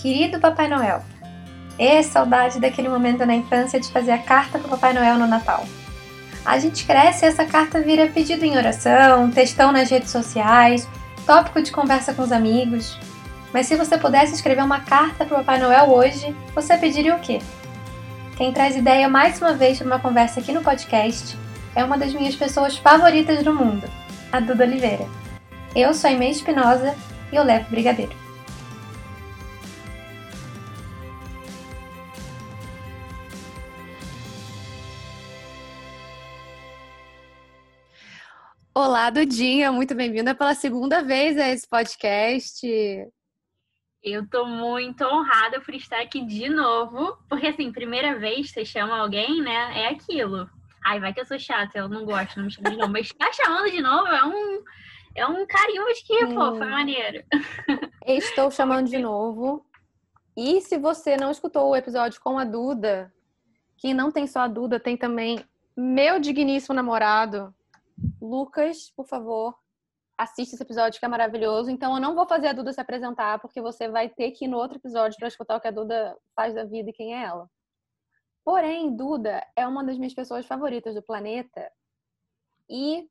Querido 0.00 0.40
Papai 0.40 0.66
Noel, 0.66 1.02
é 1.78 2.02
saudade 2.02 2.58
daquele 2.58 2.88
momento 2.88 3.26
na 3.26 3.34
infância 3.34 3.78
de 3.78 3.90
fazer 3.90 4.12
a 4.12 4.18
carta 4.18 4.58
para 4.58 4.70
Papai 4.70 4.94
Noel 4.94 5.18
no 5.18 5.26
Natal. 5.26 5.66
A 6.42 6.58
gente 6.58 6.86
cresce 6.86 7.26
e 7.26 7.28
essa 7.28 7.44
carta 7.44 7.82
vira 7.82 8.06
pedido 8.06 8.42
em 8.42 8.56
oração, 8.56 9.30
textão 9.30 9.70
nas 9.70 9.90
redes 9.90 10.10
sociais, 10.10 10.88
tópico 11.26 11.60
de 11.60 11.70
conversa 11.70 12.14
com 12.14 12.22
os 12.22 12.32
amigos. 12.32 12.98
Mas 13.52 13.66
se 13.66 13.76
você 13.76 13.98
pudesse 13.98 14.32
escrever 14.32 14.62
uma 14.62 14.80
carta 14.80 15.26
para 15.26 15.34
o 15.34 15.38
Papai 15.40 15.60
Noel 15.60 15.90
hoje, 15.90 16.34
você 16.54 16.78
pediria 16.78 17.14
o 17.14 17.20
quê? 17.20 17.38
Quem 18.38 18.54
traz 18.54 18.76
ideia 18.76 19.06
mais 19.06 19.38
uma 19.38 19.52
vez 19.52 19.76
para 19.76 19.86
uma 19.86 19.98
conversa 19.98 20.40
aqui 20.40 20.50
no 20.50 20.62
podcast 20.62 21.36
é 21.74 21.84
uma 21.84 21.98
das 21.98 22.14
minhas 22.14 22.34
pessoas 22.34 22.78
favoritas 22.78 23.44
do 23.44 23.52
mundo, 23.52 23.86
a 24.32 24.40
Duda 24.40 24.64
Oliveira. 24.64 25.06
Eu 25.76 25.92
sou 25.92 26.08
a 26.08 26.12
Inês 26.14 26.38
Espinosa 26.38 26.94
e 27.30 27.36
eu 27.36 27.44
levo 27.44 27.68
brigadeiro. 27.68 28.29
Olá, 38.82 39.10
Dudinha, 39.10 39.70
muito 39.70 39.94
bem-vinda 39.94 40.34
pela 40.34 40.54
segunda 40.54 41.02
vez 41.02 41.36
a 41.36 41.50
esse 41.50 41.68
podcast. 41.68 42.66
Eu 44.02 44.26
tô 44.26 44.46
muito 44.46 45.04
honrada 45.04 45.60
por 45.60 45.74
estar 45.74 46.00
aqui 46.00 46.24
de 46.24 46.48
novo, 46.48 47.14
porque 47.28 47.48
assim, 47.48 47.70
primeira 47.70 48.18
vez 48.18 48.50
você 48.50 48.64
chama 48.64 48.98
alguém, 48.98 49.42
né? 49.42 49.82
É 49.82 49.88
aquilo. 49.88 50.48
Ai, 50.82 50.98
vai 50.98 51.12
que 51.12 51.20
eu 51.20 51.26
sou 51.26 51.38
chata, 51.38 51.76
eu 51.76 51.90
não 51.90 52.06
gosto, 52.06 52.38
não 52.38 52.46
me 52.46 52.50
chama 52.50 52.70
de 52.70 52.78
novo. 52.78 52.90
Mas 52.90 53.08
ficar 53.08 53.30
chamando 53.34 53.70
de 53.70 53.82
novo 53.82 54.06
é 54.06 54.24
um, 54.24 54.64
é 55.14 55.26
um 55.26 55.46
carinho 55.46 55.84
de 55.92 56.02
que, 56.02 56.24
hum. 56.24 56.34
pô, 56.34 56.56
foi 56.56 56.66
maneiro. 56.66 57.22
Estou 58.06 58.50
chamando 58.50 58.88
de 58.88 58.96
novo. 58.96 59.62
E 60.34 60.62
se 60.62 60.78
você 60.78 61.18
não 61.18 61.30
escutou 61.30 61.68
o 61.68 61.76
episódio 61.76 62.18
com 62.18 62.38
a 62.38 62.44
Duda, 62.44 63.12
que 63.76 63.92
não 63.92 64.10
tem 64.10 64.26
só 64.26 64.40
a 64.40 64.48
Duda, 64.48 64.80
tem 64.80 64.96
também 64.96 65.38
meu 65.76 66.18
digníssimo 66.18 66.74
namorado, 66.74 67.54
Lucas, 68.20 68.90
por 68.96 69.06
favor, 69.06 69.56
assiste 70.16 70.54
esse 70.54 70.62
episódio 70.62 70.98
que 71.00 71.06
é 71.06 71.08
maravilhoso. 71.08 71.70
Então 71.70 71.94
eu 71.94 72.00
não 72.00 72.14
vou 72.14 72.26
fazer 72.26 72.48
a 72.48 72.52
Duda 72.52 72.72
se 72.72 72.80
apresentar, 72.80 73.38
porque 73.40 73.60
você 73.60 73.88
vai 73.88 74.08
ter 74.08 74.32
que 74.32 74.44
ir 74.44 74.48
no 74.48 74.58
outro 74.58 74.78
episódio 74.78 75.18
para 75.18 75.28
escutar 75.28 75.56
o 75.56 75.60
que 75.60 75.68
a 75.68 75.72
Duda 75.72 76.16
faz 76.34 76.54
da 76.54 76.64
vida 76.64 76.90
e 76.90 76.92
quem 76.92 77.14
é 77.14 77.24
ela. 77.24 77.48
Porém, 78.44 78.94
Duda 78.94 79.46
é 79.56 79.66
uma 79.66 79.84
das 79.84 79.96
minhas 79.96 80.14
pessoas 80.14 80.46
favoritas 80.46 80.94
do 80.94 81.02
planeta. 81.02 81.70
E 82.68 83.08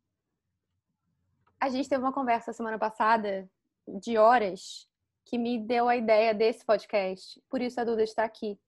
a 1.59 1.69
gente 1.69 1.89
teve 1.89 2.03
uma 2.03 2.13
conversa 2.13 2.53
semana 2.53 2.77
passada 2.77 3.49
de 3.87 4.17
horas 4.17 4.87
que 5.25 5.37
me 5.37 5.59
deu 5.59 5.87
a 5.87 5.95
ideia 5.95 6.33
desse 6.33 6.65
podcast. 6.65 7.41
Por 7.49 7.61
isso 7.61 7.79
a 7.79 7.83
Duda 7.83 8.03
está 8.03 8.23
aqui. 8.23 8.59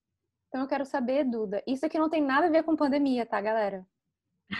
Então 0.47 0.61
eu 0.61 0.67
quero 0.67 0.85
saber, 0.85 1.23
Duda, 1.23 1.63
isso 1.65 1.85
aqui 1.85 1.97
não 1.97 2.09
tem 2.09 2.21
nada 2.21 2.47
a 2.47 2.49
ver 2.49 2.63
com 2.63 2.75
pandemia, 2.75 3.25
tá, 3.25 3.39
galera? 3.39 3.85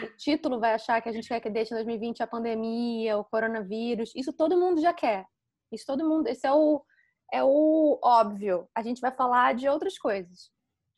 O 0.03 0.17
título 0.17 0.59
vai 0.59 0.73
achar 0.73 1.01
que 1.01 1.09
a 1.09 1.11
gente 1.11 1.27
quer 1.27 1.39
que 1.39 1.49
deixe 1.49 1.73
em 1.73 1.77
2020 1.77 2.23
a 2.23 2.27
pandemia, 2.27 3.17
o 3.17 3.25
coronavírus. 3.25 4.11
Isso 4.15 4.31
todo 4.31 4.57
mundo 4.57 4.81
já 4.81 4.93
quer. 4.93 5.25
Isso 5.71 5.85
todo 5.85 6.07
mundo. 6.07 6.27
Esse 6.27 6.47
é 6.47 6.51
o, 6.51 6.83
é 7.31 7.43
o 7.43 7.99
óbvio. 8.03 8.67
A 8.75 8.81
gente 8.81 9.01
vai 9.01 9.11
falar 9.11 9.53
de 9.53 9.67
outras 9.67 9.97
coisas. 9.97 10.51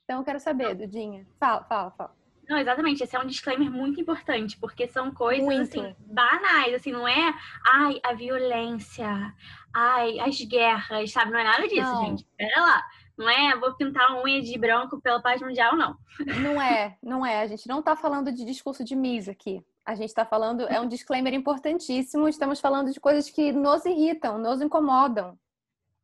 Então 0.03 0.19
eu 0.19 0.23
quero 0.25 0.39
saber, 0.39 0.75
Dudinha. 0.75 1.25
Fala, 1.39 1.63
fala, 1.63 1.91
fala. 1.91 2.15
Não, 2.47 2.57
exatamente. 2.57 3.03
Esse 3.03 3.15
é 3.15 3.19
um 3.19 3.25
disclaimer 3.25 3.71
muito 3.71 4.01
importante, 4.01 4.57
porque 4.59 4.87
são 4.87 5.13
coisas 5.13 5.45
muito. 5.45 5.61
assim 5.61 5.95
banais, 5.99 6.73
assim, 6.73 6.91
não 6.91 7.07
é 7.07 7.33
ai, 7.65 7.99
a 8.03 8.13
violência, 8.13 9.33
ai, 9.73 10.19
as 10.19 10.39
guerras, 10.41 11.11
sabe? 11.11 11.31
Não 11.31 11.39
é 11.39 11.43
nada 11.43 11.67
disso, 11.67 11.81
não. 11.81 12.05
gente. 12.05 12.27
Pera 12.37 12.61
lá. 12.61 12.83
Não 13.17 13.29
é 13.29 13.55
vou 13.57 13.75
pintar 13.75 14.09
a 14.09 14.23
unha 14.23 14.41
de 14.41 14.57
branco 14.57 14.99
pela 14.99 15.21
paz 15.21 15.41
mundial, 15.41 15.75
não. 15.75 15.97
Não 16.41 16.61
é, 16.61 16.97
não 17.01 17.25
é. 17.25 17.41
A 17.41 17.47
gente 17.47 17.67
não 17.67 17.79
está 17.79 17.95
falando 17.95 18.31
de 18.31 18.43
discurso 18.43 18.83
de 18.83 18.95
Miss 18.95 19.29
aqui. 19.29 19.63
A 19.85 19.95
gente 19.95 20.09
está 20.09 20.25
falando, 20.25 20.61
é 20.67 20.79
um 20.79 20.87
disclaimer 20.87 21.33
importantíssimo. 21.33 22.27
Estamos 22.27 22.59
falando 22.59 22.91
de 22.91 22.99
coisas 22.99 23.29
que 23.29 23.51
nos 23.51 23.85
irritam, 23.85 24.37
nos 24.37 24.61
incomodam. 24.61 25.37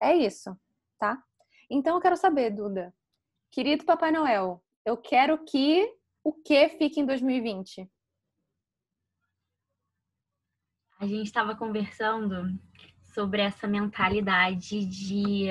É 0.02 0.16
isso, 0.16 0.56
tá? 1.00 1.22
Então 1.69 1.96
eu 1.96 2.02
quero 2.02 2.16
saber, 2.16 2.52
Duda, 2.52 2.94
Querido 3.52 3.86
Papai 3.86 4.12
Noel, 4.12 4.64
eu 4.86 4.96
quero 4.96 5.38
que 5.46 5.92
o 6.24 6.34
que 6.34 6.69
fique 6.69 7.00
em 7.00 7.06
2020? 7.06 7.90
A 11.00 11.08
gente 11.08 11.25
estava 11.25 11.56
conversando 11.56 12.59
sobre 13.14 13.42
essa 13.42 13.68
mentalidade 13.68 14.86
de 14.86 15.48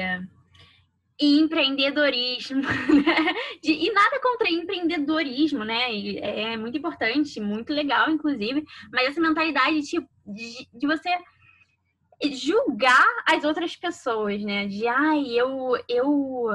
empreendedorismo, 1.20 2.62
né? 2.62 3.34
De, 3.62 3.72
e 3.72 3.92
nada 3.92 4.20
contra 4.20 4.50
empreendedorismo, 4.50 5.64
né? 5.64 5.90
É 6.18 6.56
muito 6.56 6.78
importante, 6.78 7.40
muito 7.40 7.72
legal, 7.72 8.10
inclusive, 8.10 8.64
mas 8.92 9.08
essa 9.08 9.20
mentalidade 9.20 9.82
tipo, 9.82 10.08
de, 10.26 10.68
de 10.72 10.86
você 10.86 11.10
julgar 12.32 13.06
as 13.26 13.44
outras 13.44 13.76
pessoas, 13.76 14.42
né? 14.42 14.66
De 14.66 14.86
ai, 14.86 15.24
eu, 15.30 15.72
eu, 15.88 16.48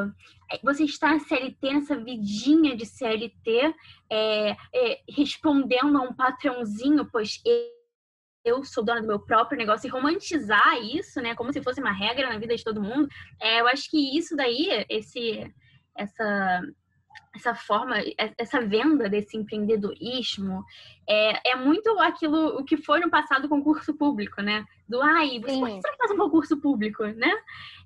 você 0.61 0.83
está 0.83 1.13
na 1.13 1.19
CLT, 1.19 1.73
nessa 1.73 1.95
vidinha 1.95 2.75
de 2.75 2.85
CLT, 2.85 3.73
é, 4.09 4.55
é, 4.73 5.01
respondendo 5.09 5.97
a 5.97 6.01
um 6.01 6.13
patrãozinho, 6.13 7.07
pois 7.11 7.41
eu 8.43 8.63
sou 8.63 8.83
dona 8.83 9.01
do 9.01 9.07
meu 9.07 9.19
próprio 9.19 9.57
negócio 9.57 9.87
e 9.87 9.89
romantizar 9.89 10.77
isso, 10.81 11.21
né? 11.21 11.35
Como 11.35 11.51
se 11.51 11.61
fosse 11.61 11.79
uma 11.79 11.91
regra 11.91 12.29
na 12.29 12.37
vida 12.37 12.55
de 12.55 12.63
todo 12.63 12.81
mundo. 12.81 13.07
É, 13.39 13.61
eu 13.61 13.67
acho 13.67 13.89
que 13.89 14.17
isso 14.17 14.35
daí, 14.35 14.85
esse, 14.89 15.51
essa 15.95 16.61
essa 17.35 17.55
forma, 17.55 17.95
essa 18.37 18.61
venda 18.61 19.09
desse 19.09 19.35
empreendedorismo 19.35 20.63
é, 21.09 21.51
é 21.51 21.55
muito 21.55 21.89
aquilo 21.99 22.59
o 22.59 22.63
que 22.63 22.77
foi 22.77 22.99
no 22.99 23.09
passado 23.09 23.49
concurso 23.49 23.93
público, 23.95 24.41
né? 24.41 24.63
Do 24.87 25.01
ai, 25.01 25.39
você 25.39 25.57
por 25.57 25.67
que 25.67 25.81
você 25.81 25.97
faz 25.97 26.11
um 26.11 26.17
concurso 26.17 26.61
público, 26.61 27.03
né? 27.03 27.31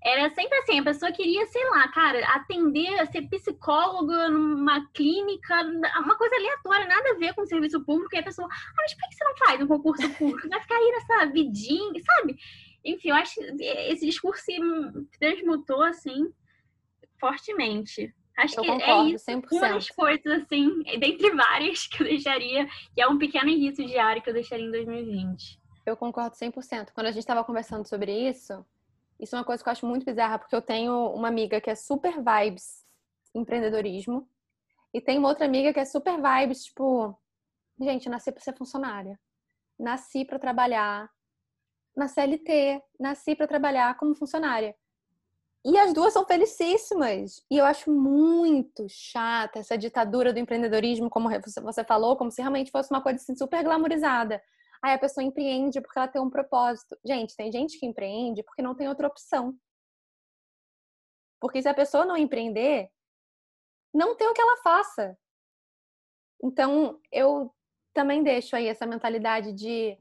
Era 0.03 0.29
sempre 0.31 0.57
assim, 0.59 0.79
a 0.79 0.83
pessoa 0.83 1.11
queria, 1.13 1.45
sei 1.45 1.63
lá, 1.69 1.87
cara, 1.87 2.19
atender, 2.33 3.07
ser 3.07 3.21
psicóloga 3.29 4.29
numa 4.29 4.85
clínica, 4.93 5.63
uma 6.03 6.17
coisa 6.17 6.35
aleatória, 6.35 6.85
nada 6.85 7.11
a 7.11 7.17
ver 7.17 7.33
com 7.33 7.41
o 7.41 7.47
serviço 7.47 7.83
público, 7.85 8.15
e 8.15 8.19
a 8.19 8.23
pessoa, 8.23 8.49
ah, 8.51 8.73
mas 8.77 8.93
por 8.93 9.09
que 9.09 9.15
você 9.15 9.23
não 9.23 9.37
faz 9.37 9.61
um 9.61 9.67
concurso 9.67 10.09
público? 10.15 10.49
Vai 10.49 10.61
ficar 10.61 10.75
aí 10.75 10.91
nessa 10.91 11.25
vidinha, 11.31 12.01
sabe? 12.03 12.37
Enfim, 12.83 13.09
eu 13.09 13.15
acho 13.15 13.35
que 13.35 13.63
esse 13.63 14.05
discurso 14.05 14.43
se 14.43 14.57
transmutou 15.17 15.83
assim 15.83 16.31
fortemente. 17.17 18.13
Acho 18.37 18.59
eu 18.59 18.63
que 18.63 18.69
é 18.69 18.73
concordo, 18.73 19.09
é 19.09 19.13
isso. 19.13 19.25
100%. 19.25 19.51
Uma 19.51 19.69
das 19.69 19.89
coisas, 19.89 20.43
assim, 20.43 20.83
dentre 20.99 21.31
várias 21.31 21.87
que 21.87 22.03
eu 22.03 22.07
deixaria, 22.07 22.67
que 22.93 23.01
é 23.01 23.07
um 23.07 23.17
pequeno 23.17 23.49
indício 23.49 23.85
diário 23.85 24.21
que 24.21 24.29
eu 24.29 24.33
deixaria 24.33 24.65
em 24.65 24.71
2020. 24.71 25.59
Eu 25.85 25.97
concordo 25.97 26.35
100%. 26.35 26.91
Quando 26.93 27.07
a 27.07 27.11
gente 27.11 27.21
estava 27.21 27.43
conversando 27.43 27.87
sobre 27.87 28.11
isso, 28.29 28.63
isso 29.19 29.35
é 29.35 29.39
uma 29.39 29.45
coisa 29.45 29.63
que 29.63 29.67
eu 29.67 29.71
acho 29.71 29.85
muito 29.85 30.05
bizarra, 30.05 30.37
porque 30.37 30.55
eu 30.55 30.61
tenho 30.61 31.07
uma 31.13 31.27
amiga 31.27 31.59
que 31.59 31.69
é 31.69 31.75
super 31.75 32.13
vibes 32.17 32.85
empreendedorismo, 33.33 34.27
e 34.93 35.01
tem 35.01 35.17
uma 35.17 35.29
outra 35.29 35.45
amiga 35.45 35.73
que 35.73 35.79
é 35.79 35.85
super 35.85 36.15
vibes, 36.15 36.65
tipo, 36.65 37.15
gente, 37.79 38.09
nasci 38.09 38.31
para 38.31 38.41
ser 38.41 38.55
funcionária. 38.55 39.19
Nasci 39.79 40.25
para 40.25 40.39
trabalhar 40.39 41.09
na 41.95 42.07
CLT, 42.07 42.81
nasci 42.99 43.35
para 43.35 43.47
trabalhar 43.47 43.95
como 43.97 44.15
funcionária. 44.15 44.75
E 45.65 45.77
as 45.77 45.93
duas 45.93 46.13
são 46.13 46.25
felicíssimas. 46.25 47.43
E 47.51 47.57
eu 47.57 47.65
acho 47.65 47.91
muito 47.91 48.85
chata 48.87 49.59
essa 49.59 49.77
ditadura 49.77 50.31
do 50.31 50.39
empreendedorismo, 50.39 51.09
como 51.09 51.29
você 51.61 51.83
falou, 51.83 52.15
como 52.15 52.31
se 52.31 52.41
realmente 52.41 52.71
fosse 52.71 52.91
uma 52.91 53.01
coisa 53.01 53.17
assim, 53.17 53.35
super 53.35 53.63
glamorizada. 53.63 54.41
Aí 54.81 54.93
a 54.93 54.99
pessoa 54.99 55.23
empreende 55.23 55.81
porque 55.81 55.97
ela 55.97 56.07
tem 56.07 56.21
um 56.21 56.29
propósito. 56.29 56.97
Gente, 57.05 57.35
tem 57.35 57.51
gente 57.51 57.79
que 57.79 57.85
empreende 57.85 58.43
porque 58.43 58.61
não 58.61 58.75
tem 58.75 58.87
outra 58.87 59.07
opção. 59.07 59.57
Porque 61.39 61.61
se 61.61 61.67
a 61.67 61.73
pessoa 61.73 62.05
não 62.05 62.15
empreender, 62.15 62.89
não 63.93 64.15
tem 64.15 64.27
o 64.27 64.33
que 64.33 64.41
ela 64.41 64.57
faça. 64.57 65.17
Então, 66.43 66.99
eu 67.11 67.53
também 67.93 68.23
deixo 68.23 68.55
aí 68.55 68.67
essa 68.67 68.85
mentalidade 68.85 69.51
de 69.53 69.97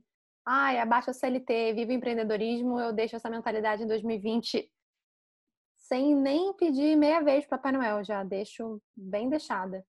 ai, 0.47 0.79
abaixa 0.79 1.11
a 1.11 1.14
CLT, 1.14 1.73
vive 1.75 1.93
o 1.93 1.97
empreendedorismo, 1.97 2.79
eu 2.79 2.93
deixo 2.93 3.17
essa 3.17 3.29
mentalidade 3.29 3.82
em 3.82 3.87
2020 3.87 4.70
sem 5.88 6.15
nem 6.15 6.53
pedir 6.55 6.97
meia 6.97 7.23
vez 7.23 7.47
para 7.47 7.59
Papai 7.59 7.73
Noel, 7.73 8.05
já 8.05 8.25
deixo 8.25 8.81
bem 8.97 9.29
deixada. 9.29 9.85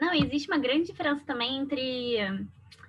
Não, 0.00 0.14
existe 0.14 0.48
uma 0.50 0.58
grande 0.58 0.86
diferença 0.86 1.24
também 1.26 1.58
entre, 1.58 2.16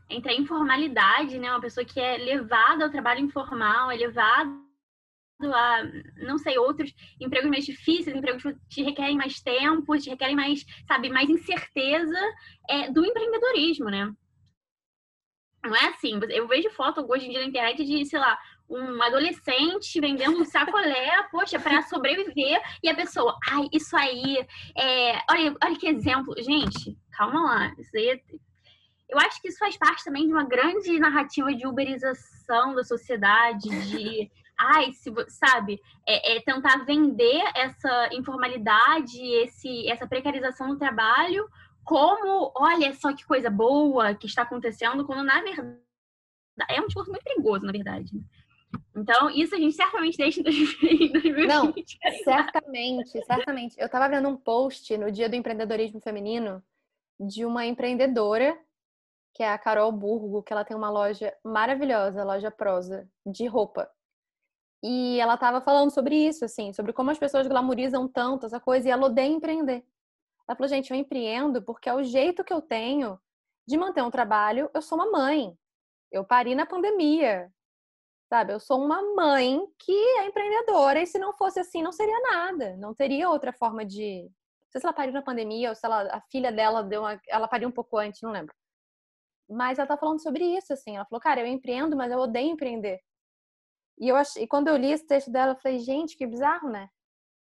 entre 0.09 0.31
a 0.31 0.35
informalidade, 0.35 1.37
né? 1.37 1.49
Uma 1.49 1.61
pessoa 1.61 1.85
que 1.85 1.99
é 1.99 2.17
levada 2.17 2.85
ao 2.85 2.91
trabalho 2.91 3.19
informal, 3.21 3.91
é 3.91 3.95
levada 3.95 4.51
a, 5.43 5.83
não 6.17 6.37
sei, 6.37 6.57
outros 6.57 6.93
empregos 7.19 7.49
mais 7.49 7.65
difíceis, 7.65 8.15
empregos 8.15 8.43
que 8.43 8.55
te 8.69 8.83
requerem 8.83 9.17
mais 9.17 9.41
tempo, 9.41 9.97
te 9.97 10.11
requerem 10.11 10.35
mais, 10.35 10.63
sabe, 10.87 11.09
mais 11.09 11.29
incerteza 11.29 12.19
é, 12.69 12.91
do 12.91 13.03
empreendedorismo, 13.03 13.89
né? 13.89 14.13
Não 15.63 15.75
é 15.75 15.89
assim. 15.89 16.19
Eu 16.29 16.47
vejo 16.47 16.69
foto 16.71 17.05
hoje 17.07 17.27
em 17.27 17.31
dia 17.31 17.41
na 17.41 17.47
internet 17.47 17.83
de, 17.83 18.05
sei 18.05 18.19
lá, 18.19 18.37
um 18.71 19.01
adolescente 19.03 19.99
vendendo 19.99 20.41
um 20.41 20.45
sacolé, 20.45 21.23
poxa, 21.29 21.59
para 21.59 21.81
sobreviver, 21.83 22.61
e 22.81 22.89
a 22.89 22.95
pessoa, 22.95 23.37
ai, 23.49 23.67
isso 23.71 23.95
aí, 23.95 24.45
é... 24.77 25.21
olha, 25.29 25.55
olha 25.63 25.77
que 25.77 25.87
exemplo. 25.87 26.33
Gente, 26.37 26.97
calma 27.11 27.41
lá, 27.41 27.75
isso 27.77 27.95
aí 27.95 28.09
é... 28.09 28.21
Eu 29.09 29.19
acho 29.19 29.41
que 29.41 29.49
isso 29.49 29.59
faz 29.59 29.75
parte 29.75 30.05
também 30.05 30.25
de 30.25 30.31
uma 30.31 30.45
grande 30.45 30.97
narrativa 30.97 31.53
de 31.53 31.67
uberização 31.67 32.73
da 32.73 32.81
sociedade, 32.81 33.67
de 33.89 34.31
ai, 34.57 34.93
se, 34.93 35.11
sabe, 35.27 35.81
é, 36.07 36.37
é, 36.37 36.41
tentar 36.41 36.85
vender 36.85 37.43
essa 37.53 38.09
informalidade, 38.13 39.19
esse, 39.43 39.89
essa 39.89 40.07
precarização 40.07 40.69
do 40.69 40.77
trabalho 40.77 41.45
como, 41.83 42.53
olha 42.55 42.93
só 42.93 43.13
que 43.13 43.25
coisa 43.25 43.49
boa 43.49 44.13
que 44.13 44.27
está 44.27 44.43
acontecendo, 44.43 45.05
quando 45.05 45.23
na 45.23 45.41
verdade 45.41 45.81
é 46.69 46.79
um 46.79 46.85
discurso 46.85 47.09
muito 47.09 47.23
perigoso, 47.23 47.65
na 47.65 47.71
verdade. 47.71 48.11
Então, 48.95 49.29
isso 49.29 49.55
a 49.55 49.57
gente 49.57 49.75
certamente 49.75 50.17
deixa 50.17 50.41
em 50.41 50.43
2020. 50.43 51.47
Não, 51.47 51.73
certamente, 52.23 53.25
certamente. 53.25 53.75
Eu 53.79 53.85
estava 53.85 54.09
vendo 54.09 54.27
um 54.27 54.35
post 54.35 54.95
no 54.97 55.11
Dia 55.11 55.29
do 55.29 55.35
Empreendedorismo 55.35 56.01
Feminino 56.01 56.63
de 57.19 57.45
uma 57.45 57.65
empreendedora, 57.65 58.57
que 59.33 59.43
é 59.43 59.49
a 59.49 59.57
Carol 59.57 59.91
Burgo, 59.91 60.43
que 60.43 60.51
ela 60.51 60.65
tem 60.65 60.75
uma 60.75 60.89
loja 60.89 61.33
maravilhosa, 61.43 62.23
loja 62.23 62.51
Prosa, 62.51 63.07
de 63.25 63.45
roupa. 63.45 63.89
E 64.83 65.19
ela 65.19 65.35
estava 65.35 65.61
falando 65.61 65.91
sobre 65.91 66.15
isso, 66.15 66.43
assim, 66.43 66.73
sobre 66.73 66.91
como 66.91 67.11
as 67.11 67.19
pessoas 67.19 67.47
glamorizam 67.47 68.07
tanto 68.07 68.45
essa 68.45 68.59
coisa 68.59 68.87
e 68.87 68.91
ela 68.91 69.05
odeia 69.05 69.27
empreender. 69.27 69.85
Ela 70.47 70.55
falou, 70.55 70.67
gente, 70.67 70.91
eu 70.91 70.97
empreendo 70.97 71.61
porque 71.61 71.87
é 71.87 71.93
o 71.93 72.03
jeito 72.03 72.43
que 72.43 72.51
eu 72.51 72.61
tenho 72.61 73.19
de 73.67 73.77
manter 73.77 74.01
um 74.01 74.11
trabalho. 74.11 74.69
Eu 74.73 74.81
sou 74.81 74.97
uma 74.97 75.09
mãe. 75.09 75.55
Eu 76.11 76.25
pari 76.25 76.55
na 76.55 76.65
pandemia. 76.65 77.51
Sabe? 78.31 78.53
Eu 78.53 78.61
sou 78.61 78.81
uma 78.81 79.01
mãe 79.13 79.61
que 79.77 79.91
é 79.91 80.25
empreendedora 80.25 81.01
e 81.01 81.05
se 81.05 81.19
não 81.19 81.33
fosse 81.33 81.59
assim, 81.59 81.83
não 81.83 81.91
seria 81.91 82.17
nada. 82.21 82.77
Não 82.77 82.93
teria 82.93 83.29
outra 83.29 83.51
forma 83.51 83.83
de. 83.85 84.23
Não 84.23 84.71
sei 84.71 84.79
se 84.79 84.87
ela 84.87 84.93
pariu 84.93 85.13
na 85.13 85.21
pandemia 85.21 85.67
ou 85.67 85.75
se 85.75 85.85
ela, 85.85 86.03
a 86.03 86.21
filha 86.31 86.49
dela 86.49 86.81
deu 86.81 87.01
uma. 87.01 87.19
Ela 87.27 87.45
pariu 87.45 87.67
um 87.67 87.73
pouco 87.73 87.97
antes, 87.97 88.21
não 88.21 88.31
lembro. 88.31 88.55
Mas 89.49 89.77
ela 89.77 89.87
tá 89.87 89.97
falando 89.97 90.21
sobre 90.23 90.45
isso, 90.45 90.71
assim. 90.71 90.95
Ela 90.95 91.05
falou, 91.05 91.21
cara, 91.21 91.41
eu 91.41 91.45
empreendo, 91.45 91.97
mas 91.97 92.09
eu 92.09 92.19
odeio 92.19 92.51
empreender. 92.51 93.01
E, 93.99 94.07
eu 94.07 94.15
ach... 94.15 94.37
e 94.37 94.47
quando 94.47 94.69
eu 94.69 94.77
li 94.77 94.93
esse 94.93 95.05
texto 95.05 95.29
dela, 95.29 95.51
eu 95.51 95.57
falei, 95.57 95.79
gente, 95.79 96.15
que 96.15 96.25
bizarro, 96.25 96.69
né? 96.69 96.89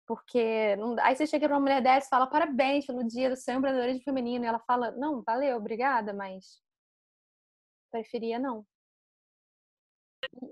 Porque 0.06 0.74
não... 0.76 0.96
aí 1.00 1.14
você 1.14 1.26
chega 1.26 1.46
pra 1.48 1.56
uma 1.56 1.62
mulher 1.62 1.82
dessa 1.82 2.06
e 2.06 2.10
fala, 2.10 2.26
parabéns 2.26 2.86
pelo 2.86 3.06
dia 3.06 3.28
do 3.28 3.36
seu 3.36 3.54
empreendedorismo 3.56 4.04
feminino. 4.04 4.44
E 4.46 4.48
ela 4.48 4.60
fala, 4.60 4.90
não, 4.92 5.22
valeu, 5.22 5.58
obrigada, 5.58 6.14
mas 6.14 6.62
preferia 7.90 8.38
não. 8.38 8.64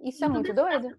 Isso 0.05 0.25
é 0.25 0.29
muito 0.29 0.53
doido. 0.53 0.97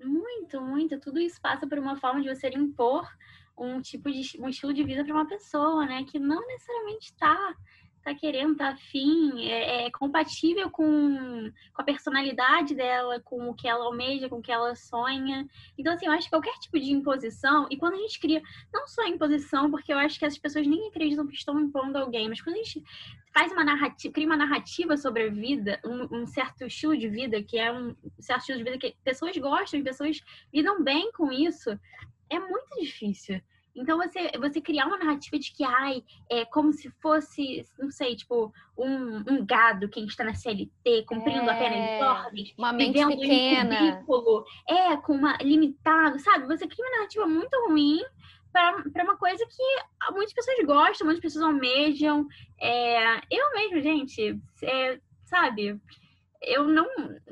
Muito, 0.00 0.60
muito. 0.60 1.00
Tudo 1.00 1.18
isso 1.18 1.40
passa 1.40 1.66
por 1.66 1.78
uma 1.78 1.96
forma 1.96 2.20
de 2.20 2.28
você 2.28 2.48
impor 2.48 3.08
um 3.56 3.80
tipo 3.80 4.10
de 4.10 4.40
um 4.40 4.48
estilo 4.48 4.74
de 4.74 4.82
vida 4.82 5.04
para 5.04 5.14
uma 5.14 5.26
pessoa, 5.26 5.86
né? 5.86 6.04
Que 6.04 6.18
não 6.18 6.44
necessariamente 6.46 7.06
está 7.06 7.56
tá 8.04 8.14
querendo, 8.14 8.56
tá 8.56 8.68
afim, 8.68 9.48
é, 9.48 9.86
é 9.86 9.90
compatível 9.90 10.70
com, 10.70 11.50
com 11.72 11.82
a 11.82 11.84
personalidade 11.84 12.74
dela, 12.74 13.18
com 13.20 13.48
o 13.48 13.54
que 13.54 13.66
ela 13.66 13.86
almeja, 13.86 14.28
com 14.28 14.36
o 14.36 14.42
que 14.42 14.52
ela 14.52 14.76
sonha. 14.76 15.48
Então, 15.78 15.94
assim, 15.94 16.06
eu 16.06 16.12
acho 16.12 16.24
que 16.24 16.30
qualquer 16.30 16.52
tipo 16.58 16.78
de 16.78 16.92
imposição, 16.92 17.66
e 17.70 17.76
quando 17.78 17.94
a 17.94 17.98
gente 17.98 18.20
cria, 18.20 18.42
não 18.72 18.86
só 18.86 19.02
a 19.02 19.08
imposição, 19.08 19.70
porque 19.70 19.92
eu 19.92 19.98
acho 19.98 20.18
que 20.18 20.26
as 20.26 20.36
pessoas 20.36 20.66
nem 20.66 20.88
acreditam 20.88 21.26
que 21.26 21.34
estão 21.34 21.58
impondo 21.58 21.96
alguém, 21.96 22.28
mas 22.28 22.42
quando 22.42 22.56
a 22.56 22.62
gente 22.62 22.84
faz 23.32 23.50
uma 23.50 23.64
narrativa, 23.64 24.12
cria 24.12 24.26
uma 24.26 24.36
narrativa 24.36 24.96
sobre 24.96 25.24
a 25.24 25.30
vida, 25.30 25.80
um, 25.84 26.20
um 26.20 26.26
certo 26.26 26.64
estilo 26.64 26.96
de 26.96 27.08
vida, 27.08 27.42
que 27.42 27.58
é 27.58 27.72
um 27.72 27.96
certo 28.20 28.40
estilo 28.40 28.58
de 28.58 28.64
vida 28.64 28.78
que 28.78 28.96
pessoas 29.02 29.36
gostam, 29.38 29.82
pessoas 29.82 30.20
lidam 30.52 30.84
bem 30.84 31.10
com 31.12 31.32
isso, 31.32 31.70
é 32.28 32.38
muito 32.38 32.80
difícil. 32.80 33.40
Então, 33.76 33.98
você, 33.98 34.30
você 34.38 34.60
criar 34.60 34.86
uma 34.86 34.98
narrativa 34.98 35.36
de 35.36 35.52
que, 35.52 35.64
ai, 35.64 36.04
é 36.30 36.44
como 36.44 36.72
se 36.72 36.88
fosse, 37.02 37.66
não 37.78 37.90
sei, 37.90 38.14
tipo, 38.14 38.52
um, 38.78 39.16
um 39.28 39.44
gado 39.44 39.88
que 39.88 40.00
está 40.00 40.22
na 40.22 40.34
CLT, 40.34 41.04
cumprindo 41.06 41.50
é, 41.50 41.52
apenas 41.52 42.02
ordens, 42.02 42.54
uma 42.56 42.72
mente 42.72 43.04
pequena. 43.04 44.04
um 44.08 44.44
é, 44.68 44.96
com 44.98 45.14
uma 45.14 45.36
limitado, 45.38 46.20
sabe? 46.20 46.46
Você 46.46 46.68
cria 46.68 46.84
uma 46.84 46.96
narrativa 46.98 47.26
muito 47.26 47.54
ruim 47.68 48.00
para 48.52 49.02
uma 49.02 49.16
coisa 49.16 49.44
que 49.44 50.12
muitas 50.12 50.32
pessoas 50.32 50.64
gostam, 50.64 51.06
muitas 51.06 51.22
pessoas 51.22 51.44
almejam. 51.44 52.28
É, 52.60 53.16
eu 53.28 53.52
mesmo, 53.54 53.80
gente, 53.80 54.40
é, 54.62 55.00
sabe? 55.24 55.80
Eu 56.40 56.62
não, 56.62 56.86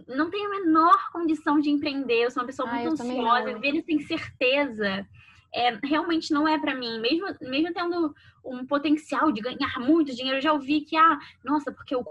não 0.08 0.28
tenho 0.28 0.46
a 0.46 0.60
menor 0.60 1.12
condição 1.12 1.60
de 1.60 1.70
empreender, 1.70 2.24
eu 2.24 2.30
sou 2.32 2.42
uma 2.42 2.46
pessoa 2.46 2.68
ah, 2.68 2.74
muito 2.74 3.00
ansiosa, 3.00 3.58
viver 3.58 3.84
sem 3.84 4.00
certeza 4.00 5.06
é, 5.54 5.78
realmente 5.84 6.32
não 6.32 6.46
é 6.48 6.58
para 6.58 6.74
mim. 6.74 7.00
Mesmo, 7.00 7.26
mesmo 7.42 7.72
tendo 7.72 8.14
um 8.44 8.66
potencial 8.66 9.30
de 9.30 9.40
ganhar 9.40 9.78
muito 9.78 10.14
dinheiro, 10.14 10.38
eu 10.38 10.42
já 10.42 10.52
ouvi 10.52 10.82
que, 10.82 10.96
ah, 10.96 11.18
nossa, 11.44 11.72
porque 11.72 11.94
o 11.94 12.04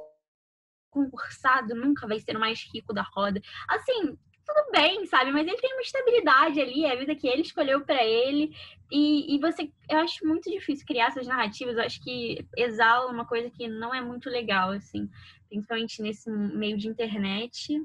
concursado 0.90 1.74
nunca 1.74 2.08
vai 2.08 2.20
ser 2.20 2.36
o 2.36 2.40
mais 2.40 2.62
rico 2.74 2.94
da 2.94 3.02
roda. 3.02 3.42
Assim, 3.70 4.18
tudo 4.46 4.72
bem, 4.72 5.06
sabe? 5.06 5.32
Mas 5.32 5.48
ele 5.48 5.58
tem 5.58 5.74
uma 5.74 5.82
estabilidade 5.82 6.60
ali, 6.60 6.84
é 6.84 6.92
a 6.92 6.96
vida 6.96 7.16
que 7.16 7.28
ele 7.28 7.42
escolheu 7.42 7.82
para 7.82 8.04
ele. 8.04 8.54
E, 8.92 9.36
e 9.36 9.40
você, 9.40 9.72
eu 9.90 10.00
acho 10.00 10.28
muito 10.28 10.52
difícil 10.52 10.86
criar 10.86 11.08
essas 11.08 11.26
narrativas. 11.26 11.78
Eu 11.78 11.84
acho 11.84 12.04
que 12.04 12.46
exala 12.58 13.12
uma 13.12 13.26
coisa 13.26 13.50
que 13.50 13.68
não 13.68 13.96
é 13.96 14.02
muito 14.02 14.30
legal, 14.30 14.72
assim, 14.72 15.10
principalmente 15.48 16.02
nesse 16.02 16.30
meio 16.30 16.78
de 16.78 16.88
internet. 16.88 17.82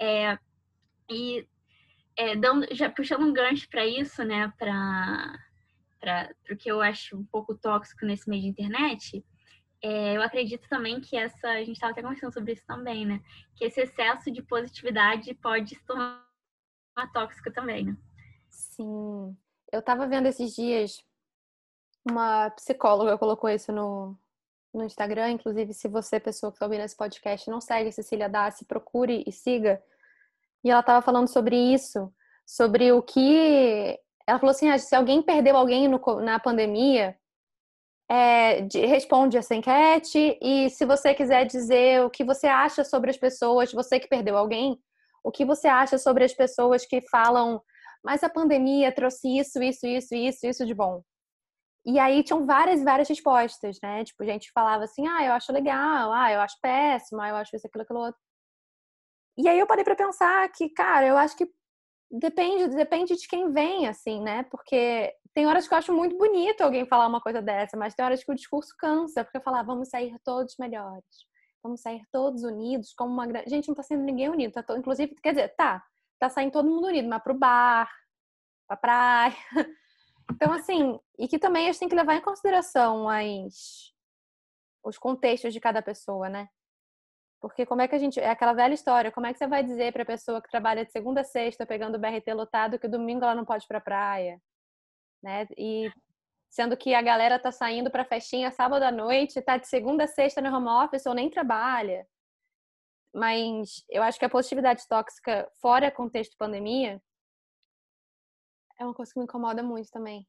É, 0.00 0.38
e 1.10 1.46
é, 2.16 2.34
dando, 2.34 2.66
já 2.74 2.90
puxando 2.90 3.24
um 3.24 3.32
gancho 3.32 3.68
para 3.68 3.86
isso, 3.86 4.24
né, 4.24 4.52
para 4.58 5.38
o 6.50 6.56
que 6.56 6.70
eu 6.70 6.80
acho 6.80 7.16
um 7.16 7.24
pouco 7.24 7.54
tóxico 7.54 8.06
nesse 8.06 8.28
meio 8.28 8.42
de 8.42 8.48
internet, 8.48 9.24
é, 9.82 10.16
eu 10.16 10.22
acredito 10.22 10.68
também 10.68 11.00
que 11.00 11.16
essa, 11.16 11.48
a 11.48 11.58
gente 11.58 11.72
estava 11.72 11.92
até 11.92 12.02
conversando 12.02 12.32
sobre 12.32 12.52
isso 12.52 12.64
também, 12.66 13.04
né, 13.04 13.20
que 13.54 13.64
esse 13.64 13.80
excesso 13.80 14.30
de 14.30 14.42
positividade 14.42 15.34
pode 15.34 15.74
se 15.74 15.84
tornar 15.84 16.24
tóxico 17.12 17.52
também, 17.52 17.86
né? 17.86 17.96
Sim. 18.48 19.36
Eu 19.70 19.80
estava 19.80 20.06
vendo 20.06 20.26
esses 20.26 20.54
dias 20.54 21.04
uma 22.08 22.50
psicóloga 22.50 23.18
colocou 23.18 23.50
isso 23.50 23.72
no, 23.72 24.16
no 24.72 24.84
Instagram, 24.84 25.30
inclusive 25.30 25.74
se 25.74 25.88
você, 25.88 26.20
pessoa 26.20 26.52
que 26.52 26.56
está 26.56 26.66
ouvindo 26.66 26.84
esse 26.84 26.96
podcast, 26.96 27.50
não 27.50 27.60
segue 27.60 27.90
Cecília 27.90 28.28
Dassi, 28.28 28.64
procure 28.64 29.24
e 29.26 29.32
siga, 29.32 29.82
e 30.64 30.70
ela 30.70 30.80
estava 30.80 31.02
falando 31.02 31.28
sobre 31.28 31.56
isso, 31.56 32.12
sobre 32.46 32.92
o 32.92 33.02
que. 33.02 33.98
Ela 34.26 34.38
falou 34.38 34.50
assim: 34.50 34.68
ah, 34.68 34.78
se 34.78 34.94
alguém 34.94 35.22
perdeu 35.22 35.56
alguém 35.56 35.88
no, 35.88 36.00
na 36.20 36.38
pandemia, 36.38 37.16
é, 38.08 38.62
de, 38.62 38.84
responde 38.86 39.36
essa 39.36 39.54
enquete. 39.54 40.38
E 40.40 40.70
se 40.70 40.84
você 40.84 41.14
quiser 41.14 41.44
dizer 41.46 42.04
o 42.04 42.10
que 42.10 42.24
você 42.24 42.46
acha 42.46 42.84
sobre 42.84 43.10
as 43.10 43.16
pessoas, 43.16 43.72
você 43.72 43.98
que 43.98 44.08
perdeu 44.08 44.36
alguém, 44.36 44.78
o 45.24 45.30
que 45.30 45.44
você 45.44 45.68
acha 45.68 45.98
sobre 45.98 46.24
as 46.24 46.32
pessoas 46.32 46.86
que 46.86 47.00
falam, 47.10 47.60
mas 48.04 48.22
a 48.22 48.28
pandemia 48.28 48.92
trouxe 48.92 49.38
isso, 49.38 49.62
isso, 49.62 49.86
isso, 49.86 50.14
isso, 50.14 50.46
isso 50.46 50.66
de 50.66 50.74
bom. 50.74 51.02
E 51.84 51.98
aí 52.00 52.22
tinham 52.24 52.44
várias, 52.44 52.82
várias 52.82 53.08
respostas, 53.08 53.78
né? 53.82 54.04
Tipo, 54.04 54.24
gente 54.24 54.50
falava 54.52 54.84
assim, 54.84 55.06
ah, 55.06 55.24
eu 55.24 55.32
acho 55.32 55.52
legal, 55.52 56.12
ah, 56.12 56.32
eu 56.32 56.40
acho 56.40 56.56
péssimo, 56.60 57.20
ah, 57.20 57.28
eu 57.28 57.36
acho 57.36 57.54
isso, 57.54 57.66
aquilo, 57.66 57.82
aquilo 57.82 58.00
outro. 58.00 58.20
E 59.38 59.48
aí 59.48 59.58
eu 59.58 59.66
parei 59.66 59.84
para 59.84 59.96
pensar 59.96 60.48
que, 60.50 60.70
cara, 60.70 61.06
eu 61.06 61.16
acho 61.16 61.36
que 61.36 61.46
depende, 62.10 62.74
depende 62.74 63.16
de 63.16 63.28
quem 63.28 63.52
vem, 63.52 63.86
assim, 63.86 64.22
né? 64.22 64.44
Porque 64.44 65.12
tem 65.34 65.46
horas 65.46 65.68
que 65.68 65.74
eu 65.74 65.78
acho 65.78 65.92
muito 65.92 66.16
bonito 66.16 66.62
alguém 66.62 66.86
falar 66.86 67.06
uma 67.06 67.20
coisa 67.20 67.42
dessa, 67.42 67.76
mas 67.76 67.94
tem 67.94 68.04
horas 68.04 68.24
que 68.24 68.32
o 68.32 68.34
discurso 68.34 68.74
cansa, 68.78 69.24
porque 69.24 69.40
falar, 69.40 69.62
vamos 69.62 69.88
sair 69.88 70.18
todos 70.24 70.56
melhores, 70.58 71.04
vamos 71.62 71.80
sair 71.82 72.02
todos 72.10 72.42
unidos, 72.42 72.94
como 72.94 73.12
uma 73.12 73.26
grande. 73.26 73.50
Gente, 73.50 73.68
não 73.68 73.74
tá 73.74 73.82
sendo 73.82 74.02
ninguém 74.02 74.30
unido, 74.30 74.52
tá 74.52 74.64
inclusive, 74.78 75.14
quer 75.22 75.32
dizer, 75.32 75.54
tá, 75.56 75.84
tá 76.18 76.30
saindo 76.30 76.52
todo 76.52 76.70
mundo 76.70 76.86
unido, 76.86 77.08
mas 77.08 77.22
pro 77.22 77.34
bar, 77.34 77.90
pra 78.66 78.76
praia. 78.76 79.36
Então, 80.28 80.52
assim, 80.52 80.98
e 81.16 81.28
que 81.28 81.38
também 81.38 81.68
a 81.68 81.72
gente 81.72 81.78
tem 81.78 81.88
que 81.88 81.94
levar 81.94 82.16
em 82.16 82.20
consideração 82.20 83.08
as, 83.08 83.94
os 84.84 84.98
contextos 84.98 85.52
de 85.52 85.60
cada 85.60 85.80
pessoa, 85.80 86.28
né? 86.28 86.48
Porque 87.40 87.66
como 87.66 87.82
é 87.82 87.88
que 87.88 87.94
a 87.94 87.98
gente. 87.98 88.18
É 88.18 88.30
aquela 88.30 88.52
velha 88.52 88.74
história, 88.74 89.12
como 89.12 89.26
é 89.26 89.32
que 89.32 89.38
você 89.38 89.46
vai 89.46 89.62
dizer 89.62 89.92
para 89.92 90.02
a 90.02 90.06
pessoa 90.06 90.42
que 90.42 90.48
trabalha 90.48 90.84
de 90.84 90.92
segunda 90.92 91.20
a 91.20 91.24
sexta 91.24 91.66
pegando 91.66 91.96
o 91.96 91.98
BRT 91.98 92.32
lotado 92.34 92.78
que 92.78 92.88
domingo 92.88 93.24
ela 93.24 93.34
não 93.34 93.44
pode 93.44 93.64
ir 93.64 93.68
para 93.68 93.80
praia? 93.80 94.40
Né? 95.22 95.46
E 95.56 95.90
sendo 96.48 96.76
que 96.76 96.94
a 96.94 97.02
galera 97.02 97.38
tá 97.38 97.52
saindo 97.52 97.90
para 97.90 98.04
festinha 98.04 98.50
sábado 98.50 98.82
à 98.82 98.90
noite, 98.90 99.42
tá 99.42 99.56
de 99.58 99.68
segunda 99.68 100.04
a 100.04 100.08
sexta 100.08 100.40
no 100.40 100.54
home 100.54 100.68
office 100.68 101.06
ou 101.06 101.14
nem 101.14 101.28
trabalha. 101.28 102.06
Mas 103.14 103.84
eu 103.88 104.02
acho 104.02 104.18
que 104.18 104.24
a 104.24 104.30
positividade 104.30 104.86
tóxica 104.88 105.50
fora 105.60 105.90
contexto 105.90 106.36
pandemia 106.36 107.02
é 108.78 108.84
uma 108.84 108.94
coisa 108.94 109.12
que 109.12 109.18
me 109.18 109.24
incomoda 109.24 109.62
muito 109.62 109.90
também. 109.90 110.26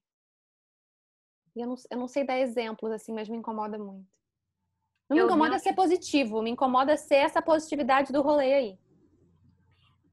Eu 1.55 1.67
não, 1.67 1.75
eu 1.91 1.97
não 1.97 2.07
sei 2.07 2.23
dar 2.23 2.37
exemplos 2.37 2.91
assim, 2.91 3.13
mas 3.13 3.27
me 3.27 3.37
incomoda 3.37 3.77
muito. 3.77 4.16
Não 5.09 5.17
me 5.17 5.23
incomoda 5.23 5.59
ser 5.59 5.73
positivo, 5.73 6.41
me 6.41 6.49
incomoda 6.49 6.97
ser 6.97 7.15
essa 7.15 7.41
positividade 7.41 8.11
do 8.11 8.21
rolê 8.21 8.53
aí. 8.53 8.79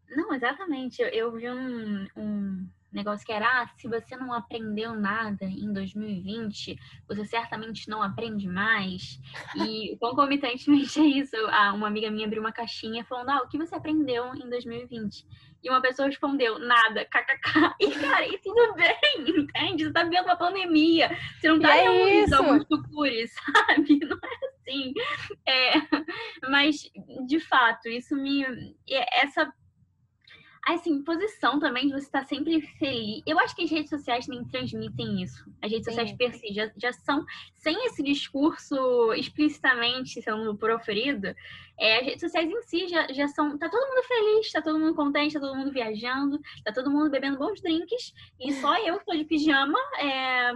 Não, 0.08 0.32
exatamente. 0.32 1.02
Eu, 1.02 1.08
eu 1.08 1.32
vi 1.32 1.50
um, 1.50 2.06
um 2.16 2.68
negócio 2.92 3.26
que 3.26 3.32
era, 3.32 3.62
ah, 3.62 3.68
se 3.76 3.88
você 3.88 4.16
não 4.16 4.32
aprendeu 4.32 4.94
nada 4.94 5.44
em 5.44 5.72
2020, 5.72 6.78
você 7.08 7.24
certamente 7.24 7.88
não 7.88 8.02
aprende 8.02 8.46
mais. 8.46 9.18
E 9.56 9.96
concomitantemente 9.98 10.98
a 11.00 11.04
isso, 11.04 11.36
uma 11.74 11.88
amiga 11.88 12.10
minha 12.10 12.26
abriu 12.26 12.40
uma 12.40 12.52
caixinha 12.52 13.04
falando, 13.04 13.30
ah, 13.30 13.42
o 13.42 13.48
que 13.48 13.58
você 13.58 13.74
aprendeu 13.74 14.32
em 14.34 14.48
2020? 14.48 15.26
E 15.62 15.70
uma 15.70 15.80
pessoa 15.80 16.06
respondeu, 16.06 16.58
nada, 16.58 17.04
kkk. 17.10 17.74
E, 17.80 17.90
cara, 17.90 18.28
e 18.28 18.38
tudo 18.38 18.74
bem, 18.74 18.96
entende? 19.40 19.84
Você 19.84 19.92
tá 19.92 20.04
vivendo 20.04 20.26
uma 20.26 20.36
pandemia. 20.36 21.10
Você 21.40 21.48
não 21.48 21.58
tá 21.58 21.76
é 21.76 22.22
isso. 22.22 22.34
alguns 22.34 22.64
tucures, 22.66 23.32
sabe? 23.34 23.98
Não 23.98 24.16
é 24.16 24.53
assim. 24.64 24.92
É, 25.46 25.74
mas, 26.48 26.90
de 27.26 27.40
fato, 27.40 27.88
isso 27.88 28.16
me... 28.16 28.44
Essa 28.88 29.52
assim, 30.66 31.02
posição 31.02 31.58
também 31.58 31.86
de 31.86 31.92
você 31.92 32.06
estar 32.06 32.24
sempre 32.24 32.60
feliz. 32.78 33.22
Eu 33.26 33.38
acho 33.38 33.54
que 33.54 33.64
as 33.64 33.70
redes 33.70 33.90
sociais 33.90 34.26
também 34.26 34.44
transmitem 34.48 35.22
isso. 35.22 35.44
As 35.62 35.70
redes 35.70 35.84
Sim. 35.84 35.90
sociais 35.90 36.12
per 36.16 36.34
si 36.34 36.54
já, 36.54 36.70
já 36.76 36.92
são, 36.92 37.24
sem 37.56 37.84
esse 37.86 38.02
discurso 38.02 39.12
explicitamente 39.12 40.22
sendo 40.22 40.56
proferido, 40.56 41.34
é, 41.78 41.98
as 41.98 42.06
redes 42.06 42.20
sociais 42.20 42.50
em 42.50 42.62
si 42.62 42.88
já, 42.88 43.06
já 43.12 43.28
são. 43.28 43.58
Tá 43.58 43.68
todo 43.68 43.86
mundo 43.86 44.02
feliz, 44.04 44.52
tá 44.52 44.62
todo 44.62 44.78
mundo 44.78 44.94
contente, 44.94 45.34
tá 45.34 45.40
todo 45.40 45.56
mundo 45.56 45.72
viajando, 45.72 46.40
tá 46.64 46.72
todo 46.72 46.90
mundo 46.90 47.10
bebendo 47.10 47.38
bons 47.38 47.60
drinks, 47.60 48.14
e 48.40 48.52
só 48.54 48.76
eu 48.86 48.98
que 48.98 49.04
tô 49.04 49.14
de 49.14 49.24
pijama, 49.24 49.78
é, 49.98 50.04
é, 50.04 50.52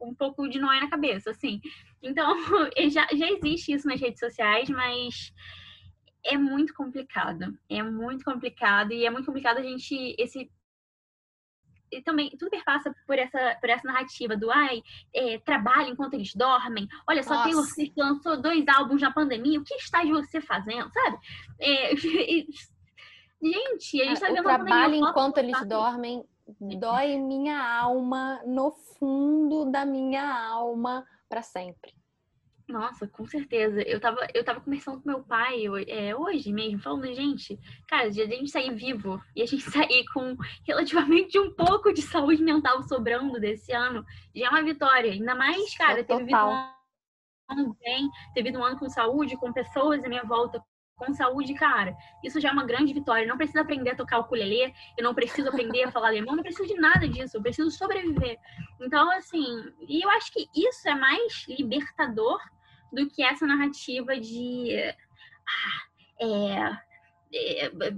um 0.00 0.14
pouco 0.14 0.48
de 0.48 0.60
noia 0.60 0.80
na 0.80 0.90
cabeça, 0.90 1.30
assim. 1.30 1.60
Então, 2.02 2.34
já, 2.90 3.06
já 3.12 3.30
existe 3.30 3.72
isso 3.72 3.86
nas 3.86 4.00
redes 4.00 4.20
sociais, 4.20 4.68
mas 4.68 5.32
é 6.24 6.36
muito 6.36 6.74
complicado. 6.74 7.56
É 7.68 7.82
muito 7.82 8.24
complicado 8.24 8.92
e 8.92 9.04
é 9.04 9.10
muito 9.10 9.26
complicado 9.26 9.58
a 9.58 9.62
gente 9.62 10.14
esse 10.18 10.50
e 11.92 12.00
também 12.00 12.30
tudo 12.30 12.48
perpassa 12.48 12.94
por 13.06 13.18
essa 13.18 13.54
por 13.60 13.68
essa 13.68 13.86
narrativa 13.86 14.34
do 14.34 14.50
ai 14.50 14.82
é, 15.14 15.38
trabalho 15.40 15.90
enquanto 15.90 16.14
eles 16.14 16.34
dormem. 16.34 16.88
Olha 17.06 17.22
só, 17.22 17.42
Taylor 17.42 17.64
Swift 17.64 17.92
lançou 17.98 18.40
dois 18.40 18.66
álbuns 18.66 19.02
na 19.02 19.12
pandemia. 19.12 19.60
O 19.60 19.64
que 19.64 19.74
está 19.74 20.02
de 20.02 20.10
você 20.10 20.40
fazendo, 20.40 20.90
sabe? 20.90 21.18
É, 21.60 21.94
gente, 23.42 24.00
a 24.00 24.04
gente 24.06 24.20
tá 24.20 24.28
é, 24.30 24.40
o 24.40 24.42
trabalho 24.42 24.94
enquanto 24.94 25.38
eles 25.38 25.68
dormem 25.68 26.24
dói 26.60 27.18
minha 27.18 27.58
alma 27.78 28.40
no 28.44 28.72
fundo 28.72 29.70
da 29.70 29.84
minha 29.84 30.48
alma 30.48 31.04
para 31.28 31.42
sempre. 31.42 31.94
Nossa, 32.68 33.06
com 33.06 33.26
certeza. 33.26 33.82
Eu 33.82 34.00
tava, 34.00 34.26
eu 34.32 34.44
tava 34.44 34.60
conversando 34.60 35.00
com 35.00 35.08
meu 35.08 35.22
pai 35.22 35.64
é, 35.88 36.16
hoje 36.16 36.52
mesmo, 36.52 36.80
falando, 36.80 37.12
gente, 37.12 37.58
cara, 37.88 38.10
de 38.10 38.22
a 38.22 38.26
gente 38.26 38.50
sair 38.50 38.74
vivo 38.74 39.20
e 39.36 39.42
a 39.42 39.46
gente 39.46 39.62
sair 39.70 40.04
com 40.12 40.36
relativamente 40.66 41.38
um 41.38 41.52
pouco 41.52 41.92
de 41.92 42.02
saúde 42.02 42.42
mental 42.42 42.82
sobrando 42.84 43.38
desse 43.38 43.72
ano, 43.72 44.04
já 44.34 44.46
é 44.46 44.48
uma 44.48 44.62
vitória. 44.62 45.12
Ainda 45.12 45.34
mais, 45.34 45.76
cara, 45.76 46.00
é 46.00 46.02
teve 46.02 46.34
um 46.34 46.72
ano 47.50 47.76
bem, 47.80 48.08
teve 48.32 48.56
um 48.56 48.64
ano 48.64 48.78
com 48.78 48.88
saúde, 48.88 49.36
com 49.36 49.52
pessoas 49.52 50.04
à 50.04 50.08
minha 50.08 50.24
volta 50.24 50.62
com 51.04 51.12
saúde, 51.12 51.54
cara, 51.54 51.96
isso 52.22 52.40
já 52.40 52.50
é 52.50 52.52
uma 52.52 52.64
grande 52.64 52.92
vitória. 52.92 53.24
Eu 53.24 53.28
não 53.28 53.36
preciso 53.36 53.60
aprender 53.60 53.90
a 53.90 53.96
tocar 53.96 54.18
o 54.18 54.22
ukulele, 54.22 54.72
eu 54.96 55.02
não 55.02 55.14
preciso 55.14 55.48
aprender 55.48 55.82
a 55.84 55.90
falar 55.90 56.08
alemão, 56.08 56.36
não 56.36 56.42
preciso 56.42 56.68
de 56.68 56.80
nada 56.80 57.08
disso, 57.08 57.36
eu 57.36 57.42
preciso 57.42 57.70
sobreviver. 57.70 58.38
Então, 58.80 59.10
assim, 59.12 59.44
e 59.88 60.04
eu 60.04 60.10
acho 60.10 60.32
que 60.32 60.48
isso 60.54 60.88
é 60.88 60.94
mais 60.94 61.46
libertador 61.48 62.38
do 62.92 63.08
que 63.08 63.22
essa 63.24 63.46
narrativa 63.46 64.18
de 64.18 64.76
ah, 65.48 66.24
é, 66.24 66.91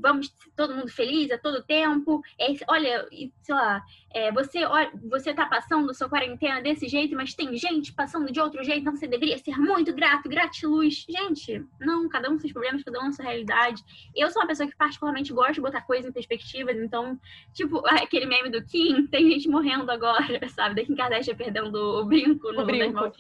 vamos 0.00 0.28
todo 0.56 0.74
mundo 0.74 0.88
feliz 0.88 1.30
a 1.30 1.38
todo 1.38 1.62
tempo. 1.62 2.22
É, 2.38 2.46
olha, 2.68 3.06
sei 3.42 3.54
lá, 3.54 3.82
é, 4.12 4.30
você 4.30 4.64
olha, 4.64 4.90
você 5.08 5.34
tá 5.34 5.46
passando 5.46 5.92
sua 5.92 6.08
quarentena 6.08 6.62
desse 6.62 6.88
jeito, 6.88 7.16
mas 7.16 7.34
tem 7.34 7.56
gente 7.56 7.92
passando 7.92 8.30
de 8.30 8.40
outro 8.40 8.62
jeito, 8.62 8.80
então 8.80 8.96
você 8.96 9.08
deveria 9.08 9.36
ser 9.38 9.58
muito 9.58 9.92
grato, 9.92 10.28
gratiluz. 10.28 11.04
Gente, 11.08 11.64
não, 11.80 12.08
cada 12.08 12.30
um 12.30 12.38
seus 12.38 12.52
problemas, 12.52 12.84
cada 12.84 13.02
um 13.02 13.12
sua 13.12 13.24
realidade. 13.24 13.82
Eu 14.14 14.30
sou 14.30 14.42
uma 14.42 14.48
pessoa 14.48 14.68
que 14.68 14.76
particularmente 14.76 15.32
gosta 15.32 15.54
de 15.54 15.60
botar 15.60 15.82
coisas 15.82 16.08
em 16.08 16.12
perspectivas, 16.12 16.76
então, 16.76 17.18
tipo, 17.52 17.82
aquele 17.90 18.26
meme 18.26 18.50
do 18.50 18.64
Kim, 18.64 19.06
tem 19.08 19.30
gente 19.30 19.48
morrendo 19.48 19.90
agora, 19.90 20.40
sabe? 20.50 20.76
Da 20.76 20.84
Kim 20.84 20.94
Kardashian 20.94 21.34
perdendo 21.34 21.74
o 21.74 22.04
brinco 22.04 22.52
no 22.52 22.62
o 22.62 22.66
brinco. 22.66 23.12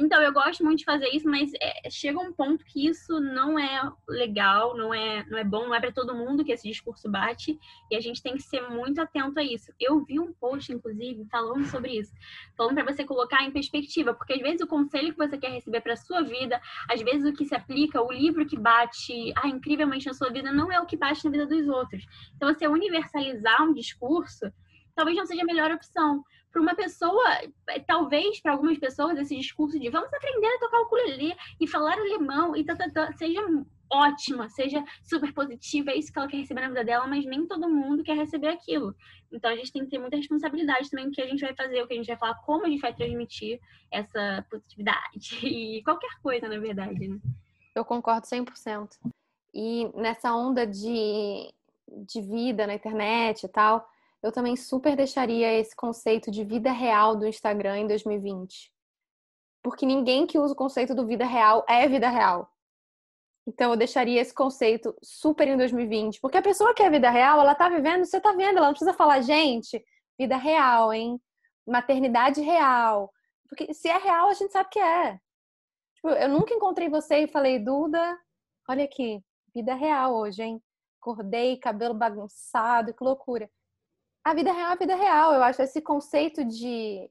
Então, 0.00 0.22
eu 0.22 0.32
gosto 0.32 0.64
muito 0.64 0.78
de 0.78 0.84
fazer 0.84 1.08
isso, 1.08 1.28
mas 1.28 1.50
é, 1.60 1.90
chega 1.90 2.20
um 2.20 2.32
ponto 2.32 2.64
que 2.64 2.86
isso 2.86 3.18
não 3.18 3.58
é 3.58 3.92
legal, 4.08 4.76
não 4.76 4.94
é, 4.94 5.26
não 5.28 5.36
é 5.36 5.42
bom, 5.42 5.66
não 5.66 5.74
é 5.74 5.80
para 5.80 5.90
todo 5.90 6.14
mundo 6.14 6.44
que 6.44 6.52
esse 6.52 6.68
discurso 6.68 7.10
bate, 7.10 7.58
e 7.90 7.96
a 7.96 8.00
gente 8.00 8.22
tem 8.22 8.34
que 8.34 8.42
ser 8.42 8.60
muito 8.70 9.00
atento 9.00 9.40
a 9.40 9.42
isso. 9.42 9.72
Eu 9.80 10.04
vi 10.04 10.20
um 10.20 10.32
post, 10.32 10.72
inclusive, 10.72 11.26
falando 11.28 11.66
sobre 11.66 11.98
isso, 11.98 12.14
falando 12.56 12.76
para 12.76 12.84
você 12.84 13.04
colocar 13.04 13.42
em 13.42 13.50
perspectiva, 13.50 14.14
porque 14.14 14.34
às 14.34 14.40
vezes 14.40 14.60
o 14.60 14.68
conselho 14.68 15.10
que 15.10 15.18
você 15.18 15.36
quer 15.36 15.50
receber 15.50 15.80
para 15.80 15.96
sua 15.96 16.22
vida, 16.22 16.60
às 16.88 17.02
vezes 17.02 17.28
o 17.28 17.36
que 17.36 17.44
se 17.44 17.56
aplica, 17.56 18.00
o 18.00 18.12
livro 18.12 18.46
que 18.46 18.56
bate 18.56 19.32
ah, 19.34 19.48
incrivelmente 19.48 20.06
na 20.06 20.14
sua 20.14 20.30
vida, 20.30 20.52
não 20.52 20.70
é 20.70 20.80
o 20.80 20.86
que 20.86 20.96
bate 20.96 21.24
na 21.24 21.30
vida 21.32 21.46
dos 21.46 21.66
outros. 21.66 22.06
Então, 22.36 22.54
você 22.54 22.68
universalizar 22.68 23.64
um 23.64 23.74
discurso, 23.74 24.46
talvez 24.94 25.16
não 25.16 25.26
seja 25.26 25.42
a 25.42 25.46
melhor 25.46 25.72
opção 25.72 26.24
para 26.50 26.62
uma 26.62 26.74
pessoa, 26.74 27.24
é, 27.68 27.78
talvez 27.80 28.40
para 28.40 28.52
algumas 28.52 28.78
pessoas, 28.78 29.18
esse 29.18 29.36
discurso 29.36 29.78
de 29.78 29.90
vamos 29.90 30.12
aprender 30.12 30.46
a 30.46 30.58
tocar 30.58 30.78
o 30.80 30.84
ukulele 30.84 31.34
e 31.60 31.66
falar 31.66 31.92
alemão 31.92 32.56
e 32.56 32.64
tá, 32.64 32.76
tá, 32.76 33.12
seja 33.12 33.40
ótima, 33.90 34.48
seja 34.50 34.84
super 35.02 35.32
positiva, 35.32 35.90
é 35.90 35.96
isso 35.96 36.12
que 36.12 36.18
ela 36.18 36.28
quer 36.28 36.38
receber 36.38 36.60
na 36.60 36.68
vida 36.68 36.84
dela, 36.84 37.06
mas 37.06 37.24
nem 37.24 37.46
todo 37.46 37.68
mundo 37.68 38.02
quer 38.02 38.16
receber 38.16 38.48
aquilo. 38.48 38.94
Então 39.32 39.50
a 39.50 39.56
gente 39.56 39.72
tem 39.72 39.84
que 39.84 39.90
ter 39.90 39.98
muita 39.98 40.16
responsabilidade 40.16 40.90
também 40.90 41.06
no 41.06 41.12
que 41.12 41.22
a 41.22 41.26
gente 41.26 41.40
vai 41.40 41.54
fazer, 41.54 41.82
o 41.82 41.86
que 41.86 41.94
a 41.94 41.96
gente 41.96 42.06
vai 42.06 42.16
falar, 42.16 42.34
como 42.42 42.66
a 42.66 42.68
gente 42.68 42.80
vai 42.80 42.94
transmitir 42.94 43.58
essa 43.90 44.44
positividade 44.50 45.38
e 45.46 45.82
qualquer 45.82 46.10
coisa, 46.22 46.48
na 46.48 46.58
verdade, 46.58 47.08
né? 47.08 47.18
Eu 47.74 47.84
concordo 47.84 48.26
100%. 48.26 48.88
E 49.54 49.90
nessa 49.94 50.34
onda 50.34 50.66
de, 50.66 51.52
de 51.88 52.20
vida 52.20 52.66
na 52.66 52.74
internet 52.74 53.44
e 53.44 53.48
tal, 53.48 53.88
eu 54.22 54.32
também 54.32 54.56
super 54.56 54.96
deixaria 54.96 55.52
esse 55.52 55.74
conceito 55.76 56.30
de 56.30 56.44
vida 56.44 56.72
real 56.72 57.16
do 57.16 57.26
Instagram 57.26 57.78
em 57.78 57.86
2020. 57.86 58.72
Porque 59.62 59.86
ninguém 59.86 60.26
que 60.26 60.38
usa 60.38 60.54
o 60.54 60.56
conceito 60.56 60.94
do 60.94 61.06
vida 61.06 61.24
real 61.24 61.64
é 61.68 61.86
vida 61.88 62.08
real. 62.08 62.50
Então 63.46 63.70
eu 63.70 63.76
deixaria 63.76 64.20
esse 64.20 64.34
conceito 64.34 64.94
super 65.02 65.46
em 65.46 65.56
2020. 65.56 66.20
Porque 66.20 66.36
a 66.36 66.42
pessoa 66.42 66.74
que 66.74 66.82
é 66.82 66.90
vida 66.90 67.10
real, 67.10 67.40
ela 67.40 67.54
tá 67.54 67.68
vivendo, 67.68 68.04
você 68.04 68.20
tá 68.20 68.32
vendo, 68.32 68.58
ela 68.58 68.66
não 68.66 68.72
precisa 68.72 68.92
falar, 68.92 69.20
gente, 69.20 69.82
vida 70.18 70.36
real, 70.36 70.92
hein? 70.92 71.20
Maternidade 71.66 72.40
real. 72.40 73.12
Porque 73.48 73.72
se 73.72 73.88
é 73.88 73.96
real, 73.96 74.28
a 74.28 74.34
gente 74.34 74.52
sabe 74.52 74.68
que 74.70 74.80
é. 74.80 75.18
Tipo, 75.94 76.08
eu 76.10 76.28
nunca 76.28 76.54
encontrei 76.54 76.88
você 76.88 77.20
e 77.20 77.28
falei, 77.28 77.58
Duda, 77.58 78.18
olha 78.68 78.84
aqui, 78.84 79.22
vida 79.54 79.74
real 79.74 80.14
hoje, 80.14 80.42
hein? 80.42 80.62
Acordei, 81.00 81.56
cabelo 81.56 81.94
bagunçado, 81.94 82.92
que 82.92 83.02
loucura 83.02 83.48
a 84.28 84.34
vida 84.34 84.52
real 84.52 84.70
é 84.70 84.72
a 84.72 84.76
vida 84.76 84.94
real. 84.94 85.32
Eu 85.32 85.42
acho 85.42 85.62
esse 85.62 85.80
conceito 85.80 86.44
de. 86.44 87.10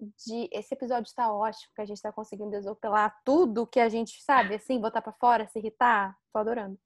de 0.00 0.48
esse 0.52 0.72
episódio 0.74 1.08
está 1.08 1.32
ótimo, 1.32 1.72
que 1.74 1.82
a 1.82 1.84
gente 1.84 1.96
está 1.96 2.12
conseguindo 2.12 2.52
desopelar 2.52 3.20
tudo 3.24 3.66
que 3.66 3.80
a 3.80 3.88
gente 3.88 4.22
sabe, 4.22 4.54
assim, 4.54 4.80
botar 4.80 5.02
para 5.02 5.12
fora, 5.12 5.48
se 5.48 5.58
irritar. 5.58 6.16
Tô 6.32 6.38
adorando. 6.38 6.78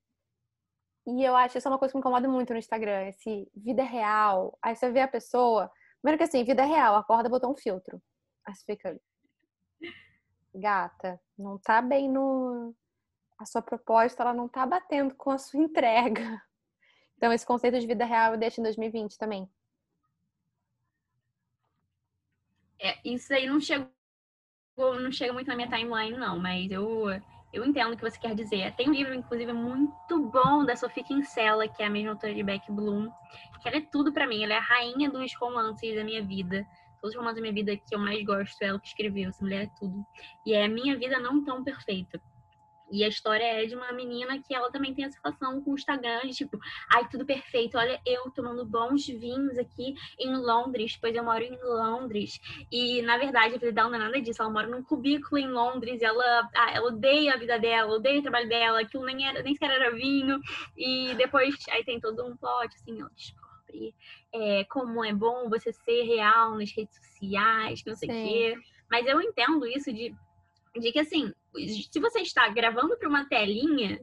E 1.06 1.22
eu 1.22 1.36
acho 1.36 1.58
isso 1.58 1.68
é 1.68 1.70
uma 1.70 1.78
coisa 1.78 1.92
que 1.92 1.98
me 1.98 2.00
incomoda 2.00 2.26
muito 2.28 2.52
no 2.52 2.58
Instagram, 2.58 3.08
esse 3.08 3.50
vida 3.54 3.82
real. 3.82 4.56
Aí 4.62 4.74
você 4.74 4.90
vê 4.90 5.00
a 5.00 5.08
pessoa. 5.08 5.70
Primeiro 6.00 6.18
que 6.18 6.24
assim, 6.24 6.42
vida 6.44 6.64
real, 6.64 6.94
acorda, 6.94 7.28
botou 7.28 7.52
um 7.52 7.56
filtro. 7.56 8.00
Aí 8.46 8.54
você 8.54 8.64
fica. 8.64 8.98
Gata, 10.54 11.20
não 11.36 11.58
tá 11.58 11.82
bem 11.82 12.08
no. 12.08 12.74
A 13.38 13.44
sua 13.44 13.60
proposta, 13.60 14.22
ela 14.22 14.32
não 14.32 14.48
tá 14.48 14.64
batendo 14.64 15.14
com 15.16 15.30
a 15.30 15.38
sua 15.38 15.60
entrega. 15.62 16.40
Então, 17.22 17.32
esse 17.32 17.46
conceito 17.46 17.78
de 17.78 17.86
vida 17.86 18.04
real 18.04 18.32
eu 18.32 18.36
deixo 18.36 18.58
em 18.58 18.64
2020 18.64 19.16
também. 19.16 19.48
É, 22.80 22.98
isso 23.04 23.32
aí 23.32 23.46
não 23.46 23.60
chegou, 23.60 23.86
não 24.76 25.12
chega 25.12 25.32
muito 25.32 25.46
na 25.46 25.54
minha 25.54 25.68
timeline, 25.68 26.18
não, 26.18 26.36
mas 26.40 26.68
eu, 26.68 27.04
eu 27.52 27.64
entendo 27.64 27.92
o 27.92 27.96
que 27.96 28.02
você 28.02 28.18
quer 28.18 28.34
dizer. 28.34 28.74
Tem 28.74 28.88
um 28.88 28.92
livro, 28.92 29.14
inclusive, 29.14 29.52
muito 29.52 30.18
bom 30.32 30.64
da 30.64 30.74
Sophie 30.74 31.04
Kinsella, 31.04 31.68
que 31.68 31.80
é 31.80 31.86
a 31.86 31.90
mesma 31.90 32.10
autora 32.10 32.34
de 32.34 32.42
Beck 32.42 32.68
Bloom, 32.72 33.08
que 33.62 33.68
ela 33.68 33.76
é 33.76 33.82
tudo 33.82 34.12
para 34.12 34.26
mim, 34.26 34.42
ela 34.42 34.54
é 34.54 34.58
a 34.58 34.60
rainha 34.60 35.08
dos 35.08 35.32
romances 35.36 35.94
da 35.94 36.02
minha 36.02 36.24
vida. 36.24 36.66
Todos 37.00 37.14
os 37.14 37.16
romances 37.16 37.36
da 37.36 37.42
minha 37.42 37.54
vida 37.54 37.76
que 37.76 37.94
eu 37.94 38.00
mais 38.00 38.20
gosto, 38.24 38.60
ela 38.62 38.80
que 38.80 38.88
escreveu, 38.88 39.28
essa 39.28 39.44
mulher 39.44 39.66
é 39.66 39.70
tudo. 39.78 40.04
E 40.44 40.54
é 40.54 40.64
a 40.64 40.68
minha 40.68 40.98
vida 40.98 41.20
não 41.20 41.44
tão 41.44 41.62
perfeita 41.62 42.20
E 42.92 43.02
a 43.02 43.08
história 43.08 43.42
é 43.42 43.64
de 43.64 43.74
uma 43.74 43.90
menina 43.92 44.38
que 44.42 44.54
ela 44.54 44.70
também 44.70 44.94
tem 44.94 45.06
essa 45.06 45.18
relação 45.24 45.62
com 45.62 45.72
o 45.72 45.74
Instagram, 45.74 46.20
de 46.26 46.34
tipo, 46.34 46.58
ai, 46.92 47.08
tudo 47.08 47.24
perfeito, 47.24 47.78
olha 47.78 47.98
eu 48.04 48.30
tomando 48.32 48.66
bons 48.66 49.06
vinhos 49.06 49.56
aqui 49.56 49.94
em 50.20 50.36
Londres, 50.36 50.98
pois 51.00 51.16
eu 51.16 51.24
moro 51.24 51.42
em 51.42 51.58
Londres. 51.62 52.38
E, 52.70 53.00
na 53.00 53.16
verdade, 53.16 53.54
a 53.54 53.58
vida 53.58 53.72
dela 53.72 53.88
não 53.88 53.96
é 53.96 53.98
nada 53.98 54.20
disso, 54.20 54.42
ela 54.42 54.50
mora 54.50 54.66
num 54.66 54.82
cubículo 54.82 55.38
em 55.38 55.48
Londres, 55.48 56.02
ela, 56.02 56.50
ah, 56.54 56.70
ela 56.70 56.88
odeia 56.88 57.32
a 57.32 57.38
vida 57.38 57.58
dela, 57.58 57.94
odeia 57.94 58.18
o 58.18 58.22
trabalho 58.22 58.48
dela, 58.48 58.80
aquilo 58.80 59.06
nem, 59.06 59.26
era, 59.26 59.42
nem 59.42 59.54
sequer 59.54 59.70
era 59.70 59.90
vinho. 59.90 60.38
E 60.76 61.14
depois, 61.14 61.54
aí 61.70 61.82
tem 61.84 61.98
todo 61.98 62.26
um 62.26 62.36
plot, 62.36 62.76
assim, 62.76 63.00
ela 63.00 63.10
descobre 63.16 63.94
é, 64.34 64.64
como 64.64 65.02
é 65.02 65.14
bom 65.14 65.48
você 65.48 65.72
ser 65.72 66.02
real 66.02 66.58
nas 66.58 66.70
redes 66.72 66.94
sociais, 66.96 67.82
não 67.86 67.96
sei 67.96 68.08
o 68.08 68.12
quê. 68.12 68.58
Mas 68.90 69.06
eu 69.06 69.18
entendo 69.22 69.66
isso 69.66 69.90
de 69.90 70.14
de 70.80 70.90
que 70.90 71.00
assim, 71.00 71.32
se 71.54 72.00
você 72.00 72.20
está 72.20 72.48
gravando 72.48 72.96
para 72.96 73.08
uma 73.08 73.28
telinha, 73.28 74.00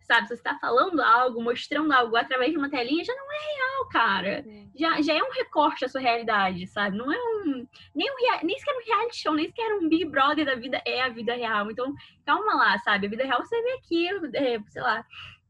sabe, 0.00 0.22
se 0.22 0.28
você 0.28 0.34
está 0.34 0.58
falando 0.58 1.00
algo, 1.00 1.42
mostrando 1.42 1.92
algo 1.92 2.16
através 2.16 2.50
de 2.50 2.58
uma 2.58 2.70
telinha, 2.70 3.04
já 3.04 3.14
não 3.14 3.32
é 3.32 3.54
real, 3.54 3.88
cara. 3.88 4.44
Já, 4.76 5.00
já 5.00 5.14
é 5.14 5.22
um 5.22 5.32
recorte 5.32 5.82
da 5.82 5.88
sua 5.88 6.00
realidade, 6.00 6.66
sabe? 6.66 6.96
Não 6.96 7.12
é 7.12 7.16
um. 7.16 7.66
Nem, 7.94 8.10
um, 8.10 8.46
nem 8.46 8.58
sequer 8.58 8.74
um 8.74 8.86
reality 8.86 9.16
show, 9.16 9.34
nem 9.34 9.46
sequer 9.46 9.74
um 9.74 9.88
Big 9.88 10.04
Brother 10.06 10.44
da 10.44 10.54
vida 10.54 10.82
é 10.84 11.02
a 11.02 11.08
vida 11.08 11.34
real. 11.34 11.70
Então, 11.70 11.94
calma 12.24 12.54
lá, 12.54 12.78
sabe? 12.78 13.06
A 13.06 13.10
vida 13.10 13.24
real 13.24 13.44
você 13.44 13.62
vê 13.62 13.72
aqui, 13.72 14.08
é, 14.36 14.60
sei 14.68 14.82
lá, 14.82 15.04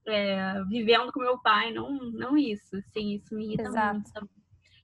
é, 0.07 0.63
vivendo 0.69 1.13
com 1.13 1.21
meu 1.21 1.39
pai, 1.39 1.73
não, 1.73 1.91
não 1.91 2.37
isso. 2.37 2.81
Sim, 2.93 3.15
isso 3.15 3.35
me 3.35 3.47
irrita 3.47 3.65
Exato. 3.65 3.95
muito. 3.95 4.40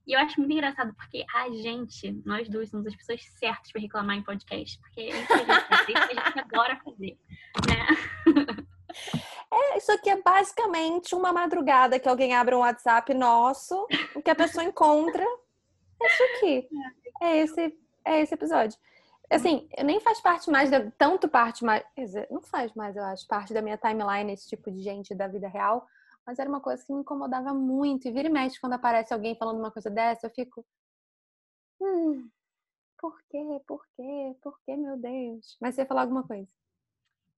E 0.07 0.13
eu 0.13 0.21
acho 0.21 0.39
muito 0.39 0.53
engraçado 0.53 0.95
porque 0.95 1.25
a 1.35 1.51
gente, 1.51 2.23
nós 2.25 2.49
duas, 2.49 2.71
somos 2.71 2.87
as 2.87 2.95
pessoas 2.95 3.25
certas 3.39 3.73
para 3.73 3.81
reclamar 3.81 4.17
em 4.17 4.23
podcast. 4.23 4.79
Porque 4.79 5.01
é 5.01 5.09
isso 5.09 5.27
que 5.27 5.33
a 5.33 5.39
gente, 5.39 5.93
é 5.93 6.21
a 6.21 6.25
gente 6.25 6.39
adora 6.39 6.81
fazer, 6.85 7.19
né? 7.67 7.87
É, 9.53 9.79
isso 9.79 9.93
aqui 9.93 10.11
é 10.11 10.21
basicamente 10.21 11.15
uma 11.15 11.33
madrugada 11.33 11.99
que 11.99 12.09
alguém 12.09 12.35
abre 12.35 12.55
um 12.55 12.61
WhatsApp 12.61 13.13
nosso, 13.15 13.87
o 14.15 14.23
que 14.23 14.31
a 14.31 14.35
pessoa 14.35 14.63
encontra 14.65 15.25
é 16.03 16.07
isso 16.07 16.23
aqui. 16.23 16.69
É 17.23 17.37
esse, 17.39 17.79
é 18.05 18.21
esse 18.21 18.35
episódio. 18.35 18.79
Assim, 19.31 19.69
nem 19.83 20.01
faz 20.01 20.21
parte 20.21 20.51
mais, 20.51 20.71
da, 20.71 20.89
tanto 20.97 21.29
parte 21.29 21.65
mais, 21.65 21.83
quer 21.95 22.05
dizer, 22.05 22.29
não 22.31 22.41
faz 22.41 22.73
mais, 22.75 22.97
eu 22.97 23.03
acho, 23.05 23.27
parte 23.27 23.53
da 23.53 23.61
minha 23.61 23.77
timeline 23.77 24.33
esse 24.33 24.49
tipo 24.49 24.71
de 24.71 24.81
gente 24.81 25.15
da 25.15 25.27
vida 25.27 25.49
real, 25.49 25.87
mas 26.27 26.39
era 26.39 26.49
uma 26.49 26.61
coisa 26.61 26.85
que 26.85 26.93
me 26.93 27.01
incomodava 27.01 27.55
muito. 27.55 28.07
E 28.09 28.11
vira 28.13 28.29
e 28.29 28.33
mexe 28.33 28.61
quando 28.61 28.75
aparece 28.75 29.15
alguém 29.15 29.37
falando 29.37 29.59
uma 29.59 29.71
coisa 29.71 29.91
dessa, 29.91 30.27
eu 30.27 30.31
fico. 30.31 30.67
Hum, 31.81 32.31
por 32.99 33.21
quê? 33.31 33.39
Por 33.67 33.87
quê? 33.97 34.37
Por 34.43 34.61
quê, 34.65 34.77
meu 34.77 34.97
Deus? 34.99 35.57
Mas 35.61 35.75
você 35.75 35.83
ia 35.83 35.87
falar 35.87 36.03
alguma 36.03 36.27
coisa? 36.27 36.49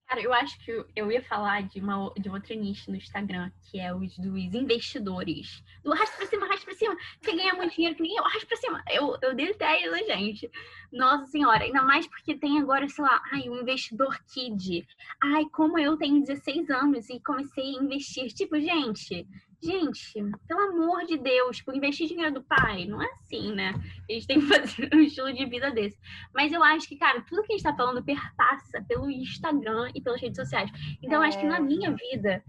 Cara, 0.09 0.21
eu 0.21 0.33
acho 0.33 0.57
que 0.65 0.71
eu 0.95 1.11
ia 1.11 1.21
falar 1.21 1.61
de, 1.61 1.79
uma, 1.79 2.11
de 2.17 2.27
outra 2.31 2.55
nicho 2.55 2.89
no 2.89 2.97
Instagram, 2.97 3.51
que 3.61 3.79
é 3.79 3.93
os 3.93 4.17
dos 4.17 4.55
investidores. 4.55 5.63
Do 5.83 5.93
arrasto 5.93 6.17
pra 6.17 6.25
cima, 6.25 6.47
arrasto 6.47 6.65
pra 6.65 6.73
cima. 6.73 6.97
Você 7.21 7.35
ganha 7.35 7.53
muito 7.53 7.75
dinheiro 7.75 7.95
que 7.95 8.01
nem 8.01 8.15
eu, 8.17 8.25
arrasto 8.25 8.47
pra 8.47 8.57
cima. 8.57 8.83
Eu, 8.89 9.15
eu 9.21 9.35
detesto, 9.35 10.07
gente. 10.07 10.49
Nossa 10.91 11.27
senhora, 11.27 11.63
ainda 11.63 11.83
mais 11.83 12.07
porque 12.07 12.33
tem 12.33 12.57
agora, 12.57 12.89
sei 12.89 13.03
lá, 13.03 13.21
ai, 13.31 13.47
um 13.49 13.61
investidor 13.61 14.19
kid. 14.33 14.83
Ai, 15.21 15.45
como 15.53 15.77
eu 15.77 15.95
tenho 15.95 16.21
16 16.21 16.71
anos 16.71 17.07
e 17.07 17.19
comecei 17.19 17.75
a 17.75 17.83
investir. 17.83 18.33
Tipo, 18.33 18.59
gente, 18.59 19.27
Gente, 19.61 20.13
pelo 20.47 20.61
amor 20.69 21.05
de 21.05 21.17
Deus, 21.17 21.61
por 21.61 21.75
investir 21.75 22.07
dinheiro 22.07 22.33
do 22.33 22.43
pai, 22.43 22.85
não 22.85 23.01
é 23.01 23.11
assim, 23.11 23.53
né? 23.53 23.73
A 24.09 24.13
gente 24.13 24.25
tem 24.25 24.39
que 24.39 24.47
fazer 24.47 24.89
um 24.93 25.01
estilo 25.01 25.33
de 25.33 25.45
vida 25.45 25.69
desse. 25.69 25.99
Mas 26.33 26.53
eu 26.53 26.63
acho 26.63 26.87
que, 26.87 26.95
cara, 26.95 27.21
tudo 27.21 27.43
que 27.43 27.51
a 27.51 27.57
gente 27.57 27.63
tá 27.63 27.75
falando 27.75 28.03
perpassa 28.03 28.81
pelo 28.87 29.11
Instagram 29.11 29.91
e 29.93 30.01
pelas 30.01 30.21
redes 30.21 30.37
sociais. 30.37 30.71
Então, 31.03 31.21
eu 31.21 31.27
acho 31.27 31.37
que 31.37 31.45
na 31.45 31.57
é. 31.57 31.59
minha 31.59 31.91
vida, 31.91 32.41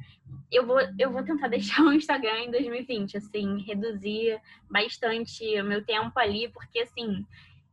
eu 0.52 0.64
vou, 0.64 0.78
eu 0.98 1.10
vou 1.10 1.24
tentar 1.24 1.48
deixar 1.48 1.82
o 1.82 1.92
Instagram 1.92 2.44
em 2.44 2.50
2020, 2.52 3.16
assim, 3.16 3.60
reduzir 3.60 4.40
bastante 4.70 5.60
o 5.60 5.64
meu 5.64 5.84
tempo 5.84 6.16
ali, 6.16 6.48
porque, 6.52 6.78
assim, 6.78 7.26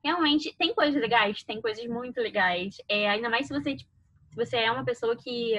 realmente 0.04 0.56
tem 0.58 0.74
coisas 0.74 1.00
legais, 1.00 1.44
tem 1.44 1.62
coisas 1.62 1.86
muito 1.86 2.20
legais. 2.20 2.78
É, 2.90 3.08
ainda 3.08 3.30
mais 3.30 3.46
se 3.46 3.54
você, 3.54 3.76
tipo, 3.76 3.92
se 4.30 4.36
você 4.36 4.58
é 4.58 4.72
uma 4.72 4.84
pessoa 4.84 5.16
que 5.16 5.54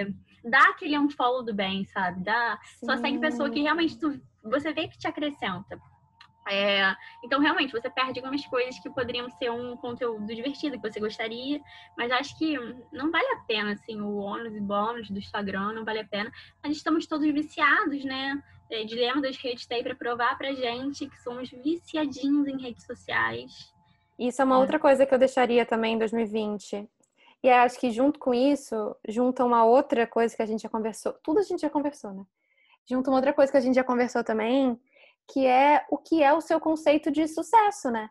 dá 0.49 0.71
aquele 0.71 0.99
unfollow 0.99 1.43
do 1.43 1.55
bem, 1.55 1.85
sabe? 1.87 2.23
Dá, 2.23 2.59
só 2.85 2.96
segue 2.96 3.18
pessoa 3.18 3.51
que 3.51 3.61
realmente 3.61 3.99
tu, 3.99 4.20
você 4.42 4.73
vê 4.73 4.88
que 4.88 4.99
te 4.99 5.07
acrescenta. 5.07 5.81
É, 6.51 6.94
então, 7.23 7.40
realmente, 7.40 7.73
você 7.73 7.90
perde 7.90 8.20
algumas 8.20 8.44
coisas 8.46 8.79
que 8.79 8.88
poderiam 8.88 9.29
ser 9.33 9.51
um 9.51 9.77
conteúdo 9.77 10.27
divertido 10.35 10.81
que 10.81 10.90
você 10.90 10.99
gostaria, 10.99 11.61
mas 11.96 12.11
acho 12.11 12.37
que 12.38 12.57
não 12.90 13.11
vale 13.11 13.27
a 13.35 13.44
pena, 13.46 13.73
assim, 13.73 14.01
o 14.01 14.16
ônus 14.16 14.55
e 14.55 14.61
bônus 14.61 15.11
do 15.11 15.18
Instagram 15.18 15.73
não 15.73 15.85
vale 15.85 16.01
a 16.01 16.07
pena. 16.07 16.33
Mas 16.62 16.77
estamos 16.77 17.07
todos 17.07 17.31
viciados, 17.31 18.03
né? 18.05 18.42
É, 18.70 18.85
dilema 18.85 19.20
das 19.20 19.37
redes 19.37 19.66
tá 19.66 19.75
aí 19.75 19.83
para 19.83 19.94
provar 19.94 20.37
pra 20.37 20.53
gente 20.53 21.09
que 21.09 21.20
somos 21.23 21.51
viciadinhos 21.51 22.46
em 22.46 22.61
redes 22.61 22.85
sociais. 22.85 23.73
Isso 24.18 24.42
é 24.42 24.44
uma 24.44 24.57
é. 24.57 24.59
outra 24.59 24.79
coisa 24.79 25.07
que 25.07 25.14
eu 25.14 25.18
deixaria 25.18 25.64
também 25.64 25.94
em 25.94 25.99
2020. 25.99 26.88
E 27.42 27.51
acho 27.51 27.79
que 27.79 27.90
junto 27.90 28.18
com 28.18 28.35
isso, 28.35 28.96
junta 29.07 29.44
uma 29.44 29.64
outra 29.64 30.07
coisa 30.07 30.35
que 30.35 30.42
a 30.42 30.46
gente 30.46 30.62
já 30.62 30.68
conversou. 30.68 31.12
Tudo 31.22 31.38
a 31.38 31.42
gente 31.42 31.61
já 31.61 31.70
conversou, 31.70 32.12
né? 32.12 32.24
Junta 32.88 33.11
uma 33.11 33.18
outra 33.18 33.33
coisa 33.33 33.53
que 33.53 33.59
a 33.59 33.61
gente 33.61 33.74
já 33.74 33.85
conversou 33.85 34.24
também, 34.24 34.81
que 35.31 35.46
é 35.46 35.85
o 35.90 35.98
que 35.98 36.22
é 36.22 36.33
o 36.33 36.40
seu 36.40 36.59
conceito 36.59 37.11
de 37.11 37.29
sucesso, 37.29 37.90
né? 37.90 38.09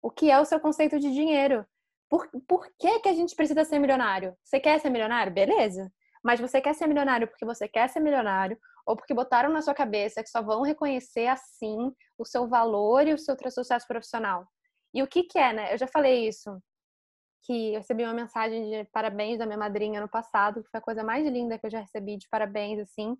O 0.00 0.10
que 0.10 0.30
é 0.30 0.38
o 0.38 0.44
seu 0.44 0.60
conceito 0.60 1.00
de 1.00 1.10
dinheiro. 1.12 1.66
Por, 2.08 2.28
por 2.46 2.68
que, 2.78 3.00
que 3.00 3.08
a 3.08 3.14
gente 3.14 3.34
precisa 3.34 3.64
ser 3.64 3.78
milionário? 3.78 4.36
Você 4.44 4.60
quer 4.60 4.78
ser 4.78 4.90
milionário? 4.90 5.32
Beleza. 5.32 5.90
Mas 6.22 6.38
você 6.38 6.60
quer 6.60 6.74
ser 6.74 6.86
milionário 6.86 7.26
porque 7.26 7.44
você 7.44 7.66
quer 7.66 7.88
ser 7.88 8.00
milionário 8.00 8.58
ou 8.86 8.96
porque 8.96 9.14
botaram 9.14 9.50
na 9.50 9.62
sua 9.62 9.74
cabeça 9.74 10.22
que 10.22 10.28
só 10.28 10.42
vão 10.42 10.62
reconhecer 10.62 11.26
assim 11.26 11.92
o 12.16 12.24
seu 12.24 12.46
valor 12.46 13.06
e 13.08 13.14
o 13.14 13.18
seu 13.18 13.36
sucesso 13.50 13.86
profissional. 13.86 14.46
E 14.92 15.02
o 15.02 15.08
que 15.08 15.24
que 15.24 15.38
é, 15.38 15.52
né? 15.52 15.74
Eu 15.74 15.78
já 15.78 15.86
falei 15.88 16.28
isso 16.28 16.56
que 17.44 17.74
eu 17.74 17.78
recebi 17.78 18.04
uma 18.04 18.14
mensagem 18.14 18.70
de 18.70 18.84
parabéns 18.90 19.38
da 19.38 19.46
minha 19.46 19.58
madrinha 19.58 20.00
no 20.00 20.08
passado, 20.08 20.62
que 20.62 20.70
foi 20.70 20.78
a 20.78 20.82
coisa 20.82 21.04
mais 21.04 21.26
linda 21.26 21.58
que 21.58 21.66
eu 21.66 21.70
já 21.70 21.80
recebi 21.80 22.16
de 22.16 22.28
parabéns, 22.28 22.80
assim, 22.80 23.16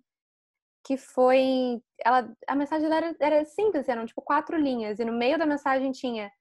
que 0.85 0.97
foi, 0.97 1.81
ela, 2.03 2.31
a 2.47 2.55
mensagem 2.55 2.89
dela 2.89 3.07
era, 3.07 3.15
era 3.19 3.45
simples, 3.45 3.87
eram 3.87 4.05
tipo 4.05 4.21
quatro 4.21 4.57
linhas, 4.57 4.99
e 4.99 5.05
no 5.05 5.13
meio 5.13 5.37
da 5.37 5.45
mensagem 5.45 5.91
tinha 5.91 6.31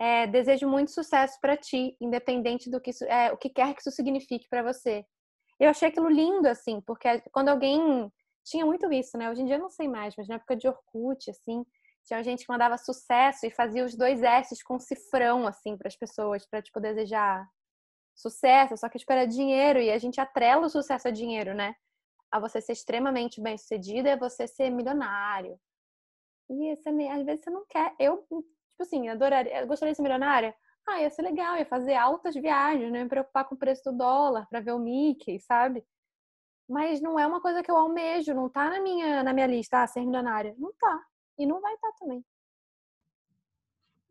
é, 0.00 0.26
desejo 0.26 0.68
muito 0.68 0.92
sucesso 0.92 1.38
para 1.40 1.56
ti, 1.56 1.96
independente 2.00 2.70
do 2.70 2.80
que 2.80 2.90
isso, 2.90 3.04
é, 3.04 3.32
o 3.32 3.36
que 3.36 3.50
quer 3.50 3.74
que 3.74 3.80
isso 3.80 3.90
signifique 3.90 4.46
para 4.48 4.62
você. 4.62 5.04
Eu 5.58 5.70
achei 5.70 5.88
aquilo 5.88 6.08
lindo, 6.08 6.46
assim, 6.48 6.80
porque 6.82 7.20
quando 7.32 7.48
alguém 7.48 8.10
tinha 8.44 8.64
muito 8.64 8.90
isso, 8.92 9.18
né? 9.18 9.30
Hoje 9.30 9.42
em 9.42 9.46
dia 9.46 9.56
eu 9.56 9.60
não 9.60 9.70
sei 9.70 9.88
mais, 9.88 10.14
mas 10.16 10.28
na 10.28 10.36
época 10.36 10.56
de 10.56 10.68
Orkut, 10.68 11.30
assim, 11.30 11.64
tinha 12.08 12.24
gente 12.24 12.46
que 12.46 12.50
mandava 12.50 12.78
sucesso 12.78 13.46
e 13.46 13.50
fazia 13.50 13.84
os 13.84 13.94
dois 13.94 14.22
S's 14.22 14.62
com 14.62 14.78
cifrão, 14.78 15.46
assim, 15.46 15.76
para 15.76 15.88
as 15.88 15.96
pessoas, 15.96 16.46
para, 16.46 16.62
tipo, 16.62 16.80
desejar 16.80 17.46
sucesso. 18.16 18.76
Só 18.78 18.88
que, 18.88 18.98
tipo, 18.98 19.12
era 19.12 19.26
dinheiro 19.26 19.78
e 19.78 19.90
a 19.90 19.98
gente 19.98 20.18
atrela 20.18 20.66
o 20.66 20.70
sucesso 20.70 21.06
a 21.06 21.10
dinheiro, 21.10 21.54
né? 21.54 21.74
A 22.30 22.40
você 22.40 22.62
ser 22.62 22.72
extremamente 22.72 23.42
bem 23.42 23.58
sucedido 23.58 24.08
a 24.08 24.16
você 24.16 24.46
ser 24.48 24.70
milionário. 24.70 25.60
E 26.50 26.76
você, 26.76 26.88
às 26.88 27.22
vezes 27.26 27.44
você 27.44 27.50
não 27.50 27.66
quer. 27.68 27.94
Eu, 27.98 28.22
tipo 28.22 28.46
assim, 28.80 29.08
adoraria, 29.08 29.66
gostaria 29.66 29.92
de 29.92 29.96
ser 29.96 30.02
milionária. 30.02 30.54
Ah, 30.88 31.02
ia 31.02 31.10
ser 31.10 31.20
legal, 31.20 31.58
ia 31.58 31.66
fazer 31.66 31.94
altas 31.94 32.34
viagens, 32.34 32.90
não 32.90 32.96
ia 32.96 33.04
me 33.04 33.10
preocupar 33.10 33.46
com 33.46 33.54
o 33.54 33.58
preço 33.58 33.82
do 33.84 33.98
dólar 33.98 34.46
para 34.48 34.60
ver 34.60 34.72
o 34.72 34.78
Mickey, 34.78 35.38
sabe? 35.40 35.84
Mas 36.66 37.02
não 37.02 37.18
é 37.18 37.26
uma 37.26 37.42
coisa 37.42 37.62
que 37.62 37.70
eu 37.70 37.76
almejo, 37.76 38.34
não 38.34 38.48
tá 38.48 38.70
na 38.70 38.80
minha, 38.80 39.22
na 39.22 39.34
minha 39.34 39.46
lista, 39.46 39.82
ah, 39.82 39.86
ser 39.86 40.00
milionária. 40.00 40.54
Não 40.58 40.72
tá 40.72 41.07
e 41.38 41.46
não 41.46 41.60
vai 41.60 41.74
estar 41.74 41.92
também. 41.92 42.24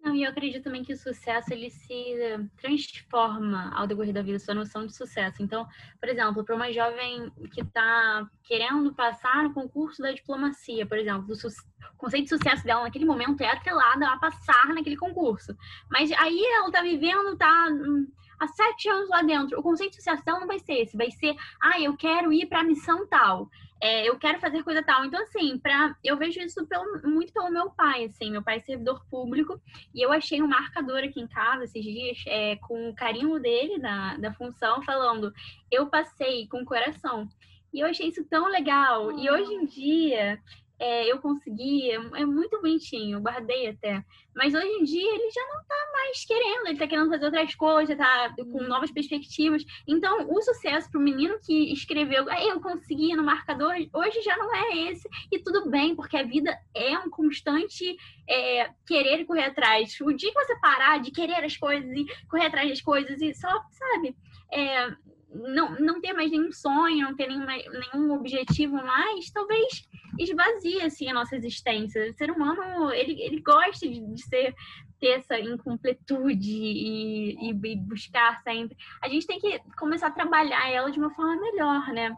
Não, 0.08 0.16
e 0.16 0.24
eu 0.24 0.30
acredito 0.30 0.64
também 0.64 0.84
que 0.84 0.94
o 0.94 0.98
sucesso 0.98 1.52
ele 1.52 1.70
se 1.70 2.16
transforma 2.56 3.72
ao 3.76 3.86
decorrer 3.86 4.14
da 4.14 4.22
vida, 4.22 4.40
sua 4.40 4.54
noção 4.54 4.86
de 4.86 4.96
sucesso. 4.96 5.44
Então, 5.44 5.68
por 6.00 6.08
exemplo, 6.08 6.46
para 6.46 6.56
uma 6.56 6.72
jovem 6.72 7.30
que 7.52 7.62
está 7.62 8.26
querendo 8.44 8.94
passar 8.94 9.44
no 9.44 9.54
concurso 9.54 10.02
da 10.02 10.12
diplomacia, 10.12 10.86
por 10.86 10.98
exemplo, 10.98 11.36
o 11.36 11.98
conceito 11.98 12.24
de 12.24 12.30
sucesso 12.30 12.64
dela 12.64 12.84
naquele 12.84 13.06
momento 13.06 13.42
é 13.42 13.52
atrelado 13.52 14.06
a 14.06 14.18
passar 14.18 14.68
naquele 14.68 14.96
concurso. 14.96 15.54
Mas 15.92 16.12
aí 16.14 16.42
ela 16.54 16.68
está 16.68 16.82
vivendo, 16.82 17.34
está 17.34 17.68
hum, 17.70 18.08
há 18.40 18.48
sete 18.48 18.88
anos 18.88 19.10
lá 19.10 19.22
dentro. 19.24 19.60
O 19.60 19.64
conceito 19.64 19.92
de 19.92 19.98
sucesso 19.98 20.24
dela 20.24 20.40
não 20.40 20.48
vai 20.48 20.60
ser 20.60 20.84
esse, 20.84 20.96
vai 20.96 21.12
ser, 21.12 21.36
ah, 21.62 21.82
eu 21.82 21.98
quero 21.98 22.32
ir 22.32 22.46
para 22.46 22.62
a 22.62 22.64
missão 22.64 23.06
tal 23.08 23.50
é, 23.82 24.08
eu 24.08 24.18
quero 24.18 24.40
fazer 24.40 24.64
coisa 24.64 24.84
tal. 24.84 25.06
Então, 25.06 25.22
assim, 25.22 25.58
pra, 25.58 25.96
eu 26.04 26.18
vejo 26.18 26.40
isso 26.40 26.66
pelo, 26.68 27.02
muito 27.04 27.32
pelo 27.32 27.50
meu 27.50 27.70
pai, 27.70 28.06
assim, 28.06 28.32
meu 28.32 28.44
pai 28.44 28.58
é 28.58 28.60
servidor 28.62 29.06
público, 29.10 29.62
e 29.94 30.02
eu 30.02 30.12
achei 30.12 30.42
um 30.42 30.48
marcador 30.48 31.00
aqui 31.00 31.20
em 31.20 31.28
casa 31.28 31.64
esses 31.64 31.84
dias, 31.84 32.18
é, 32.28 32.56
com 32.58 32.90
o 32.90 32.96
carinho 32.96 33.40
dele 33.40 33.80
da, 33.80 34.18
da 34.18 34.34
função, 34.34 34.82
falando, 34.84 35.32
eu 35.72 35.88
passei 35.88 36.48
com 36.48 36.62
o 36.62 36.66
coração. 36.66 37.28
E 37.74 37.82
eu 37.82 37.88
achei 37.88 38.08
isso 38.08 38.24
tão 38.30 38.48
legal. 38.48 39.12
E 39.20 39.30
hoje 39.30 39.54
em 39.54 39.66
dia, 39.66 40.40
é, 40.80 41.12
eu 41.12 41.20
consegui, 41.20 41.90
é, 41.90 41.96
é, 41.96 42.26
muito 42.26 42.60
bonitinho, 42.62 43.22
guardei 43.22 43.70
até. 43.70 44.04
Mas 44.36 44.54
hoje 44.54 44.68
em 44.68 44.84
dia 44.84 45.16
ele 45.16 45.32
já 45.32 45.42
não 45.48 45.64
tá 45.66 45.92
mais 45.94 46.24
querendo, 46.24 46.68
ele 46.68 46.78
tá 46.78 46.88
querendo 46.88 47.10
fazer 47.10 47.26
outras 47.26 47.56
coisas, 47.56 47.98
tá 47.98 48.34
com 48.36 48.44
uhum. 48.44 48.68
novas 48.68 48.92
perspectivas. 48.92 49.64
Então, 49.88 50.28
o 50.30 50.42
sucesso 50.42 50.92
pro 50.92 51.02
menino 51.02 51.40
que 51.44 51.74
escreveu, 51.74 52.30
eu 52.30 52.62
consegui 52.62 53.16
no 53.16 53.24
marcador, 53.24 53.74
hoje 53.94 54.22
já 54.22 54.38
não 54.38 54.54
é 54.54 54.92
esse. 54.92 55.10
E 55.32 55.40
tudo 55.40 55.70
bem, 55.70 55.96
porque 55.96 56.18
a 56.18 56.24
vida 56.24 56.56
é 56.76 56.98
um 57.00 57.10
constante 57.10 57.98
é, 58.30 58.70
querer 58.86 59.22
e 59.22 59.26
correr 59.26 59.46
atrás. 59.46 60.00
O 60.02 60.14
dia 60.14 60.32
que 60.32 60.46
você 60.46 60.56
parar 60.60 61.00
de 61.00 61.12
querer 61.12 61.44
as 61.44 61.58
coisas 61.58 61.90
e 61.92 62.06
correr 62.30 62.46
atrás 62.46 62.70
das 62.70 62.82
coisas 62.82 63.20
e 63.20 63.34
só, 63.34 63.50
sabe, 63.72 64.16
é, 64.54 64.92
não, 65.34 65.76
não 65.80 66.02
ter 66.02 66.14
mais 66.14 66.32
nenhum 66.32 66.52
sonho, 66.52 67.04
não 67.04 67.16
ter 67.16 67.28
nenhum, 67.28 67.46
nenhum 67.46 68.14
objetivo 68.14 68.76
mais, 68.76 69.30
talvez 69.32 69.88
esvazie 70.20 70.82
assim, 70.82 71.10
a 71.10 71.14
nossa 71.14 71.36
existência. 71.36 72.10
O 72.10 72.14
ser 72.14 72.32
humano, 72.32 72.92
ele, 72.92 73.22
ele 73.22 73.42
gosta 73.42 73.88
de, 73.88 74.00
de 74.00 74.22
ser 74.24 74.56
ter 75.00 75.20
essa 75.20 75.40
incompletude 75.40 76.52
e, 76.52 77.36
e, 77.36 77.52
e, 77.52 77.76
buscar 77.76 78.42
sempre. 78.42 78.76
A 79.02 79.08
gente 79.08 79.28
tem 79.28 79.40
que 79.40 79.60
começar 79.78 80.08
a 80.08 80.12
trabalhar 80.12 80.70
ela 80.70 80.92
de 80.92 80.98
uma 80.98 81.12
forma 81.12 81.40
melhor, 81.40 81.88
né? 81.94 82.16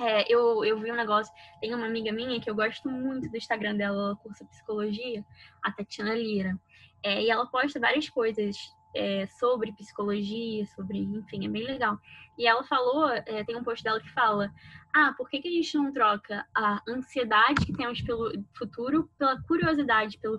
É, 0.00 0.32
eu, 0.32 0.64
eu 0.64 0.78
vi 0.78 0.92
um 0.92 0.96
negócio, 0.96 1.32
tem 1.60 1.74
uma 1.74 1.86
amiga 1.86 2.12
minha 2.12 2.40
que 2.40 2.48
eu 2.48 2.54
gosto 2.54 2.88
muito 2.88 3.28
do 3.28 3.36
Instagram 3.36 3.76
dela, 3.76 3.96
ela 3.96 4.16
cursa 4.16 4.44
psicologia, 4.44 5.24
a 5.62 5.72
Tatiana 5.72 6.14
Lira. 6.14 6.58
É, 7.02 7.22
e 7.22 7.30
ela 7.30 7.46
posta 7.46 7.78
várias 7.78 8.08
coisas 8.08 8.56
é, 8.94 9.26
sobre 9.26 9.72
psicologia, 9.72 10.64
sobre, 10.66 10.98
enfim, 10.98 11.46
é 11.46 11.48
bem 11.48 11.64
legal. 11.64 11.98
E 12.36 12.46
ela 12.46 12.62
falou, 12.64 13.08
é, 13.10 13.44
tem 13.44 13.56
um 13.56 13.64
post 13.64 13.82
dela 13.82 14.00
que 14.00 14.12
fala, 14.12 14.52
ah, 14.94 15.12
por 15.16 15.28
que, 15.28 15.40
que 15.40 15.48
a 15.48 15.52
gente 15.52 15.76
não 15.76 15.92
troca 15.92 16.46
a 16.54 16.82
ansiedade 16.88 17.66
que 17.66 17.72
temos 17.72 18.00
pelo 18.02 18.32
futuro 18.56 19.10
pela 19.18 19.40
curiosidade 19.42 20.18
pelo 20.18 20.38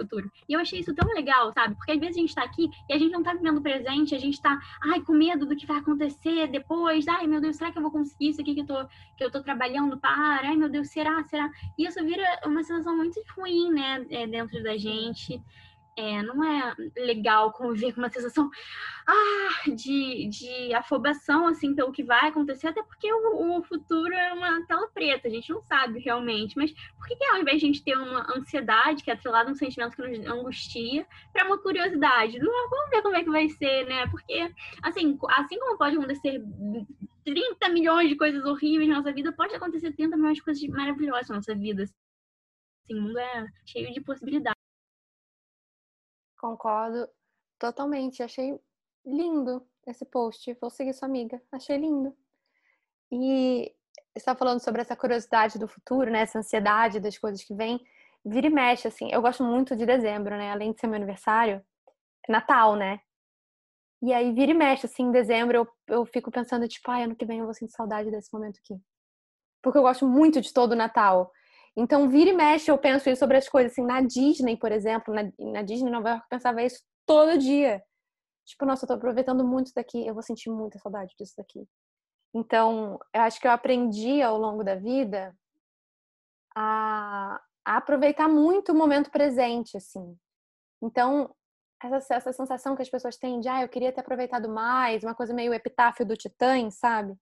futuro. 0.00 0.30
E 0.48 0.54
eu 0.54 0.60
achei 0.60 0.80
isso 0.80 0.94
tão 0.94 1.08
legal, 1.12 1.52
sabe? 1.52 1.74
Porque 1.74 1.92
às 1.92 1.98
vezes 1.98 2.16
a 2.16 2.20
gente 2.20 2.34
tá 2.34 2.42
aqui 2.42 2.68
e 2.88 2.92
a 2.92 2.98
gente 2.98 3.12
não 3.12 3.22
tá 3.22 3.34
vivendo 3.34 3.58
o 3.58 3.62
presente, 3.62 4.14
a 4.14 4.18
gente 4.18 4.40
tá, 4.40 4.58
ai, 4.82 5.00
com 5.02 5.12
medo 5.12 5.46
do 5.46 5.56
que 5.56 5.66
vai 5.66 5.78
acontecer 5.78 6.48
depois, 6.48 7.06
ai, 7.06 7.26
meu 7.26 7.40
Deus, 7.40 7.56
será 7.56 7.70
que 7.70 7.78
eu 7.78 7.82
vou 7.82 7.90
conseguir 7.90 8.30
isso 8.30 8.40
aqui 8.40 8.54
que 8.54 8.62
eu 8.62 8.66
tô, 8.66 8.86
que 9.16 9.24
eu 9.24 9.30
tô 9.30 9.42
trabalhando 9.42 9.98
para? 9.98 10.48
Ai, 10.48 10.56
meu 10.56 10.68
Deus, 10.68 10.88
será, 10.88 11.22
será? 11.24 11.50
E 11.78 11.86
isso 11.86 12.02
vira 12.04 12.24
uma 12.46 12.62
sensação 12.62 12.96
muito 12.96 13.20
ruim, 13.36 13.70
né, 13.72 14.06
é, 14.10 14.26
dentro 14.26 14.62
da 14.62 14.76
gente 14.76 15.40
é, 15.96 16.22
não 16.22 16.42
é 16.44 16.74
legal 16.96 17.52
conviver 17.52 17.92
com 17.92 18.00
uma 18.00 18.10
sensação 18.10 18.50
ah, 19.06 19.70
de, 19.70 20.28
de 20.28 20.74
afobação 20.74 21.46
assim 21.46 21.74
pelo 21.74 21.92
que 21.92 22.02
vai 22.02 22.28
acontecer, 22.28 22.68
até 22.68 22.82
porque 22.82 23.12
o, 23.12 23.58
o, 23.58 23.62
futuro 23.62 24.12
é 24.12 24.32
uma 24.32 24.64
tela 24.66 24.88
preta, 24.88 25.28
a 25.28 25.30
gente 25.30 25.50
não 25.50 25.60
sabe 25.62 25.98
realmente. 26.00 26.56
Mas 26.56 26.72
por 26.72 27.06
que, 27.06 27.16
que 27.16 27.24
ao 27.24 27.38
invés 27.38 27.58
de 27.58 27.64
a 27.64 27.68
gente 27.68 27.84
ter 27.84 27.96
uma 27.96 28.26
ansiedade, 28.36 29.02
que 29.02 29.10
é 29.10 29.14
atrelada 29.14 29.48
a 29.48 29.52
um 29.52 29.56
sentimento 29.56 29.96
que 29.96 30.02
nos 30.02 30.26
angustia, 30.26 31.06
para 31.32 31.46
uma 31.46 31.58
curiosidade? 31.58 32.38
Vamos 32.38 32.90
ver 32.90 33.02
como 33.02 33.16
é 33.16 33.24
que 33.24 33.30
vai 33.30 33.48
ser, 33.48 33.86
né? 33.86 34.06
Porque, 34.08 34.50
assim, 34.82 35.18
assim 35.28 35.58
como 35.58 35.78
pode 35.78 35.96
acontecer 35.96 36.42
30 37.24 37.68
milhões 37.70 38.08
de 38.08 38.16
coisas 38.16 38.44
horríveis 38.44 38.88
na 38.88 38.96
nossa 38.96 39.12
vida, 39.12 39.32
pode 39.32 39.54
acontecer 39.54 39.92
30 39.92 40.16
milhões 40.16 40.36
de 40.36 40.44
coisas 40.44 40.62
maravilhosas 40.68 41.28
na 41.28 41.36
nossa 41.36 41.54
vida. 41.54 41.82
Assim, 41.82 42.98
o 42.98 43.02
mundo 43.02 43.18
é 43.18 43.46
cheio 43.66 43.92
de 43.92 44.00
possibilidades. 44.00 44.59
Concordo 46.40 47.06
totalmente. 47.58 48.22
Achei 48.22 48.58
lindo 49.04 49.62
esse 49.86 50.06
post. 50.06 50.56
Vou 50.58 50.70
seguir 50.70 50.94
sua 50.94 51.06
amiga. 51.06 51.40
Achei 51.52 51.76
lindo. 51.76 52.16
E 53.12 53.74
está 54.16 54.34
falando 54.34 54.60
sobre 54.60 54.80
essa 54.80 54.96
curiosidade 54.96 55.58
do 55.58 55.68
futuro, 55.68 56.10
né? 56.10 56.20
Essa 56.20 56.38
ansiedade 56.38 56.98
das 56.98 57.18
coisas 57.18 57.44
que 57.44 57.54
vêm. 57.54 57.78
Vira 58.24 58.46
e 58.46 58.50
mexe, 58.50 58.88
assim. 58.88 59.12
Eu 59.12 59.20
gosto 59.20 59.44
muito 59.44 59.76
de 59.76 59.84
dezembro, 59.84 60.34
né? 60.34 60.50
Além 60.50 60.72
de 60.72 60.80
ser 60.80 60.86
meu 60.86 60.96
aniversário, 60.96 61.62
é 62.26 62.32
Natal, 62.32 62.74
né? 62.74 63.00
E 64.02 64.14
aí 64.14 64.32
vira 64.32 64.52
e 64.52 64.54
mexe, 64.54 64.86
assim, 64.86 65.02
em 65.02 65.12
dezembro 65.12 65.58
eu, 65.58 65.68
eu 65.88 66.06
fico 66.06 66.30
pensando, 66.30 66.66
tipo, 66.66 66.90
ai, 66.90 67.02
ano 67.02 67.14
que 67.14 67.26
vem 67.26 67.40
eu 67.40 67.44
vou 67.44 67.52
sentir 67.52 67.74
saudade 67.74 68.10
desse 68.10 68.32
momento 68.32 68.58
aqui. 68.64 68.80
Porque 69.62 69.76
eu 69.76 69.82
gosto 69.82 70.08
muito 70.08 70.40
de 70.40 70.54
todo 70.54 70.72
o 70.72 70.76
Natal. 70.76 71.30
Então, 71.80 72.10
vira 72.10 72.28
e 72.28 72.34
mexe, 72.34 72.70
eu 72.70 72.76
penso 72.76 73.08
isso 73.08 73.20
sobre 73.20 73.38
as 73.38 73.48
coisas. 73.48 73.72
Assim, 73.72 73.82
na 73.82 74.02
Disney, 74.02 74.54
por 74.54 74.70
exemplo, 74.70 75.14
na, 75.14 75.32
na 75.38 75.62
Disney 75.62 75.90
Nova 75.90 76.10
York, 76.10 76.24
eu 76.24 76.28
pensava 76.28 76.62
isso 76.62 76.82
todo 77.06 77.38
dia. 77.38 77.82
Tipo, 78.44 78.66
nossa, 78.66 78.84
eu 78.84 78.88
tô 78.88 78.92
aproveitando 78.92 79.42
muito 79.42 79.72
daqui, 79.74 80.06
eu 80.06 80.12
vou 80.12 80.22
sentir 80.22 80.50
muita 80.50 80.78
saudade 80.78 81.14
disso 81.18 81.32
daqui. 81.38 81.66
Então, 82.34 82.98
eu 83.14 83.22
acho 83.22 83.40
que 83.40 83.46
eu 83.46 83.50
aprendi 83.50 84.20
ao 84.20 84.36
longo 84.36 84.62
da 84.62 84.74
vida 84.74 85.34
a, 86.54 87.40
a 87.64 87.76
aproveitar 87.78 88.28
muito 88.28 88.72
o 88.72 88.74
momento 88.74 89.10
presente, 89.10 89.78
assim. 89.78 90.14
Então, 90.82 91.34
essa, 91.82 92.14
essa 92.14 92.32
sensação 92.34 92.76
que 92.76 92.82
as 92.82 92.90
pessoas 92.90 93.16
têm 93.16 93.40
de, 93.40 93.48
ah, 93.48 93.62
eu 93.62 93.70
queria 93.70 93.90
ter 93.90 94.02
aproveitado 94.02 94.50
mais, 94.50 95.02
uma 95.02 95.14
coisa 95.14 95.32
meio 95.32 95.54
epitáfio 95.54 96.04
do 96.04 96.14
Titã, 96.14 96.70
sabe? 96.70 97.16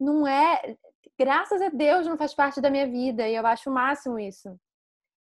Não 0.00 0.26
é 0.26 0.78
graças 1.18 1.60
a 1.62 1.68
Deus 1.68 2.06
não 2.06 2.16
faz 2.16 2.34
parte 2.34 2.60
da 2.60 2.70
minha 2.70 2.86
vida 2.86 3.28
e 3.28 3.34
eu 3.34 3.46
acho 3.46 3.70
o 3.70 3.74
máximo 3.74 4.18
isso. 4.18 4.58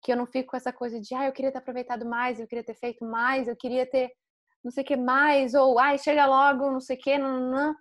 Que 0.02 0.12
eu 0.12 0.16
não 0.16 0.26
fico 0.26 0.50
com 0.50 0.56
essa 0.56 0.72
coisa 0.72 1.00
de, 1.00 1.14
ah, 1.14 1.26
eu 1.26 1.32
queria 1.32 1.52
ter 1.52 1.58
aproveitado 1.58 2.04
mais, 2.06 2.40
eu 2.40 2.46
queria 2.46 2.64
ter 2.64 2.74
feito 2.74 3.04
mais, 3.04 3.48
eu 3.48 3.56
queria 3.56 3.86
ter 3.88 4.12
não 4.64 4.70
sei 4.70 4.82
o 4.82 4.86
que 4.86 4.96
mais, 4.96 5.52
ou, 5.52 5.78
ai, 5.78 5.98
chega 5.98 6.24
logo, 6.26 6.70
não 6.70 6.80
sei 6.80 6.96
o 6.96 6.98
que, 6.98 7.18
não, 7.18 7.50
não. 7.50 7.76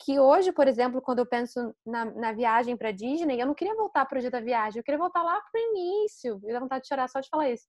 Que 0.00 0.20
hoje, 0.20 0.52
por 0.52 0.68
exemplo, 0.68 1.00
quando 1.00 1.20
eu 1.20 1.26
penso 1.26 1.74
na, 1.84 2.04
na 2.04 2.32
viagem 2.32 2.76
para 2.76 2.92
Disney, 2.92 3.40
eu 3.40 3.46
não 3.46 3.54
queria 3.54 3.74
voltar 3.74 4.04
para 4.04 4.18
o 4.18 4.20
dia 4.20 4.30
da 4.30 4.40
viagem, 4.40 4.78
eu 4.78 4.84
queria 4.84 4.98
voltar 4.98 5.22
lá 5.22 5.40
para 5.40 5.60
o 5.60 5.64
início. 5.70 6.38
Eu 6.44 6.52
dá 6.52 6.60
vontade 6.60 6.82
de 6.82 6.88
chorar 6.88 7.08
só 7.08 7.18
de 7.20 7.28
falar 7.28 7.50
isso. 7.50 7.66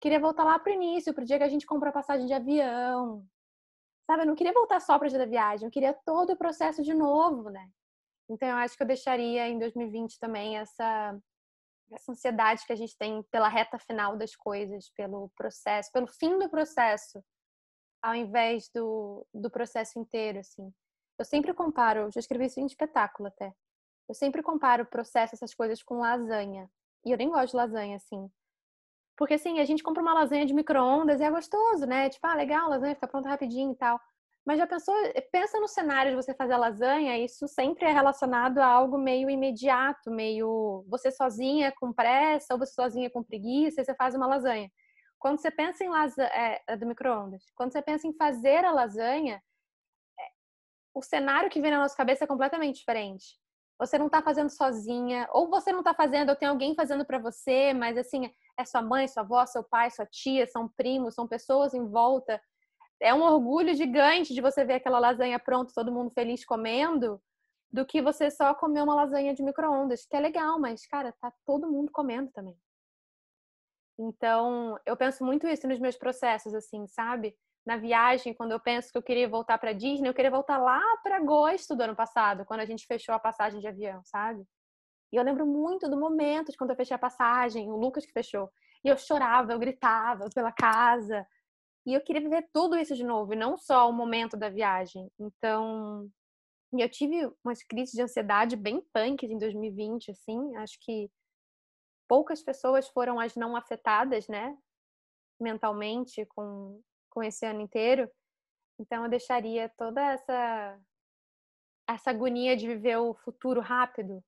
Queria 0.00 0.20
voltar 0.20 0.44
lá 0.44 0.58
para 0.58 0.70
o 0.70 0.74
início, 0.74 1.14
para 1.14 1.22
o 1.22 1.26
dia 1.26 1.38
que 1.38 1.44
a 1.44 1.48
gente 1.48 1.66
comprou 1.66 1.88
a 1.88 1.92
passagem 1.92 2.26
de 2.26 2.34
avião. 2.34 3.24
Sabe, 4.06 4.22
eu 4.22 4.26
não 4.26 4.34
queria 4.34 4.52
voltar 4.52 4.80
só 4.80 4.98
para 4.98 5.06
o 5.06 5.08
dia 5.08 5.18
da 5.18 5.26
viagem, 5.26 5.66
eu 5.66 5.70
queria 5.70 5.96
todo 6.04 6.32
o 6.34 6.36
processo 6.36 6.82
de 6.82 6.92
novo, 6.92 7.48
né? 7.50 7.66
Então, 8.28 8.48
eu 8.48 8.56
acho 8.56 8.76
que 8.76 8.82
eu 8.82 8.86
deixaria 8.86 9.48
em 9.48 9.58
2020 9.58 10.18
também 10.18 10.56
essa, 10.58 11.18
essa 11.92 12.12
ansiedade 12.12 12.64
que 12.66 12.72
a 12.72 12.76
gente 12.76 12.96
tem 12.96 13.22
pela 13.24 13.48
reta 13.48 13.78
final 13.78 14.16
das 14.16 14.34
coisas, 14.34 14.90
pelo 14.90 15.30
processo, 15.36 15.90
pelo 15.92 16.06
fim 16.06 16.38
do 16.38 16.48
processo, 16.48 17.22
ao 18.02 18.14
invés 18.14 18.68
do, 18.74 19.26
do 19.32 19.50
processo 19.50 19.98
inteiro, 19.98 20.38
assim. 20.38 20.72
Eu 21.18 21.24
sempre 21.24 21.52
comparo, 21.54 22.10
já 22.10 22.20
escrevi 22.20 22.46
isso 22.46 22.60
em 22.60 22.66
espetáculo 22.66 23.28
até. 23.28 23.54
Eu 24.08 24.14
sempre 24.14 24.42
comparo 24.42 24.82
o 24.82 24.86
processo, 24.86 25.34
essas 25.34 25.54
coisas, 25.54 25.82
com 25.82 26.00
lasanha. 26.00 26.68
E 27.04 27.10
eu 27.10 27.16
nem 27.16 27.30
gosto 27.30 27.50
de 27.52 27.56
lasanha, 27.56 27.96
assim. 27.96 28.30
Porque, 29.16 29.34
assim, 29.34 29.60
a 29.60 29.64
gente 29.64 29.82
compra 29.82 30.02
uma 30.02 30.14
lasanha 30.14 30.46
de 30.46 30.54
micro-ondas 30.54 31.20
e 31.20 31.24
é 31.24 31.30
gostoso, 31.30 31.86
né? 31.86 32.08
Tipo, 32.08 32.26
ah, 32.26 32.34
legal, 32.34 32.68
lasanha 32.68 32.94
fica 32.94 33.06
pronta 33.06 33.28
rapidinho 33.28 33.72
e 33.72 33.76
tal. 33.76 34.00
Mas 34.44 34.58
já 34.58 34.66
pensou, 34.66 34.94
pensa 35.30 35.60
no 35.60 35.68
cenário 35.68 36.10
de 36.10 36.16
você 36.16 36.34
fazer 36.34 36.56
lasanha, 36.56 37.16
isso 37.18 37.46
sempre 37.46 37.84
é 37.84 37.92
relacionado 37.92 38.58
a 38.58 38.66
algo 38.66 38.98
meio 38.98 39.30
imediato, 39.30 40.10
meio 40.10 40.84
você 40.88 41.12
sozinha 41.12 41.72
com 41.78 41.92
pressa 41.92 42.52
ou 42.52 42.58
você 42.58 42.72
sozinha 42.72 43.08
com 43.08 43.22
preguiça, 43.22 43.80
e 43.80 43.84
você 43.84 43.94
faz 43.94 44.16
uma 44.16 44.26
lasanha. 44.26 44.68
Quando 45.18 45.40
você 45.40 45.50
pensa 45.50 45.84
em 45.84 45.88
lasanha, 45.88 46.28
é, 46.32 46.62
é 46.66 46.76
do 46.76 46.86
micro-ondas, 46.86 47.44
quando 47.54 47.72
você 47.72 47.80
pensa 47.80 48.08
em 48.08 48.12
fazer 48.14 48.64
a 48.64 48.72
lasanha, 48.72 49.40
é, 50.18 50.24
o 50.92 51.02
cenário 51.02 51.48
que 51.48 51.60
vem 51.60 51.70
na 51.70 51.78
nossa 51.78 51.96
cabeça 51.96 52.24
é 52.24 52.26
completamente 52.26 52.78
diferente. 52.78 53.40
Você 53.78 53.96
não 53.96 54.06
está 54.06 54.22
fazendo 54.22 54.50
sozinha, 54.50 55.28
ou 55.32 55.48
você 55.48 55.70
não 55.70 55.80
está 55.80 55.94
fazendo, 55.94 56.30
ou 56.30 56.36
tem 56.36 56.48
alguém 56.48 56.74
fazendo 56.74 57.04
para 57.04 57.18
você, 57.20 57.72
mas 57.72 57.96
assim, 57.96 58.28
é 58.58 58.64
sua 58.64 58.82
mãe, 58.82 59.06
sua 59.06 59.22
avó, 59.22 59.46
seu 59.46 59.62
pai, 59.62 59.88
sua 59.90 60.06
tia, 60.06 60.48
são 60.48 60.68
primos, 60.68 61.14
são 61.14 61.28
pessoas 61.28 61.74
em 61.74 61.88
volta 61.88 62.40
é 63.02 63.12
um 63.12 63.22
orgulho 63.22 63.74
gigante 63.74 64.32
de 64.32 64.40
você 64.40 64.64
ver 64.64 64.74
aquela 64.74 65.00
lasanha 65.00 65.38
pronta, 65.38 65.74
todo 65.74 65.92
mundo 65.92 66.12
feliz 66.12 66.44
comendo, 66.44 67.20
do 67.70 67.84
que 67.84 68.00
você 68.00 68.30
só 68.30 68.54
comer 68.54 68.82
uma 68.82 68.94
lasanha 68.94 69.34
de 69.34 69.42
micro-ondas, 69.42 70.06
que 70.06 70.16
é 70.16 70.20
legal, 70.20 70.58
mas, 70.60 70.86
cara, 70.86 71.12
tá 71.20 71.32
todo 71.44 71.70
mundo 71.70 71.90
comendo 71.90 72.30
também. 72.30 72.56
Então, 73.98 74.78
eu 74.86 74.96
penso 74.96 75.24
muito 75.24 75.48
isso 75.48 75.66
nos 75.66 75.80
meus 75.80 75.96
processos, 75.96 76.54
assim, 76.54 76.86
sabe? 76.86 77.36
Na 77.66 77.76
viagem, 77.76 78.34
quando 78.34 78.52
eu 78.52 78.60
penso 78.60 78.90
que 78.92 78.98
eu 78.98 79.02
queria 79.02 79.28
voltar 79.28 79.58
para 79.58 79.72
Disney, 79.72 80.08
eu 80.08 80.14
queria 80.14 80.30
voltar 80.30 80.58
lá 80.58 80.80
para 81.02 81.16
agosto 81.16 81.74
do 81.74 81.82
ano 81.82 81.96
passado, 81.96 82.44
quando 82.44 82.60
a 82.60 82.64
gente 82.64 82.86
fechou 82.86 83.14
a 83.14 83.18
passagem 83.18 83.60
de 83.60 83.66
avião, 83.66 84.00
sabe? 84.04 84.44
E 85.12 85.16
eu 85.16 85.24
lembro 85.24 85.44
muito 85.44 85.90
do 85.90 85.98
momento 85.98 86.52
de 86.52 86.56
quando 86.56 86.70
eu 86.70 86.76
fechei 86.76 86.94
a 86.94 86.98
passagem, 86.98 87.70
o 87.70 87.76
Lucas 87.76 88.06
que 88.06 88.12
fechou. 88.12 88.50
E 88.84 88.88
eu 88.88 88.96
chorava, 88.96 89.52
eu 89.52 89.58
gritava 89.58 90.28
pela 90.34 90.52
casa, 90.52 91.26
e 91.84 91.94
eu 91.94 92.00
queria 92.00 92.22
viver 92.22 92.48
tudo 92.52 92.76
isso 92.76 92.94
de 92.94 93.04
novo, 93.04 93.32
e 93.32 93.36
não 93.36 93.56
só 93.56 93.88
o 93.88 93.92
momento 93.92 94.36
da 94.36 94.48
viagem. 94.48 95.10
Então, 95.18 96.08
eu 96.72 96.88
tive 96.88 97.30
umas 97.44 97.62
crises 97.62 97.94
de 97.94 98.02
ansiedade 98.02 98.56
bem 98.56 98.80
punks 98.92 99.30
em 99.30 99.38
2020, 99.38 100.10
assim. 100.10 100.56
Acho 100.56 100.78
que 100.80 101.10
poucas 102.08 102.42
pessoas 102.42 102.88
foram 102.88 103.18
as 103.18 103.34
não 103.34 103.56
afetadas, 103.56 104.28
né? 104.28 104.56
Mentalmente 105.40 106.24
com, 106.26 106.80
com 107.10 107.22
esse 107.22 107.44
ano 107.44 107.60
inteiro. 107.60 108.08
Então, 108.78 109.04
eu 109.04 109.10
deixaria 109.10 109.68
toda 109.76 110.00
essa 110.00 110.80
essa 111.88 112.10
agonia 112.10 112.56
de 112.56 112.66
viver 112.66 112.96
o 112.96 113.12
futuro 113.12 113.60
rápido. 113.60 114.24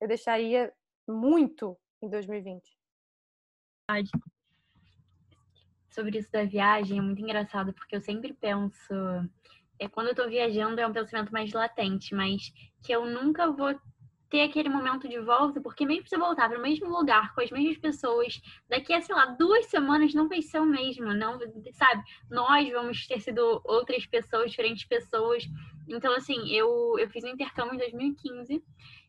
Eu 0.00 0.06
deixaria 0.06 0.72
muito 1.08 1.76
em 2.02 2.08
2020. 2.08 2.78
Sobre 5.96 6.18
isso 6.18 6.30
da 6.30 6.44
viagem, 6.44 6.98
é 6.98 7.00
muito 7.00 7.22
engraçado, 7.22 7.72
porque 7.72 7.96
eu 7.96 8.02
sempre 8.02 8.34
penso. 8.34 8.92
É, 9.78 9.88
quando 9.88 10.08
eu 10.08 10.14
tô 10.14 10.28
viajando, 10.28 10.78
é 10.78 10.86
um 10.86 10.92
pensamento 10.92 11.32
mais 11.32 11.54
latente, 11.54 12.14
mas 12.14 12.52
que 12.82 12.92
eu 12.92 13.06
nunca 13.06 13.50
vou 13.50 13.74
ter 14.28 14.42
aquele 14.42 14.68
momento 14.68 15.08
de 15.08 15.18
volta, 15.20 15.58
porque 15.58 15.86
mesmo 15.86 16.06
se 16.06 16.18
voltar 16.18 16.50
para 16.50 16.58
o 16.58 16.62
mesmo 16.62 16.86
lugar, 16.90 17.34
com 17.34 17.40
as 17.40 17.50
mesmas 17.50 17.78
pessoas, 17.78 18.42
daqui 18.68 18.92
a, 18.92 19.00
sei 19.00 19.14
lá, 19.14 19.24
duas 19.24 19.64
semanas 19.66 20.12
não 20.12 20.28
vai 20.28 20.42
ser 20.42 20.60
o 20.60 20.66
mesmo, 20.66 21.14
não, 21.14 21.38
sabe? 21.72 22.02
Nós 22.30 22.70
vamos 22.70 23.06
ter 23.06 23.18
sido 23.20 23.62
outras 23.64 24.04
pessoas, 24.04 24.50
diferentes 24.50 24.84
pessoas. 24.84 25.44
Então, 25.88 26.14
assim, 26.14 26.50
eu, 26.50 26.98
eu 26.98 27.08
fiz 27.08 27.24
um 27.24 27.28
intercâmbio 27.28 27.76
em 27.76 27.78
2015 27.78 28.62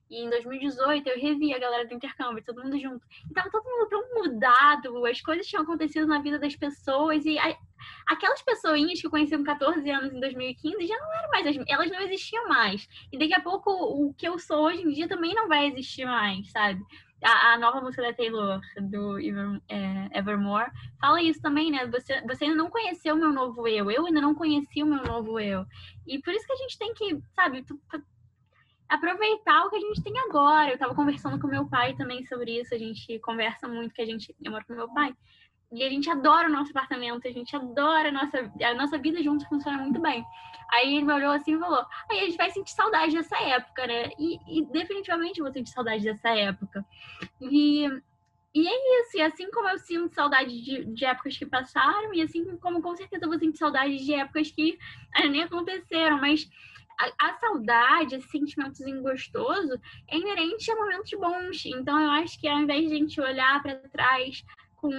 e 0.10 0.24
em 0.24 0.30
2018 0.30 1.08
eu 1.08 1.20
revi 1.20 1.54
a 1.54 1.60
galera 1.60 1.86
do 1.86 1.94
intercâmbio, 1.94 2.44
todo 2.44 2.64
mundo 2.64 2.80
junto. 2.80 3.06
E 3.30 3.34
tava 3.34 3.50
todo 3.50 3.64
mundo 3.64 3.90
tão 3.90 4.04
mudado, 4.16 5.06
as 5.06 5.22
coisas 5.22 5.46
tinham 5.46 5.64
acontecido 5.64 6.08
na 6.08 6.22
vida 6.22 6.40
das 6.40 6.56
pessoas 6.56 7.26
e 7.26 7.38
a, 7.38 7.58
aquelas 8.06 8.42
pessoinhas 8.42 9.02
que 9.02 9.08
eu 9.08 9.12
conheci 9.12 9.38
com 9.38 9.44
14 9.44 9.90
anos 9.90 10.14
em 10.14 10.20
2015 10.20 10.88
já 10.88 10.98
não 10.98 11.14
eram 11.14 11.30
mais, 11.30 11.58
elas 11.68 11.92
não 11.92 12.02
existiam 12.02 12.48
mais. 12.48 12.88
E 13.12 13.18
daqui 13.18 13.34
a 13.34 13.42
pouco 13.42 13.70
o 13.70 14.14
que 14.14 14.28
eu 14.28 14.40
sou 14.40 14.66
hoje 14.66 14.82
em 14.82 14.92
dia 14.92 15.08
também 15.08 15.34
não 15.34 15.48
vai 15.48 15.68
existir 15.68 16.06
mais, 16.06 16.50
sabe? 16.52 16.82
A, 17.22 17.54
a 17.54 17.58
nova 17.58 17.82
música 17.82 18.04
da 18.04 18.14
Taylor, 18.14 18.62
do 18.80 19.20
Ever, 19.20 19.60
é, 19.68 20.20
Evermore, 20.20 20.72
fala 21.02 21.22
isso 21.22 21.42
também, 21.42 21.72
né? 21.72 21.88
Você, 21.88 22.22
você 22.22 22.46
ainda 22.46 22.56
não 22.56 22.70
conheceu 22.70 23.16
o 23.16 23.18
meu 23.18 23.34
novo 23.34 23.68
eu, 23.68 23.90
eu 23.90 24.06
ainda 24.06 24.22
não 24.22 24.36
conheci 24.36 24.84
o 24.84 24.86
meu 24.86 25.04
novo 25.04 25.40
eu. 25.40 25.66
E 26.06 26.20
por 26.20 26.32
isso 26.34 26.46
que 26.46 26.54
a 26.54 26.58
gente 26.58 26.78
tem 26.78 26.94
que, 26.94 27.20
sabe, 27.36 27.66
aproveitar 28.90 29.66
o 29.66 29.70
que 29.70 29.76
a 29.76 29.80
gente 29.80 30.02
tem 30.02 30.18
agora. 30.20 30.72
Eu 30.72 30.78
tava 30.78 30.96
conversando 30.96 31.40
com 31.40 31.48
meu 31.48 31.68
pai 31.68 31.96
também 31.96 32.26
sobre 32.26 32.60
isso, 32.60 32.74
a 32.74 32.78
gente 32.78 33.20
conversa 33.20 33.68
muito, 33.68 33.94
que 33.94 34.02
a 34.02 34.06
gente, 34.06 34.36
eu 34.44 34.52
moro 34.52 34.66
com 34.66 34.74
meu 34.74 34.92
pai, 34.94 35.14
e 35.72 35.84
a 35.84 35.90
gente 35.90 36.10
adora 36.10 36.48
o 36.48 36.52
nosso 36.52 36.72
apartamento, 36.72 37.28
a 37.28 37.32
gente 37.32 37.54
adora 37.56 38.08
a 38.10 38.12
nossa, 38.12 38.52
a 38.64 38.74
nossa 38.74 38.98
vida 38.98 39.22
junto 39.22 39.48
funciona 39.50 39.78
muito 39.78 40.00
bem. 40.00 40.24
Aí 40.72 40.96
ele 40.96 41.06
me 41.06 41.14
olhou 41.14 41.32
assim 41.32 41.56
e 41.56 41.60
falou: 41.60 41.86
aí 42.10 42.20
a 42.20 42.26
gente 42.26 42.38
vai 42.38 42.50
sentir 42.50 42.72
saudade 42.72 43.14
dessa 43.14 43.38
época, 43.38 43.86
né? 43.86 44.10
E, 44.18 44.60
e 44.60 44.66
definitivamente 44.72 45.42
vou 45.42 45.52
sentir 45.52 45.72
saudade 45.72 46.04
dessa 46.04 46.30
época. 46.30 46.86
E, 47.42 47.86
e 48.56 48.68
é 48.68 49.02
isso, 49.02 49.18
e 49.18 49.22
assim 49.22 49.52
como 49.52 49.68
eu 49.68 49.78
sinto 49.78 50.16
saudade 50.16 50.62
de, 50.62 50.86
de 50.86 51.06
épocas 51.06 51.38
que 51.38 51.46
passaram, 51.46 52.14
e 52.14 52.22
assim 52.22 52.58
como 52.58 52.82
com 52.82 52.96
certeza 52.96 53.26
eu 53.26 53.30
vou 53.30 53.38
sentir 53.38 53.58
saudade 53.58 53.98
de 53.98 54.14
épocas 54.14 54.50
que 54.50 54.78
nem 55.30 55.44
aconteceram, 55.44 56.18
mas 56.20 56.50
a, 57.00 57.28
a, 57.28 57.34
saudade, 57.38 58.16
esse 58.16 58.28
sentimentozinho 58.28 59.02
gostoso, 59.02 59.80
é 60.08 60.18
inerente 60.18 60.72
a 60.72 60.76
momentos 60.76 61.12
bons. 61.12 61.66
Então, 61.66 62.00
eu 62.00 62.12
acho 62.12 62.40
que 62.40 62.48
ao 62.48 62.60
invés 62.60 62.88
de 62.88 62.96
a 62.96 62.98
gente 62.98 63.22
olhar 63.22 63.62
para 63.62 63.76
trás 63.90 64.44
com 64.76 64.90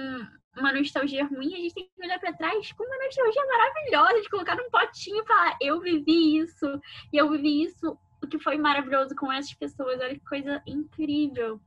uma 0.57 0.73
nostalgia 0.73 1.25
ruim, 1.25 1.53
a 1.53 1.57
gente 1.57 1.73
tem 1.73 1.89
que 1.95 2.05
olhar 2.05 2.19
para 2.19 2.33
trás 2.33 2.71
com 2.71 2.83
uma 2.83 3.05
nostalgia 3.05 3.45
maravilhosa, 3.45 4.21
de 4.21 4.29
colocar 4.29 4.55
num 4.55 4.69
potinho 4.69 5.23
e 5.23 5.27
falar: 5.27 5.57
eu 5.61 5.79
vivi 5.79 6.37
isso, 6.39 6.81
e 7.11 7.17
eu 7.17 7.29
vivi 7.29 7.63
isso, 7.63 7.97
o 8.23 8.27
que 8.27 8.39
foi 8.39 8.57
maravilhoso 8.57 9.15
com 9.15 9.31
essas 9.31 9.53
pessoas, 9.53 9.99
olha 9.99 10.15
que 10.15 10.25
coisa 10.25 10.61
incrível. 10.65 11.59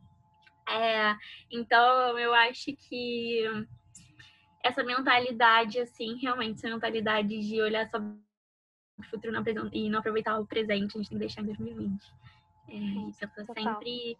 É, 0.68 1.16
então, 1.50 2.18
eu 2.18 2.32
acho 2.32 2.74
que 2.88 3.44
essa 4.62 4.84
mentalidade, 4.84 5.80
assim, 5.80 6.16
realmente, 6.20 6.58
essa 6.58 6.68
mentalidade 6.68 7.40
de 7.40 7.60
olhar 7.60 7.88
só 7.88 7.98
o 9.06 9.10
futuro 9.10 9.32
não, 9.32 9.42
e 9.72 9.90
não 9.90 9.98
aproveitar 9.98 10.38
o 10.38 10.46
presente, 10.46 10.96
a 10.96 10.98
gente 10.98 11.08
tem 11.10 11.18
que 11.18 11.24
deixar 11.24 11.42
em 11.42 11.46
2020. 11.46 12.14
É, 12.68 13.26
pensar 13.26 13.54
sempre. 13.54 14.16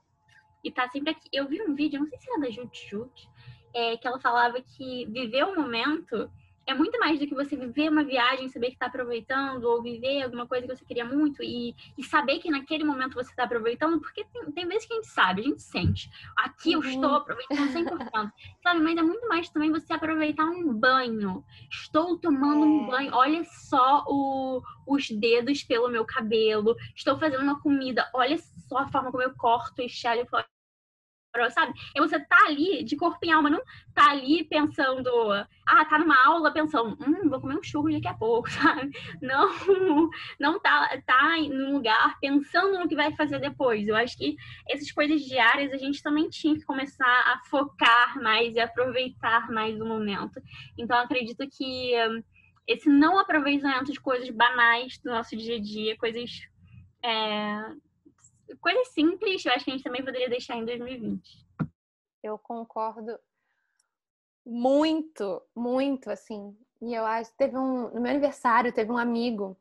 E 0.65 0.71
tá 0.71 0.89
sempre 0.89 1.11
aqui. 1.11 1.29
Eu 1.33 1.49
vi 1.49 1.61
um 1.63 1.75
vídeo, 1.75 2.01
não 2.01 2.09
sei 2.09 2.19
se 2.19 2.31
era 2.31 2.41
da 2.41 2.51
Jut 2.51 2.89
Jut, 2.89 3.29
é, 3.75 3.97
que 3.97 4.07
ela 4.07 4.21
falava 4.21 4.61
que 4.61 5.07
viver 5.07 5.45
o 5.45 5.55
momento 5.55 6.31
é 6.67 6.75
muito 6.75 6.99
mais 6.99 7.19
do 7.19 7.27
que 7.27 7.35
você 7.35 7.57
viver 7.57 7.91
uma 7.91 8.05
viagem, 8.05 8.49
saber 8.49 8.69
que 8.69 8.75
está 8.75 8.87
aproveitando, 8.87 9.65
ou 9.65 9.83
viver 9.83 10.23
alguma 10.23 10.47
coisa 10.47 10.67
que 10.67 10.77
você 10.77 10.85
queria 10.85 11.05
muito 11.05 11.43
e, 11.43 11.75
e 11.99 12.05
saber 12.05 12.39
que 12.39 12.51
naquele 12.51 12.85
momento 12.85 13.15
você 13.15 13.31
está 13.31 13.45
aproveitando, 13.45 14.01
porque 14.01 14.25
tem, 14.25 14.51
tem, 14.53 14.67
vezes 14.67 14.87
que 14.87 14.93
a 14.93 14.97
gente 14.97 15.09
sabe, 15.09 15.41
a 15.41 15.45
gente 15.45 15.63
sente. 15.63 16.11
Aqui 16.37 16.77
uhum. 16.77 16.83
eu 16.83 16.91
estou 16.91 17.15
aproveitando 17.15 17.69
100%. 17.69 18.33
sabe? 18.63 18.81
Mas 18.81 18.97
é 18.97 19.03
muito 19.03 19.29
mais 19.29 19.49
também 19.51 19.71
você 19.71 19.93
aproveitar 19.93 20.45
um 20.45 20.73
banho. 20.73 21.45
Estou 21.71 22.19
tomando 22.19 22.65
é. 22.65 22.67
um 22.67 22.87
banho, 22.87 23.15
olha 23.15 23.45
só 23.45 24.05
o, 24.07 24.63
os 24.87 25.09
dedos 25.11 25.63
pelo 25.65 25.89
meu 25.89 26.05
cabelo. 26.05 26.77
Estou 26.95 27.19
fazendo 27.19 27.43
uma 27.43 27.61
comida, 27.61 28.09
olha 28.15 28.39
só 28.39 28.79
a 28.79 28.89
forma 28.89 29.11
como 29.11 29.23
eu 29.23 29.35
corto 29.35 29.83
este 29.83 30.07
alho 30.07 30.27
sabe? 31.51 31.73
E 31.95 32.01
você 32.01 32.21
tá 32.21 32.47
ali 32.47 32.85
de 32.85 32.97
corpo 32.97 33.19
e 33.23 33.31
alma, 33.31 33.49
não 33.49 33.63
tá 33.95 34.11
ali 34.11 34.45
pensando, 34.45 35.11
ah, 35.67 35.85
tá 35.87 35.99
numa 35.99 36.27
aula 36.27 36.53
pensando, 36.53 36.97
hum, 37.01 37.29
vou 37.29 37.41
comer 37.41 37.57
um 37.57 37.63
churro 37.63 37.91
daqui 37.91 38.09
a 38.09 38.15
pouco, 38.15 38.49
sabe? 38.53 38.91
Não, 39.21 39.51
não 40.39 40.61
tá, 40.61 41.01
tá 41.07 41.37
num 41.39 41.73
lugar 41.75 42.19
pensando 42.21 42.79
no 42.79 42.89
que 42.89 42.95
vai 42.95 43.15
fazer 43.17 43.39
depois. 43.39 43.89
Eu 43.89 43.97
acho 43.97 44.17
que 44.17 44.37
essas 44.69 44.91
coisas 44.93 45.23
diárias 45.23 45.73
a 45.73 45.79
gente 45.79 46.03
também 46.03 46.29
tinha 46.29 46.55
que 46.55 46.65
começar 46.65 47.07
a 47.07 47.41
focar 47.49 48.21
mais 48.23 48.55
e 48.55 48.61
aproveitar 48.61 49.51
mais 49.51 49.81
o 49.81 49.87
momento. 49.87 50.41
Então, 50.77 50.99
acredito 50.99 51.49
que 51.49 51.95
esse 52.67 52.89
não 52.89 53.19
aproveitamento 53.19 53.91
de 53.91 54.01
coisas 54.01 54.29
banais 54.31 54.99
do 54.99 55.11
nosso 55.11 55.37
dia 55.37 55.57
a 55.57 55.61
dia, 55.61 55.97
coisas 55.97 56.31
é, 57.05 57.73
coisas 58.61 58.89
simples, 58.89 59.45
eu 59.45 59.53
acho 59.53 59.65
que 59.65 59.71
a 59.71 59.75
gente 59.75 59.85
também 59.85 60.05
poderia 60.05 60.29
deixar 60.29 60.57
em 60.57 60.65
2020. 60.65 61.47
Eu 62.23 62.39
concordo 62.39 63.19
muito, 64.45 65.43
muito, 65.55 66.11
assim. 66.11 66.57
E 66.81 66.95
eu 66.95 67.05
acho 67.05 67.31
que 67.31 67.37
teve 67.37 67.57
um. 67.57 67.91
No 67.91 68.01
meu 68.01 68.11
aniversário, 68.11 68.73
teve 68.73 68.91
um 68.91 68.99
amigo 68.99 69.57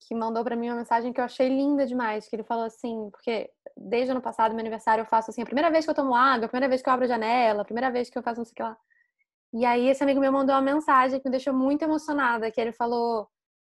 que 0.00 0.14
mandou 0.14 0.44
para 0.44 0.56
mim 0.56 0.68
uma 0.68 0.76
mensagem 0.76 1.12
que 1.12 1.20
eu 1.20 1.24
achei 1.24 1.48
linda 1.48 1.86
demais. 1.86 2.28
Que 2.28 2.36
ele 2.36 2.44
falou 2.44 2.64
assim, 2.64 3.08
porque 3.10 3.50
desde 3.76 4.10
ano 4.10 4.20
passado, 4.20 4.52
meu 4.52 4.60
aniversário, 4.60 5.02
eu 5.02 5.06
faço 5.06 5.30
assim, 5.30 5.42
a 5.42 5.46
primeira 5.46 5.70
vez 5.70 5.84
que 5.84 5.90
eu 5.90 5.94
tomo 5.94 6.14
água, 6.14 6.46
a 6.46 6.48
primeira 6.48 6.68
vez 6.68 6.82
que 6.82 6.88
eu 6.88 6.92
abro 6.92 7.04
a 7.04 7.08
janela, 7.08 7.62
a 7.62 7.64
primeira 7.64 7.90
vez 7.90 8.10
que 8.10 8.18
eu 8.18 8.22
faço 8.22 8.40
não 8.40 8.44
sei 8.44 8.52
o 8.52 8.54
que 8.56 8.62
lá. 8.62 8.76
E 9.52 9.64
aí, 9.64 9.88
esse 9.88 10.02
amigo 10.02 10.20
meu 10.20 10.32
mandou 10.32 10.54
uma 10.54 10.60
mensagem 10.60 11.20
que 11.20 11.28
me 11.28 11.30
deixou 11.30 11.54
muito 11.54 11.82
emocionada, 11.82 12.50
que 12.50 12.60
ele 12.60 12.72
falou 12.72 13.28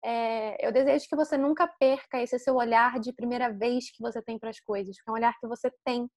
é, 0.06 0.64
eu 0.64 0.70
desejo 0.70 1.08
que 1.08 1.16
você 1.16 1.36
nunca 1.36 1.66
perca 1.66 2.22
esse 2.22 2.38
seu 2.38 2.54
olhar 2.54 3.00
de 3.00 3.12
primeira 3.12 3.52
vez 3.52 3.90
que 3.90 4.00
você 4.00 4.22
tem 4.22 4.38
para 4.38 4.50
as 4.50 4.60
coisas, 4.60 4.94
que 4.94 5.02
é 5.08 5.10
um 5.10 5.16
olhar 5.16 5.36
que 5.40 5.48
você 5.48 5.68
tem 5.84 6.08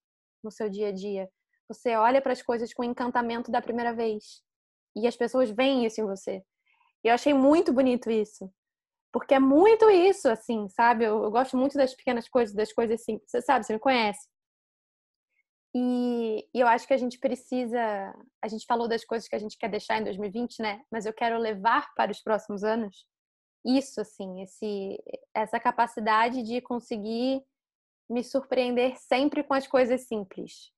no 0.43 0.51
seu 0.51 0.69
dia 0.69 0.89
a 0.89 0.91
dia. 0.91 1.27
Você 1.67 1.95
olha 1.95 2.21
para 2.21 2.31
as 2.31 2.41
coisas 2.43 2.71
com 2.71 2.83
encantamento 2.83 3.49
da 3.49 3.63
primeira 3.63 3.91
vez. 3.91 4.43
E 4.95 5.07
as 5.07 5.15
pessoas 5.15 5.49
veem 5.49 5.87
isso 5.87 5.99
em 5.99 6.05
você. 6.05 6.43
E 7.03 7.07
eu 7.07 7.15
achei 7.15 7.33
muito 7.33 7.73
bonito 7.73 8.11
isso. 8.11 8.51
Porque 9.11 9.33
é 9.33 9.39
muito 9.39 9.89
isso, 9.89 10.29
assim, 10.29 10.69
sabe? 10.69 11.05
Eu, 11.05 11.23
eu 11.23 11.31
gosto 11.31 11.57
muito 11.57 11.75
das 11.75 11.95
pequenas 11.95 12.29
coisas, 12.29 12.53
das 12.53 12.71
coisas 12.71 13.01
assim. 13.01 13.19
Você 13.25 13.41
sabe, 13.41 13.65
você 13.65 13.73
me 13.73 13.79
conhece. 13.79 14.27
E, 15.73 16.47
e, 16.53 16.59
eu 16.59 16.67
acho 16.67 16.85
que 16.85 16.93
a 16.93 16.97
gente 16.97 17.17
precisa. 17.17 17.79
A 18.39 18.47
gente 18.47 18.67
falou 18.67 18.87
das 18.87 19.03
coisas 19.03 19.27
que 19.27 19.35
a 19.35 19.39
gente 19.39 19.57
quer 19.57 19.69
deixar 19.69 19.99
em 19.99 20.03
2020, 20.03 20.61
né? 20.61 20.79
Mas 20.91 21.07
eu 21.07 21.13
quero 21.13 21.39
levar 21.39 21.91
para 21.95 22.11
os 22.11 22.21
próximos 22.21 22.63
anos 22.63 23.07
isso, 23.65 24.01
assim, 24.01 24.41
esse, 24.41 25.03
essa 25.33 25.59
capacidade 25.59 26.43
de 26.43 26.61
conseguir 26.61 27.43
me 28.09 28.23
surpreender 28.23 28.97
sempre 28.97 29.43
com 29.43 29.53
as 29.53 29.67
coisas 29.67 30.01
simples, 30.07 30.71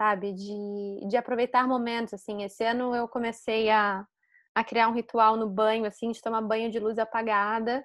sabe? 0.00 0.32
De, 0.32 1.08
de 1.08 1.16
aproveitar 1.16 1.66
momentos, 1.66 2.14
assim. 2.14 2.42
Esse 2.42 2.64
ano 2.64 2.94
eu 2.94 3.08
comecei 3.08 3.70
a, 3.70 4.06
a 4.54 4.64
criar 4.64 4.88
um 4.88 4.94
ritual 4.94 5.36
no 5.36 5.48
banho, 5.48 5.84
assim, 5.86 6.10
de 6.10 6.22
tomar 6.22 6.42
banho 6.42 6.70
de 6.70 6.78
luz 6.78 6.98
apagada, 6.98 7.84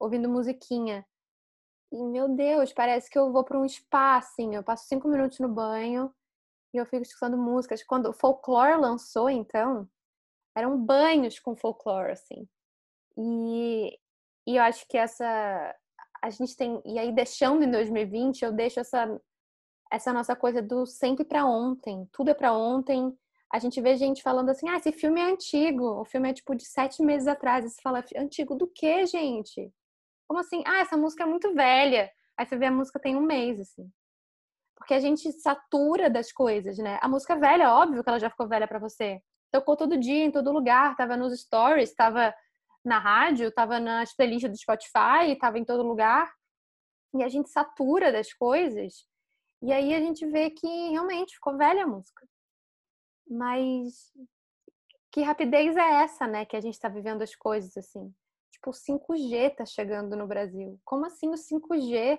ouvindo 0.00 0.28
musiquinha. 0.28 1.06
E, 1.92 2.02
meu 2.04 2.28
Deus, 2.28 2.72
parece 2.72 3.10
que 3.10 3.18
eu 3.18 3.32
vou 3.32 3.44
para 3.44 3.58
um 3.58 3.68
spa, 3.68 4.16
assim. 4.16 4.54
Eu 4.54 4.62
passo 4.62 4.86
cinco 4.88 5.08
minutos 5.08 5.38
no 5.38 5.48
banho 5.48 6.12
e 6.74 6.76
eu 6.76 6.86
fico 6.86 7.02
escutando 7.02 7.36
músicas. 7.36 7.82
Quando 7.82 8.10
o 8.10 8.12
folclore 8.12 8.80
lançou, 8.80 9.30
então, 9.30 9.88
eram 10.56 10.76
banhos 10.76 11.38
com 11.38 11.56
folclore, 11.56 12.12
assim. 12.12 12.48
E, 13.18 13.98
e 14.46 14.56
eu 14.56 14.62
acho 14.62 14.86
que 14.88 14.96
essa. 14.96 15.74
A 16.22 16.30
gente 16.30 16.56
tem. 16.56 16.80
E 16.86 16.98
aí, 16.98 17.12
deixando 17.12 17.64
em 17.64 17.70
2020, 17.70 18.42
eu 18.42 18.52
deixo 18.52 18.78
essa, 18.78 19.20
essa 19.90 20.12
nossa 20.12 20.36
coisa 20.36 20.62
do 20.62 20.86
sempre 20.86 21.24
para 21.24 21.44
ontem. 21.44 22.08
Tudo 22.12 22.30
é 22.30 22.34
para 22.34 22.52
ontem. 22.52 23.12
A 23.52 23.58
gente 23.58 23.80
vê 23.80 23.96
gente 23.96 24.22
falando 24.22 24.50
assim: 24.50 24.68
ah, 24.68 24.76
esse 24.76 24.92
filme 24.92 25.20
é 25.20 25.24
antigo. 25.24 26.00
O 26.00 26.04
filme 26.04 26.30
é 26.30 26.32
tipo 26.32 26.54
de 26.54 26.64
sete 26.64 27.02
meses 27.02 27.26
atrás. 27.26 27.64
E 27.64 27.70
você 27.70 27.82
fala: 27.82 28.04
antigo 28.16 28.54
do 28.54 28.68
que, 28.68 29.04
gente? 29.06 29.72
Como 30.28 30.38
assim? 30.40 30.62
Ah, 30.66 30.80
essa 30.80 30.96
música 30.96 31.24
é 31.24 31.26
muito 31.26 31.52
velha. 31.54 32.10
Aí 32.36 32.46
você 32.46 32.56
vê 32.56 32.66
a 32.66 32.70
música 32.70 33.00
tem 33.00 33.16
um 33.16 33.22
mês, 33.22 33.58
assim. 33.58 33.90
Porque 34.76 34.94
a 34.94 35.00
gente 35.00 35.32
satura 35.32 36.08
das 36.08 36.30
coisas, 36.30 36.78
né? 36.78 36.98
A 37.02 37.08
música 37.08 37.34
velha, 37.34 37.74
óbvio 37.74 38.04
que 38.04 38.08
ela 38.08 38.20
já 38.20 38.30
ficou 38.30 38.46
velha 38.46 38.68
para 38.68 38.78
você. 38.78 39.20
Tocou 39.50 39.76
todo 39.76 39.98
dia, 39.98 40.24
em 40.24 40.30
todo 40.30 40.52
lugar, 40.52 40.94
tava 40.94 41.16
nos 41.16 41.38
stories, 41.40 41.94
tava 41.94 42.32
na 42.88 42.98
rádio, 42.98 43.48
estava 43.48 43.78
nas 43.78 44.14
playlists 44.14 44.50
do 44.50 44.56
Spotify, 44.56 45.30
estava 45.30 45.58
em 45.58 45.64
todo 45.64 45.86
lugar. 45.86 46.32
E 47.14 47.22
a 47.22 47.28
gente 47.28 47.50
satura 47.50 48.10
das 48.10 48.32
coisas. 48.32 49.06
E 49.62 49.72
aí 49.72 49.94
a 49.94 50.00
gente 50.00 50.26
vê 50.26 50.50
que 50.50 50.66
realmente 50.90 51.34
ficou 51.34 51.56
velha 51.56 51.84
a 51.84 51.86
música. 51.86 52.26
Mas 53.28 54.12
que 55.12 55.22
rapidez 55.22 55.76
é 55.76 56.02
essa, 56.02 56.26
né? 56.26 56.44
Que 56.44 56.56
a 56.56 56.60
gente 56.60 56.74
está 56.74 56.88
vivendo 56.88 57.22
as 57.22 57.34
coisas 57.34 57.76
assim. 57.76 58.14
Tipo, 58.52 58.70
o 58.70 58.72
5G 58.72 59.56
tá 59.56 59.64
chegando 59.64 60.16
no 60.16 60.26
Brasil. 60.26 60.80
Como 60.84 61.06
assim 61.06 61.28
o 61.28 61.34
5G? 61.34 62.18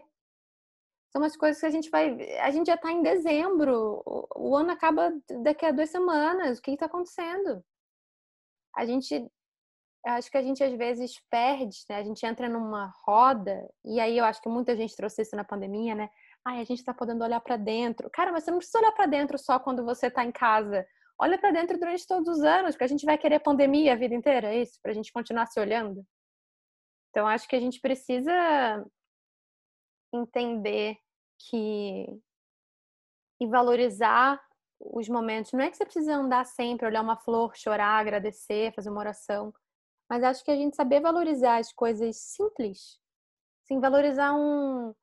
São 1.12 1.21
umas 1.21 1.36
coisas 1.36 1.60
que 1.60 1.65
a 1.65 1.71
gente 1.71 1.89
vai. 1.89 2.39
A 2.39 2.51
gente 2.51 2.67
já 2.67 2.75
está 2.75 2.91
em 2.91 3.01
dezembro. 3.01 4.03
O 4.36 4.55
ano 4.55 4.71
acaba 4.71 5.12
daqui 5.43 5.65
a 5.65 5.71
duas 5.71 5.89
semanas. 5.89 6.60
O 6.60 6.62
que 6.62 6.71
está 6.71 6.86
acontecendo? 6.86 7.63
A 8.75 8.86
gente. 8.86 9.29
Acho 10.05 10.31
que 10.31 10.38
a 10.38 10.41
gente 10.41 10.63
às 10.63 10.73
vezes 10.73 11.19
perde, 11.29 11.77
né? 11.89 11.97
A 11.97 12.03
gente 12.03 12.25
entra 12.25 12.47
numa 12.47 12.93
roda, 13.05 13.69
e 13.83 13.99
aí 13.99 14.17
eu 14.17 14.25
acho 14.25 14.41
que 14.41 14.49
muita 14.49 14.75
gente 14.75 14.95
trouxe 14.95 15.21
isso 15.21 15.35
na 15.35 15.43
pandemia, 15.43 15.93
né? 15.93 16.09
Ai, 16.45 16.62
a 16.62 16.63
gente 16.63 16.79
está 16.79 16.93
podendo 16.93 17.23
olhar 17.23 17.41
para 17.41 17.57
dentro. 17.57 18.09
Cara, 18.09 18.31
mas 18.31 18.43
você 18.43 18.51
não 18.51 18.59
precisa 18.59 18.79
olhar 18.79 18.93
para 18.93 19.05
dentro 19.07 19.38
só 19.38 19.59
quando 19.59 19.83
você 19.83 20.07
está 20.07 20.23
em 20.23 20.31
casa. 20.31 20.85
Olha 21.19 21.38
para 21.38 21.51
dentro 21.51 21.77
durante 21.77 22.07
todos 22.07 22.29
os 22.29 22.43
anos, 22.43 22.71
porque 22.71 22.85
a 22.85 22.88
gente 22.88 23.05
vai 23.05 23.17
querer 23.17 23.39
pandemia 23.39 23.93
a 23.93 23.97
vida 23.97 24.15
inteira, 24.15 24.53
é 24.53 24.62
isso? 24.62 24.79
Para 24.81 24.91
a 24.91 24.95
gente 24.95 25.12
continuar 25.12 25.47
se 25.47 25.59
olhando. 25.59 26.05
Então, 27.09 27.27
acho 27.27 27.47
que 27.47 27.55
a 27.55 27.59
gente 27.59 27.81
precisa 27.81 28.85
entender 30.13 30.97
que 31.49 32.05
e 33.41 33.47
valorizar 33.47 34.41
os 34.79 35.07
momentos. 35.07 35.51
Não 35.51 35.62
é 35.62 35.69
que 35.69 35.77
você 35.77 35.85
precisa 35.85 36.15
andar 36.15 36.45
sempre, 36.45 36.85
olhar 36.85 37.01
uma 37.01 37.17
flor, 37.17 37.55
chorar, 37.55 37.99
agradecer, 37.99 38.73
fazer 38.73 38.89
uma 38.89 38.99
oração, 38.99 39.53
mas 40.10 40.24
acho 40.24 40.43
que 40.43 40.52
a 40.52 40.56
gente 40.56 40.76
saber 40.76 41.02
valorizar 41.02 41.58
as 41.58 41.72
coisas 41.72 42.17
simples, 42.17 43.00
sim, 43.65 43.80
valorizar 43.80 44.34
um, 44.34 44.93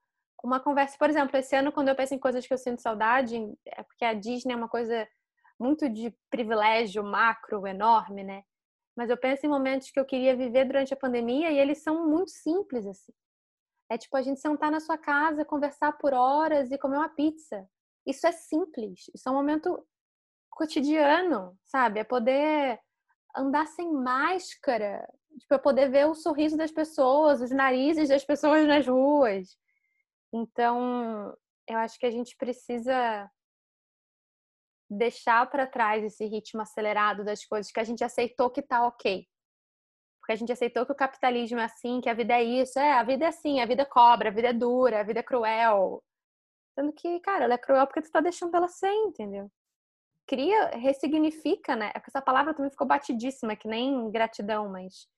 uma 0.43 0.61
conversa. 0.61 0.97
Por 0.99 1.09
exemplo, 1.09 1.37
esse 1.37 1.55
ano, 1.55 1.73
quando 1.73 1.89
eu 1.89 1.97
penso 1.97 2.15
em 2.15 2.19
coisas 2.19 2.47
que 2.47 2.53
eu 2.53 2.59
sinto 2.59 2.83
saudade, 2.83 3.37
é 3.67 3.83
porque 3.83 4.05
a 4.05 4.15
Disney 4.15 4.53
é 4.55 4.57
uma 4.57 4.69
coisa 4.69 5.07
muito 5.59 5.89
de 5.89 6.15
privilégio 6.31 7.03
macro, 7.05 7.67
enorme, 7.67 8.25
né? 8.25 8.43
Mas 8.97 9.11
eu 9.11 9.17
penso 9.17 9.47
em 9.47 9.49
momentos 9.49 9.91
que 9.91 10.01
eu 10.01 10.05
queria 10.05 10.37
viver 10.37 10.65
durante 10.65 10.93
a 10.93 10.97
pandemia 10.97 11.51
e 11.51 11.59
eles 11.59 11.83
são 11.83 12.09
muito 12.09 12.31
simples, 12.31 12.87
assim. 12.87 13.13
É 13.91 13.97
tipo 13.97 14.17
a 14.17 14.23
gente 14.23 14.41
sentar 14.41 14.71
na 14.71 14.81
sua 14.81 14.99
casa, 14.99 15.45
conversar 15.45 15.93
por 15.93 16.13
horas 16.13 16.71
e 16.73 16.79
comer 16.79 16.97
uma 16.97 17.09
pizza. 17.09 17.69
Isso 18.05 18.27
é 18.27 18.33
simples. 18.33 19.05
Isso 19.15 19.29
é 19.29 19.33
um 19.33 19.35
momento 19.35 19.87
cotidiano, 20.51 21.57
sabe? 21.65 22.01
É 22.01 22.05
poder 22.05 22.81
andar 23.37 23.67
sem 23.67 23.93
máscara, 23.93 25.07
tipo, 25.39 25.55
é 25.55 25.59
poder 25.59 25.91
ver 25.91 26.07
o 26.07 26.15
sorriso 26.15 26.57
das 26.57 26.71
pessoas, 26.71 27.41
os 27.41 27.51
narizes 27.51 28.09
das 28.09 28.25
pessoas 28.25 28.67
nas 28.67 28.87
ruas. 28.87 29.57
Então, 30.33 31.37
eu 31.69 31.79
acho 31.79 31.99
que 31.99 32.07
a 32.07 32.11
gente 32.11 32.37
precisa 32.37 33.31
deixar 34.89 35.49
para 35.51 35.67
trás 35.67 36.05
esse 36.05 36.25
ritmo 36.25 36.63
acelerado 36.63 37.25
das 37.25 37.45
coisas 37.45 37.73
que 37.73 37.81
a 37.81 37.85
gente 37.85 38.05
aceitou 38.05 38.51
que 38.51 38.63
tá 38.63 38.87
ok. 38.87 39.27
Porque 40.21 40.33
a 40.33 40.37
gente 40.37 40.53
aceitou 40.53 40.85
que 40.87 40.93
o 40.93 40.97
capitalismo 40.97 41.59
é 41.61 41.65
assim, 41.65 42.01
que 42.01 42.09
a 42.09 42.15
vida 42.15 42.35
é 42.35 42.43
isso. 42.43 42.79
É, 42.79 42.93
a 42.93 43.03
vida 43.03 43.25
é 43.25 43.29
assim, 43.29 43.61
a 43.61 43.67
vida 43.67 43.85
cobra, 43.85 44.29
a 44.29 44.33
vida 44.33 44.49
é 44.49 44.53
dura, 44.53 45.01
a 45.01 45.05
vida 45.05 45.21
é 45.21 45.23
cruel. 45.23 46.03
Sendo 46.75 46.93
que, 46.93 47.21
cara, 47.21 47.45
ela 47.45 47.55
é 47.55 47.59
cruel 47.59 47.87
porque 47.87 48.03
tu 48.03 48.11
tá 48.11 48.21
deixando 48.21 48.55
ela 48.57 48.69
ser, 48.69 48.93
entendeu? 48.93 49.51
Cria, 50.27 50.71
ressignifica, 50.71 51.77
né? 51.77 51.93
É 51.95 52.03
essa 52.05 52.21
palavra 52.21 52.53
também 52.53 52.71
ficou 52.71 52.87
batidíssima, 52.87 53.57
que 53.57 53.69
nem 53.69 54.11
gratidão, 54.11 54.69
mas 54.69 55.09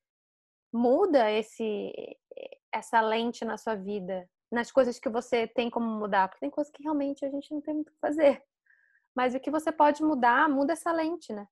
muda 0.72 1.30
esse 1.30 1.92
essa 2.72 3.00
lente 3.00 3.44
na 3.44 3.56
sua 3.56 3.74
vida, 3.74 4.28
nas 4.52 4.70
coisas 4.70 4.98
que 4.98 5.08
você 5.08 5.46
tem 5.46 5.70
como 5.70 5.86
mudar, 5.86 6.28
porque 6.28 6.40
tem 6.40 6.50
coisas 6.50 6.70
que 6.72 6.82
realmente 6.82 7.24
a 7.24 7.30
gente 7.30 7.50
não 7.52 7.60
tem 7.60 7.74
muito 7.74 7.88
o 7.88 7.92
que 7.92 7.98
fazer. 8.00 8.42
Mas 9.14 9.34
o 9.34 9.40
que 9.40 9.50
você 9.50 9.72
pode 9.72 10.02
mudar, 10.02 10.48
muda 10.48 10.74
essa 10.74 10.92
lente, 10.92 11.32
né? 11.32 11.46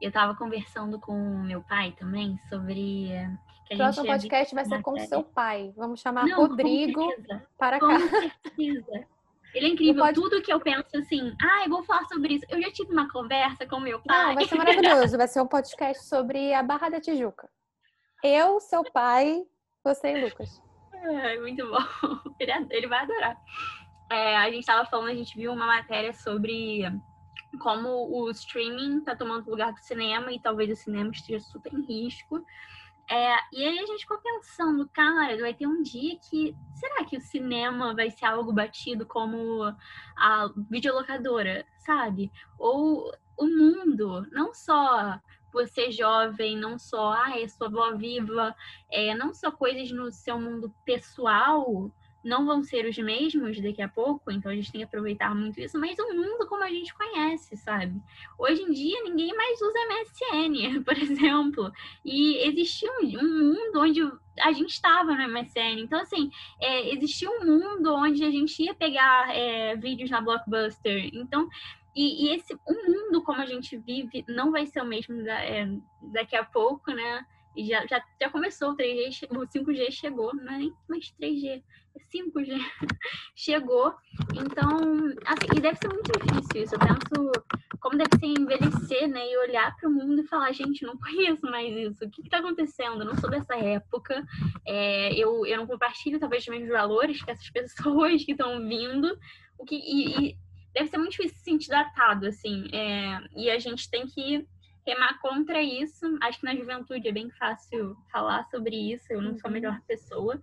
Eu 0.00 0.08
estava 0.08 0.34
conversando 0.36 1.00
com 1.00 1.12
meu 1.42 1.62
pai 1.62 1.92
também 1.92 2.38
sobre. 2.48 3.08
Que 3.66 3.74
a 3.74 3.76
Próximo 3.76 4.06
podcast 4.06 4.54
vai 4.54 4.64
ser 4.64 4.82
com 4.82 4.98
seu 4.98 5.22
pai. 5.22 5.72
Vamos 5.76 6.00
chamar 6.00 6.26
Não, 6.26 6.38
Rodrigo 6.38 7.08
para 7.56 7.78
com 7.78 7.86
cá. 7.86 7.98
Certeza. 8.00 9.06
Ele 9.54 9.66
é 9.66 9.68
incrível. 9.68 10.04
Pode... 10.04 10.14
Tudo 10.14 10.42
que 10.42 10.52
eu 10.52 10.60
penso 10.60 10.96
assim, 10.96 11.34
ah, 11.40 11.64
eu 11.64 11.70
vou 11.70 11.82
falar 11.84 12.04
sobre 12.06 12.34
isso. 12.34 12.46
Eu 12.48 12.60
já 12.60 12.70
tive 12.70 12.92
uma 12.92 13.10
conversa 13.10 13.66
com 13.66 13.80
meu 13.80 14.00
pai. 14.02 14.28
Não, 14.28 14.34
vai 14.34 14.44
ser 14.46 14.54
maravilhoso. 14.54 15.18
Vai 15.18 15.28
ser 15.28 15.40
um 15.40 15.46
podcast 15.46 16.04
sobre 16.06 16.54
a 16.54 16.62
Barra 16.62 16.88
da 16.88 17.00
Tijuca. 17.00 17.48
Eu, 18.22 18.60
seu 18.60 18.84
pai, 18.84 19.42
você 19.84 20.16
e 20.16 20.24
Lucas. 20.24 20.62
É, 20.94 21.38
muito 21.40 21.66
bom. 21.66 22.36
Ele 22.70 22.86
vai 22.86 23.00
adorar 23.00 23.36
é, 24.12 24.36
a 24.36 24.44
gente 24.50 24.60
estava 24.60 24.88
falando, 24.88 25.08
a 25.08 25.14
gente 25.14 25.34
viu 25.34 25.52
uma 25.52 25.66
matéria 25.66 26.12
sobre 26.12 26.82
como 27.60 27.88
o 27.88 28.30
streaming 28.30 28.98
está 28.98 29.16
tomando 29.16 29.50
lugar 29.50 29.72
do 29.72 29.78
cinema 29.78 30.30
e 30.32 30.40
talvez 30.40 30.70
o 30.70 30.76
cinema 30.76 31.10
esteja 31.10 31.40
super 31.40 31.72
em 31.72 31.82
risco. 31.82 32.44
É, 33.10 33.34
e 33.52 33.64
aí 33.64 33.78
a 33.78 33.86
gente 33.86 34.00
ficou 34.00 34.18
pensando, 34.18 34.88
cara, 34.88 35.36
vai 35.38 35.54
ter 35.54 35.66
um 35.66 35.82
dia 35.82 36.18
que. 36.18 36.56
Será 36.74 37.04
que 37.04 37.16
o 37.16 37.20
cinema 37.20 37.94
vai 37.94 38.10
ser 38.10 38.24
algo 38.24 38.52
batido 38.52 39.06
como 39.06 39.64
a 40.16 40.50
videolocadora, 40.70 41.66
sabe? 41.78 42.30
Ou 42.58 43.12
o 43.36 43.46
mundo, 43.46 44.26
não 44.30 44.54
só 44.54 45.20
você 45.52 45.90
jovem, 45.92 46.56
não 46.56 46.78
só, 46.78 47.12
ah, 47.12 47.38
é 47.38 47.46
sua 47.46 47.66
avó 47.68 47.94
viva, 47.94 48.54
é, 48.90 49.14
não 49.14 49.34
só 49.34 49.50
coisas 49.50 49.90
no 49.92 50.10
seu 50.10 50.40
mundo 50.40 50.74
pessoal, 50.84 51.90
não 52.24 52.46
vão 52.46 52.62
ser 52.62 52.86
os 52.86 52.96
mesmos 52.98 53.60
daqui 53.60 53.82
a 53.82 53.88
pouco, 53.88 54.30
então 54.30 54.52
a 54.52 54.54
gente 54.54 54.70
tem 54.70 54.80
que 54.80 54.84
aproveitar 54.84 55.34
muito 55.34 55.60
isso, 55.60 55.78
mas 55.78 55.98
o 55.98 56.14
mundo 56.14 56.46
como 56.46 56.62
a 56.62 56.68
gente 56.68 56.94
conhece, 56.94 57.56
sabe? 57.56 58.00
Hoje 58.38 58.62
em 58.62 58.70
dia 58.70 59.02
ninguém 59.02 59.34
mais 59.36 59.60
usa 59.60 59.78
MSN, 59.88 60.82
por 60.84 60.96
exemplo, 60.96 61.72
e 62.04 62.46
existia 62.46 62.90
um, 63.00 63.02
mundo 63.02 63.80
onde 63.80 64.00
a 64.40 64.52
gente 64.52 64.70
estava 64.70 65.14
no 65.14 65.28
MSN, 65.28 65.80
então 65.80 66.00
assim, 66.00 66.30
é, 66.60 66.94
existia 66.94 67.28
um 67.30 67.44
mundo 67.44 67.94
onde 67.94 68.24
a 68.24 68.30
gente 68.30 68.62
ia 68.62 68.74
pegar 68.74 69.34
é, 69.34 69.76
vídeos 69.76 70.10
na 70.10 70.20
Blockbuster, 70.20 71.10
então 71.12 71.48
e, 71.94 72.26
e, 72.26 72.34
esse 72.34 72.54
o 72.54 72.90
mundo 72.90 73.22
como 73.22 73.42
a 73.42 73.46
gente 73.46 73.76
vive 73.76 74.24
não 74.26 74.50
vai 74.50 74.64
ser 74.64 74.80
o 74.80 74.86
mesmo 74.86 75.22
da, 75.22 75.44
é, 75.44 75.68
daqui 76.00 76.34
a 76.34 76.42
pouco, 76.44 76.90
né? 76.90 77.26
E 77.54 77.66
já, 77.66 77.86
já, 77.86 78.02
já 78.18 78.30
começou 78.30 78.70
o 78.70 78.76
3G, 78.76 79.28
o 79.30 79.46
5G 79.46 79.90
chegou, 79.90 80.34
não 80.34 80.54
é 80.54 80.58
nem 80.58 80.72
mais 80.88 81.12
3G, 81.20 81.62
5G 81.98 82.58
chegou. 83.34 83.94
Então, 84.34 84.78
assim, 85.26 85.46
e 85.56 85.60
deve 85.60 85.78
ser 85.78 85.88
muito 85.88 86.12
difícil 86.12 86.62
isso. 86.62 86.74
Eu 86.74 86.78
penso 86.78 87.32
como 87.80 87.98
deve 87.98 88.16
ser 88.18 88.26
envelhecer, 88.26 89.08
né? 89.08 89.28
E 89.28 89.36
olhar 89.38 89.74
para 89.76 89.88
o 89.88 89.92
mundo 89.92 90.20
e 90.20 90.26
falar, 90.28 90.52
gente, 90.52 90.84
não 90.84 90.96
conheço 90.98 91.44
mais 91.46 91.74
isso. 91.74 92.04
O 92.04 92.10
que 92.10 92.22
está 92.22 92.38
acontecendo? 92.38 93.00
Eu 93.00 93.06
não 93.06 93.16
sou 93.16 93.28
dessa 93.28 93.56
época. 93.56 94.24
É, 94.66 95.12
eu, 95.14 95.44
eu 95.44 95.56
não 95.56 95.66
compartilho, 95.66 96.20
talvez, 96.20 96.42
os 96.42 96.48
mesmos 96.48 96.70
valores 96.70 97.22
que 97.22 97.30
essas 97.30 97.48
pessoas 97.50 98.24
que 98.24 98.32
estão 98.32 98.58
vindo. 98.68 99.18
O 99.58 99.64
que, 99.64 99.76
e, 99.76 100.30
e, 100.30 100.36
deve 100.72 100.88
ser 100.88 100.98
muito 100.98 101.10
difícil 101.10 101.36
se 101.36 101.44
sentir 101.44 101.68
datado, 101.68 102.26
assim. 102.26 102.68
É, 102.72 103.18
e 103.36 103.50
a 103.50 103.58
gente 103.58 103.90
tem 103.90 104.06
que 104.06 104.46
remar 104.86 105.18
contra 105.20 105.62
isso. 105.62 106.06
Acho 106.22 106.40
que 106.40 106.46
na 106.46 106.54
juventude 106.54 107.08
é 107.08 107.12
bem 107.12 107.30
fácil 107.30 107.96
falar 108.10 108.44
sobre 108.44 108.76
isso. 108.92 109.04
Eu 109.10 109.20
não 109.20 109.36
sou 109.36 109.48
a 109.48 109.52
melhor 109.52 109.74
uhum. 109.74 109.82
pessoa. 109.86 110.40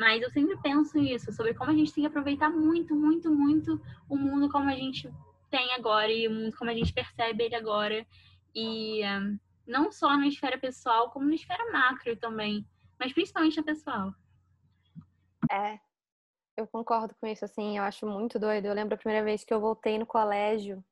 Mas 0.00 0.22
eu 0.22 0.30
sempre 0.30 0.56
penso 0.62 0.96
nisso, 0.96 1.30
sobre 1.30 1.52
como 1.52 1.70
a 1.70 1.74
gente 1.74 1.92
tem 1.92 2.04
que 2.04 2.08
aproveitar 2.08 2.48
muito, 2.48 2.96
muito, 2.96 3.30
muito 3.30 3.78
o 4.08 4.16
mundo 4.16 4.50
como 4.50 4.70
a 4.70 4.74
gente 4.74 5.12
tem 5.50 5.74
agora 5.74 6.10
e 6.10 6.26
o 6.26 6.30
mundo 6.30 6.56
como 6.56 6.70
a 6.70 6.74
gente 6.74 6.90
percebe 6.90 7.44
ele 7.44 7.54
agora. 7.54 8.06
E 8.54 9.02
um, 9.04 9.38
não 9.66 9.92
só 9.92 10.16
na 10.16 10.26
esfera 10.26 10.56
pessoal, 10.56 11.10
como 11.10 11.26
na 11.26 11.34
esfera 11.34 11.70
macro 11.70 12.16
também, 12.16 12.66
mas 12.98 13.12
principalmente 13.12 13.58
na 13.58 13.62
pessoal. 13.62 14.14
É, 15.52 15.78
eu 16.56 16.66
concordo 16.66 17.14
com 17.20 17.26
isso, 17.26 17.44
assim, 17.44 17.76
eu 17.76 17.84
acho 17.84 18.06
muito 18.06 18.38
doido. 18.38 18.64
Eu 18.64 18.74
lembro 18.74 18.94
a 18.94 18.98
primeira 18.98 19.22
vez 19.22 19.44
que 19.44 19.52
eu 19.52 19.60
voltei 19.60 19.98
no 19.98 20.06
colégio, 20.06 20.82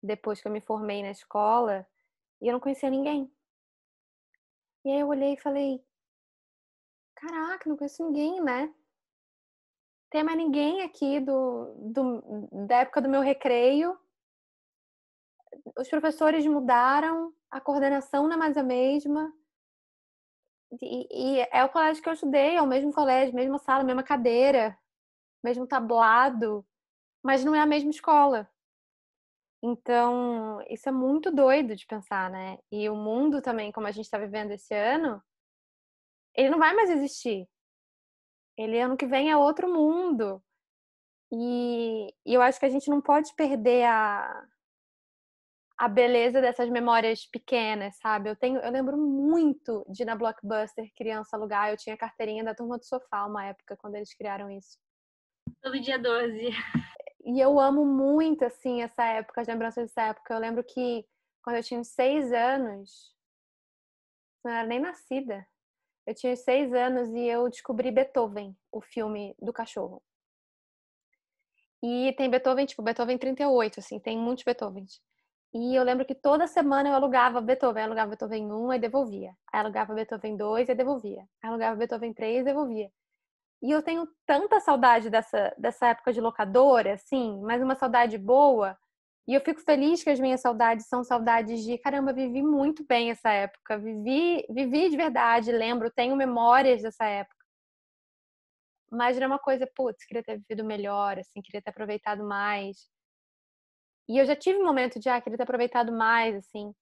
depois 0.00 0.40
que 0.40 0.46
eu 0.46 0.52
me 0.52 0.60
formei 0.60 1.02
na 1.02 1.10
escola, 1.10 1.84
e 2.40 2.46
eu 2.46 2.52
não 2.52 2.60
conhecia 2.60 2.88
ninguém. 2.88 3.28
E 4.84 4.92
aí 4.92 5.00
eu 5.00 5.08
olhei 5.08 5.32
e 5.32 5.40
falei, 5.40 5.84
caraca, 7.22 7.68
não 7.68 7.76
conheço 7.76 8.04
ninguém, 8.04 8.42
né? 8.42 8.74
Tem 10.10 10.24
mais 10.24 10.36
ninguém 10.36 10.82
aqui 10.82 11.20
do, 11.20 11.74
do, 11.92 12.66
da 12.66 12.78
época 12.78 13.00
do 13.00 13.08
meu 13.08 13.22
recreio. 13.22 13.96
Os 15.78 15.88
professores 15.88 16.44
mudaram, 16.44 17.32
a 17.50 17.60
coordenação 17.60 18.24
não 18.24 18.34
é 18.34 18.36
mais 18.36 18.56
a 18.56 18.62
mesma. 18.62 19.32
E, 20.82 21.36
e 21.38 21.48
é 21.52 21.64
o 21.64 21.68
colégio 21.68 22.02
que 22.02 22.08
eu 22.08 22.12
estudei, 22.12 22.56
é 22.56 22.62
o 22.62 22.66
mesmo 22.66 22.92
colégio, 22.92 23.34
mesma 23.34 23.58
sala, 23.58 23.84
mesma 23.84 24.02
cadeira, 24.02 24.76
mesmo 25.44 25.66
tablado, 25.66 26.66
mas 27.22 27.44
não 27.44 27.54
é 27.54 27.60
a 27.60 27.66
mesma 27.66 27.90
escola. 27.90 28.50
Então, 29.62 30.60
isso 30.68 30.88
é 30.88 30.92
muito 30.92 31.30
doido 31.30 31.76
de 31.76 31.86
pensar, 31.86 32.28
né? 32.28 32.58
E 32.70 32.88
o 32.90 32.96
mundo 32.96 33.40
também, 33.40 33.70
como 33.70 33.86
a 33.86 33.92
gente 33.92 34.06
está 34.06 34.18
vivendo 34.18 34.50
esse 34.50 34.74
ano, 34.74 35.22
ele 36.34 36.50
não 36.50 36.58
vai 36.58 36.74
mais 36.74 36.90
existir. 36.90 37.48
Ele 38.56 38.78
ano 38.78 38.96
que 38.96 39.06
vem 39.06 39.30
é 39.30 39.36
outro 39.36 39.72
mundo. 39.72 40.42
E, 41.32 42.14
e 42.26 42.34
eu 42.34 42.42
acho 42.42 42.60
que 42.60 42.66
a 42.66 42.70
gente 42.70 42.90
não 42.90 43.00
pode 43.00 43.34
perder 43.34 43.84
a, 43.84 44.46
a 45.78 45.88
beleza 45.88 46.40
dessas 46.40 46.68
memórias 46.68 47.26
pequenas, 47.26 47.96
sabe? 47.96 48.28
Eu 48.28 48.36
tenho, 48.36 48.60
eu 48.60 48.70
lembro 48.70 48.98
muito 48.98 49.84
de 49.88 50.04
na 50.04 50.14
Blockbuster 50.14 50.92
criança 50.94 51.36
alugar, 51.36 51.70
eu 51.70 51.76
tinha 51.76 51.96
carteirinha 51.96 52.44
da 52.44 52.54
turma 52.54 52.78
do 52.78 52.84
sofá 52.84 53.24
uma 53.24 53.46
época 53.46 53.76
quando 53.76 53.94
eles 53.94 54.14
criaram 54.14 54.50
isso. 54.50 54.78
Todo 55.62 55.80
dia 55.80 55.98
12. 55.98 56.50
E 57.24 57.40
eu 57.40 57.58
amo 57.58 57.86
muito 57.86 58.44
assim 58.44 58.82
essa 58.82 59.04
época, 59.04 59.40
as 59.40 59.48
lembranças 59.48 59.86
dessa 59.86 60.02
época. 60.02 60.34
Eu 60.34 60.38
lembro 60.38 60.62
que 60.62 61.06
quando 61.42 61.56
eu 61.56 61.62
tinha 61.62 61.80
uns 61.80 61.88
seis 61.88 62.32
anos, 62.32 63.14
não 64.44 64.52
era 64.52 64.66
nem 64.66 64.80
nascida. 64.80 65.46
Eu 66.06 66.14
tinha 66.14 66.34
seis 66.36 66.72
anos 66.72 67.08
e 67.10 67.26
eu 67.26 67.48
descobri 67.48 67.90
Beethoven, 67.90 68.56
o 68.70 68.80
filme 68.80 69.34
do 69.40 69.52
cachorro. 69.52 70.02
E 71.82 72.12
tem 72.16 72.30
Beethoven, 72.30 72.66
tipo, 72.66 72.82
Beethoven 72.82 73.18
38, 73.18 73.80
assim, 73.80 73.98
tem 73.98 74.16
muitos 74.18 74.44
Beethovens. 74.44 75.00
E 75.54 75.74
eu 75.76 75.82
lembro 75.84 76.06
que 76.06 76.14
toda 76.14 76.46
semana 76.46 76.88
eu 76.88 76.94
alugava 76.94 77.40
Beethoven. 77.40 77.82
Eu 77.82 77.86
alugava 77.86 78.10
Beethoven 78.10 78.50
1 78.50 78.72
e 78.74 78.78
devolvia. 78.78 79.36
Aí 79.52 79.60
alugava 79.60 79.92
Beethoven 79.94 80.36
2 80.36 80.68
e 80.68 80.74
devolvia. 80.74 81.20
Aí 81.42 81.50
alugava 81.50 81.76
Beethoven 81.76 82.14
3 82.14 82.40
e 82.40 82.44
devolvia. 82.44 82.90
E 83.62 83.70
eu 83.70 83.82
tenho 83.82 84.08
tanta 84.26 84.60
saudade 84.60 85.10
dessa, 85.10 85.54
dessa 85.58 85.88
época 85.88 86.12
de 86.12 86.20
locadora, 86.20 86.94
assim, 86.94 87.40
mas 87.42 87.62
uma 87.62 87.74
saudade 87.76 88.18
boa. 88.18 88.76
E 89.26 89.34
eu 89.34 89.40
fico 89.40 89.60
feliz 89.60 90.02
que 90.02 90.10
as 90.10 90.18
minhas 90.18 90.40
saudades 90.40 90.86
são 90.88 91.04
saudades 91.04 91.62
de 91.62 91.78
caramba, 91.78 92.12
vivi 92.12 92.42
muito 92.42 92.84
bem 92.84 93.10
essa 93.10 93.30
época. 93.30 93.78
Vivi, 93.78 94.44
vivi 94.50 94.90
de 94.90 94.96
verdade, 94.96 95.52
lembro, 95.52 95.90
tenho 95.90 96.16
memórias 96.16 96.82
dessa 96.82 97.04
época. 97.04 97.36
Mas 98.90 99.16
era 99.16 99.26
uma 99.26 99.38
coisa, 99.38 99.66
putz, 99.74 100.04
queria 100.04 100.22
ter 100.22 100.38
vivido 100.38 100.64
melhor, 100.64 101.18
assim, 101.18 101.40
queria 101.40 101.62
ter 101.62 101.70
aproveitado 101.70 102.24
mais. 102.24 102.88
E 104.08 104.18
eu 104.18 104.26
já 104.26 104.36
tive 104.36 104.58
um 104.58 104.64
momento 104.64 104.98
de, 104.98 105.08
ah, 105.08 105.20
queria 105.20 105.36
ter 105.38 105.44
aproveitado 105.44 105.92
mais, 105.92 106.36
assim. 106.36 106.74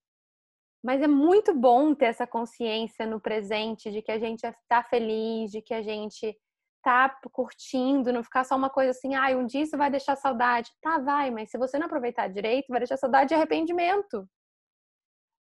Mas 0.83 1.03
é 1.03 1.07
muito 1.07 1.55
bom 1.55 1.95
ter 1.95 2.07
essa 2.07 2.27
consciência 2.27 3.07
no 3.07 3.21
presente 3.21 3.91
de 3.93 4.01
que 4.03 4.11
a 4.11 4.19
gente 4.19 4.45
está 4.47 4.83
feliz, 4.83 5.51
de 5.51 5.61
que 5.61 5.75
a 5.75 5.83
gente 5.83 6.37
tá 6.83 7.09
curtindo, 7.33 8.13
não 8.13 8.23
ficar 8.23 8.45
só 8.45 8.57
uma 8.57 8.71
coisa 8.71 8.91
assim, 8.91 9.15
ah, 9.15 9.37
um 9.37 9.47
dia 9.47 9.63
isso 9.63 9.77
vai 9.77 9.91
deixar 9.91 10.17
saudade. 10.17 10.71
Tá, 10.81 10.99
vai, 10.99 11.31
mas 11.31 11.51
se 11.51 11.59
você 11.59 11.79
não 11.79 11.87
aproveitar 11.87 12.29
direito, 12.29 12.69
vai 12.69 12.81
deixar 12.81 12.97
saudade 12.97 13.33
e 13.33 13.37
arrependimento. 13.37 14.29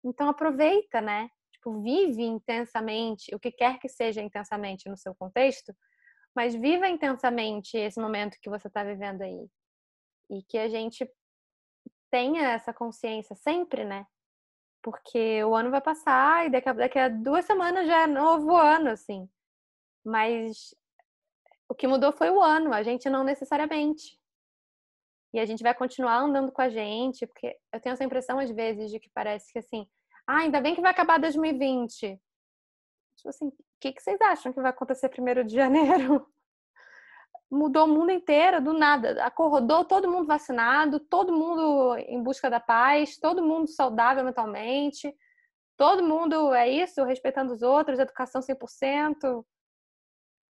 Então 0.03 0.29
aproveita, 0.29 1.01
né? 1.01 1.29
Tipo, 1.51 1.81
vive 1.81 2.23
intensamente, 2.23 3.33
o 3.35 3.39
que 3.39 3.51
quer 3.51 3.79
que 3.79 3.89
seja 3.89 4.21
intensamente 4.21 4.89
no 4.89 4.97
seu 4.97 5.15
contexto, 5.15 5.75
mas 6.35 6.55
viva 6.55 6.87
intensamente 6.87 7.77
esse 7.77 7.99
momento 7.99 8.37
que 8.41 8.49
você 8.49 8.67
está 8.67 8.83
vivendo 8.83 9.21
aí. 9.21 9.47
E 10.29 10.43
que 10.43 10.57
a 10.57 10.67
gente 10.69 11.09
tenha 12.11 12.51
essa 12.51 12.73
consciência 12.73 13.35
sempre, 13.35 13.83
né? 13.85 14.05
Porque 14.83 15.43
o 15.43 15.55
ano 15.55 15.71
vai 15.71 15.81
passar 15.81 16.45
e 16.45 16.51
daqui 16.51 16.69
a, 16.69 16.73
daqui 16.73 16.99
a 16.99 17.09
duas 17.09 17.45
semanas 17.45 17.87
já 17.87 18.03
é 18.03 18.07
novo 18.07 18.55
ano, 18.55 18.89
assim. 18.91 19.27
Mas 20.05 20.73
o 21.69 21.75
que 21.75 21.87
mudou 21.87 22.11
foi 22.11 22.29
o 22.29 22.41
ano, 22.41 22.73
a 22.73 22.81
gente 22.83 23.09
não 23.09 23.23
necessariamente. 23.23 24.17
E 25.33 25.39
a 25.39 25.45
gente 25.45 25.61
vai 25.61 25.73
continuar 25.73 26.19
andando 26.19 26.51
com 26.51 26.61
a 26.61 26.69
gente, 26.69 27.27
porque 27.27 27.57
eu 27.71 27.79
tenho 27.81 27.93
essa 27.93 28.03
impressão 28.03 28.39
às 28.39 28.49
vezes 28.49 28.89
de 28.89 28.99
que 28.99 29.09
parece 29.13 29.51
que 29.51 29.59
assim, 29.59 29.87
ah, 30.25 30.39
ainda 30.39 30.61
bem 30.61 30.73
que 30.73 30.81
vai 30.81 30.91
acabar 30.91 31.19
2020. 31.19 32.19
Tipo 33.17 33.29
assim, 33.29 33.47
o 33.47 33.53
que, 33.79 33.91
que 33.91 34.01
vocês 34.01 34.19
acham 34.21 34.53
que 34.53 34.61
vai 34.61 34.71
acontecer 34.71 35.09
primeiro 35.09 35.43
de 35.43 35.53
janeiro? 35.55 36.25
Mudou 37.49 37.85
o 37.85 37.87
mundo 37.87 38.11
inteiro, 38.11 38.61
do 38.61 38.73
nada. 38.73 39.23
Acordou 39.23 39.85
todo 39.85 40.09
mundo 40.09 40.27
vacinado, 40.27 40.99
todo 40.99 41.33
mundo 41.33 41.97
em 41.97 42.21
busca 42.21 42.49
da 42.49 42.59
paz, 42.59 43.17
todo 43.17 43.43
mundo 43.43 43.69
saudável 43.69 44.23
mentalmente, 44.23 45.13
todo 45.77 46.03
mundo 46.03 46.53
é 46.53 46.69
isso, 46.69 47.03
respeitando 47.03 47.53
os 47.53 47.61
outros, 47.61 47.99
educação 47.99 48.41
100%. 48.41 49.45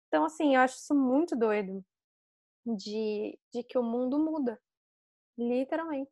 Então, 0.08 0.24
assim, 0.24 0.54
eu 0.54 0.60
acho 0.60 0.76
isso 0.76 0.94
muito 0.94 1.36
doido 1.36 1.84
de, 2.64 3.38
de 3.52 3.62
que 3.62 3.78
o 3.78 3.82
mundo 3.82 4.18
muda, 4.18 4.60
literalmente. 5.36 6.10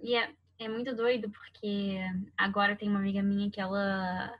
E 0.00 0.14
é, 0.14 0.34
é 0.58 0.68
muito 0.68 0.94
doido 0.94 1.30
porque 1.30 1.98
agora 2.36 2.76
tem 2.76 2.88
uma 2.88 2.98
amiga 2.98 3.22
minha 3.22 3.50
que 3.50 3.60
ela 3.60 4.38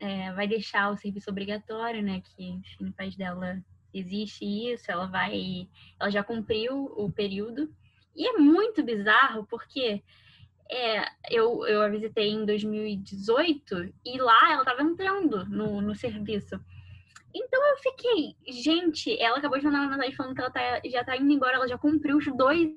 é, 0.00 0.32
vai 0.32 0.48
deixar 0.48 0.90
o 0.90 0.96
serviço 0.96 1.30
obrigatório, 1.30 2.02
né? 2.02 2.20
Que 2.20 2.44
enfim, 2.44 2.84
no 2.86 2.92
país 2.92 3.16
dela 3.16 3.62
existe 3.94 4.44
isso, 4.44 4.90
ela 4.90 5.06
vai. 5.06 5.68
Ela 6.00 6.10
já 6.10 6.22
cumpriu 6.24 6.86
o 6.96 7.10
período. 7.10 7.72
E 8.14 8.26
é 8.26 8.38
muito 8.38 8.82
bizarro 8.82 9.46
porque 9.46 10.02
é, 10.70 11.04
eu, 11.30 11.66
eu 11.66 11.82
a 11.82 11.88
visitei 11.88 12.28
em 12.28 12.44
2018 12.44 13.92
e 14.04 14.18
lá 14.20 14.52
ela 14.52 14.62
estava 14.62 14.82
entrando 14.82 15.44
no, 15.46 15.80
no 15.80 15.94
serviço. 15.94 16.60
Então 17.34 17.66
eu 17.68 17.76
fiquei, 17.78 18.36
gente, 18.48 19.20
ela 19.20 19.38
acabou 19.38 19.58
de 19.58 19.64
mandar 19.64 19.80
uma 19.80 19.90
mensagem 19.90 20.16
falando 20.16 20.34
que 20.34 20.40
ela 20.40 20.50
tá, 20.50 20.80
já 20.86 21.04
tá 21.04 21.16
indo 21.16 21.32
embora, 21.32 21.56
ela 21.56 21.68
já 21.68 21.78
cumpriu 21.78 22.16
os 22.16 22.26
dois 22.36 22.70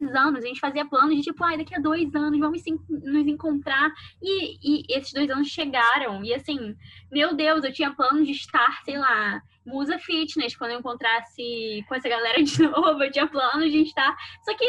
anos, 0.00 0.44
a 0.44 0.46
gente 0.46 0.60
fazia 0.60 0.86
planos 0.86 1.16
de 1.16 1.22
tipo, 1.22 1.42
ai, 1.44 1.58
daqui 1.58 1.74
a 1.74 1.80
dois 1.80 2.14
anos 2.14 2.38
vamos 2.38 2.62
nos 2.88 3.26
encontrar. 3.26 3.92
E, 4.22 4.58
e 4.62 4.96
esses 4.96 5.12
dois 5.12 5.28
anos 5.30 5.48
chegaram. 5.48 6.24
E 6.24 6.32
assim, 6.32 6.76
meu 7.10 7.34
Deus, 7.34 7.64
eu 7.64 7.72
tinha 7.72 7.92
planos 7.92 8.26
de 8.26 8.32
estar, 8.32 8.82
sei 8.84 8.98
lá, 8.98 9.42
Musa 9.66 9.98
Fitness, 9.98 10.56
quando 10.56 10.72
eu 10.72 10.78
encontrasse 10.78 11.84
com 11.88 11.94
essa 11.94 12.08
galera 12.08 12.42
de 12.42 12.62
novo, 12.62 13.02
eu 13.02 13.10
tinha 13.10 13.26
planos 13.26 13.70
de 13.70 13.82
estar. 13.82 14.16
Só 14.44 14.56
que 14.56 14.68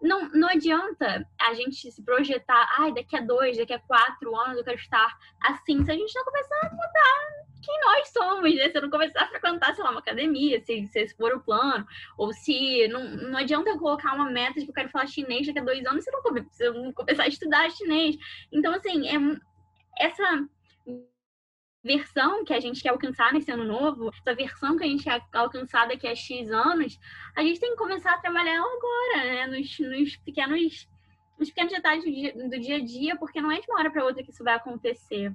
não, 0.00 0.28
não 0.30 0.48
adianta 0.48 1.26
a 1.40 1.54
gente 1.54 1.90
se 1.90 2.02
projetar, 2.02 2.68
ai, 2.78 2.92
daqui 2.92 3.16
a 3.16 3.20
dois, 3.20 3.56
daqui 3.56 3.72
a 3.72 3.78
quatro 3.78 4.36
anos 4.36 4.58
eu 4.58 4.64
quero 4.64 4.76
estar 4.76 5.16
assim, 5.42 5.84
se 5.84 5.90
a 5.90 5.94
gente 5.94 6.14
não 6.14 6.24
começar 6.24 6.58
a 6.62 6.70
mudar 6.70 7.46
quem 7.66 7.80
nós 7.80 8.08
somos, 8.08 8.54
né? 8.54 8.70
Se 8.70 8.78
eu 8.78 8.82
não 8.82 8.90
começar 8.90 9.24
a 9.24 9.28
frequentar, 9.28 9.74
sei 9.74 9.82
lá, 9.82 9.90
uma 9.90 9.98
academia, 9.98 10.60
se, 10.60 10.86
se 10.86 11.00
esse 11.00 11.16
for 11.16 11.34
o 11.34 11.40
plano, 11.40 11.84
ou 12.16 12.32
se 12.32 12.86
não, 12.88 13.04
não 13.08 13.38
adianta 13.38 13.70
eu 13.70 13.78
colocar 13.78 14.14
uma 14.14 14.30
meta 14.30 14.60
de 14.60 14.66
que 14.66 14.70
eu 14.70 14.74
quero 14.74 14.88
falar 14.90 15.08
chinês 15.08 15.46
daqui 15.46 15.58
a 15.58 15.64
dois 15.64 15.84
anos 15.84 16.04
se 16.04 16.10
eu 16.10 16.22
não, 16.22 16.46
se 16.50 16.64
eu 16.64 16.74
não 16.74 16.92
começar 16.92 17.24
a 17.24 17.28
estudar 17.28 17.70
chinês. 17.70 18.16
Então, 18.52 18.72
assim, 18.72 19.08
é, 19.08 19.18
essa 19.98 20.46
versão 21.86 22.44
que 22.44 22.52
a 22.52 22.60
gente 22.60 22.82
quer 22.82 22.90
alcançar 22.90 23.32
nesse 23.32 23.50
ano 23.50 23.64
novo, 23.64 24.10
essa 24.10 24.34
versão 24.34 24.76
que 24.76 24.84
a 24.84 24.86
gente 24.86 25.04
quer 25.04 25.22
alcançar 25.32 25.88
daqui 25.88 26.06
a 26.06 26.14
X 26.14 26.50
anos, 26.50 26.98
a 27.34 27.42
gente 27.42 27.60
tem 27.60 27.70
que 27.70 27.76
começar 27.76 28.12
a 28.12 28.18
trabalhar 28.18 28.58
agora, 28.58 29.24
né? 29.24 29.46
Nos, 29.46 29.78
nos 29.78 30.16
pequenos 30.16 30.88
nos 31.38 31.50
pequenos 31.50 31.72
detalhes 31.72 32.02
do 32.02 32.10
dia, 32.10 32.32
do 32.32 32.58
dia 32.58 32.76
a 32.76 32.84
dia, 32.84 33.16
porque 33.16 33.42
não 33.42 33.52
é 33.52 33.60
de 33.60 33.66
uma 33.68 33.78
hora 33.78 33.90
para 33.90 34.04
outra 34.04 34.22
que 34.22 34.30
isso 34.30 34.42
vai 34.42 34.54
acontecer. 34.54 35.34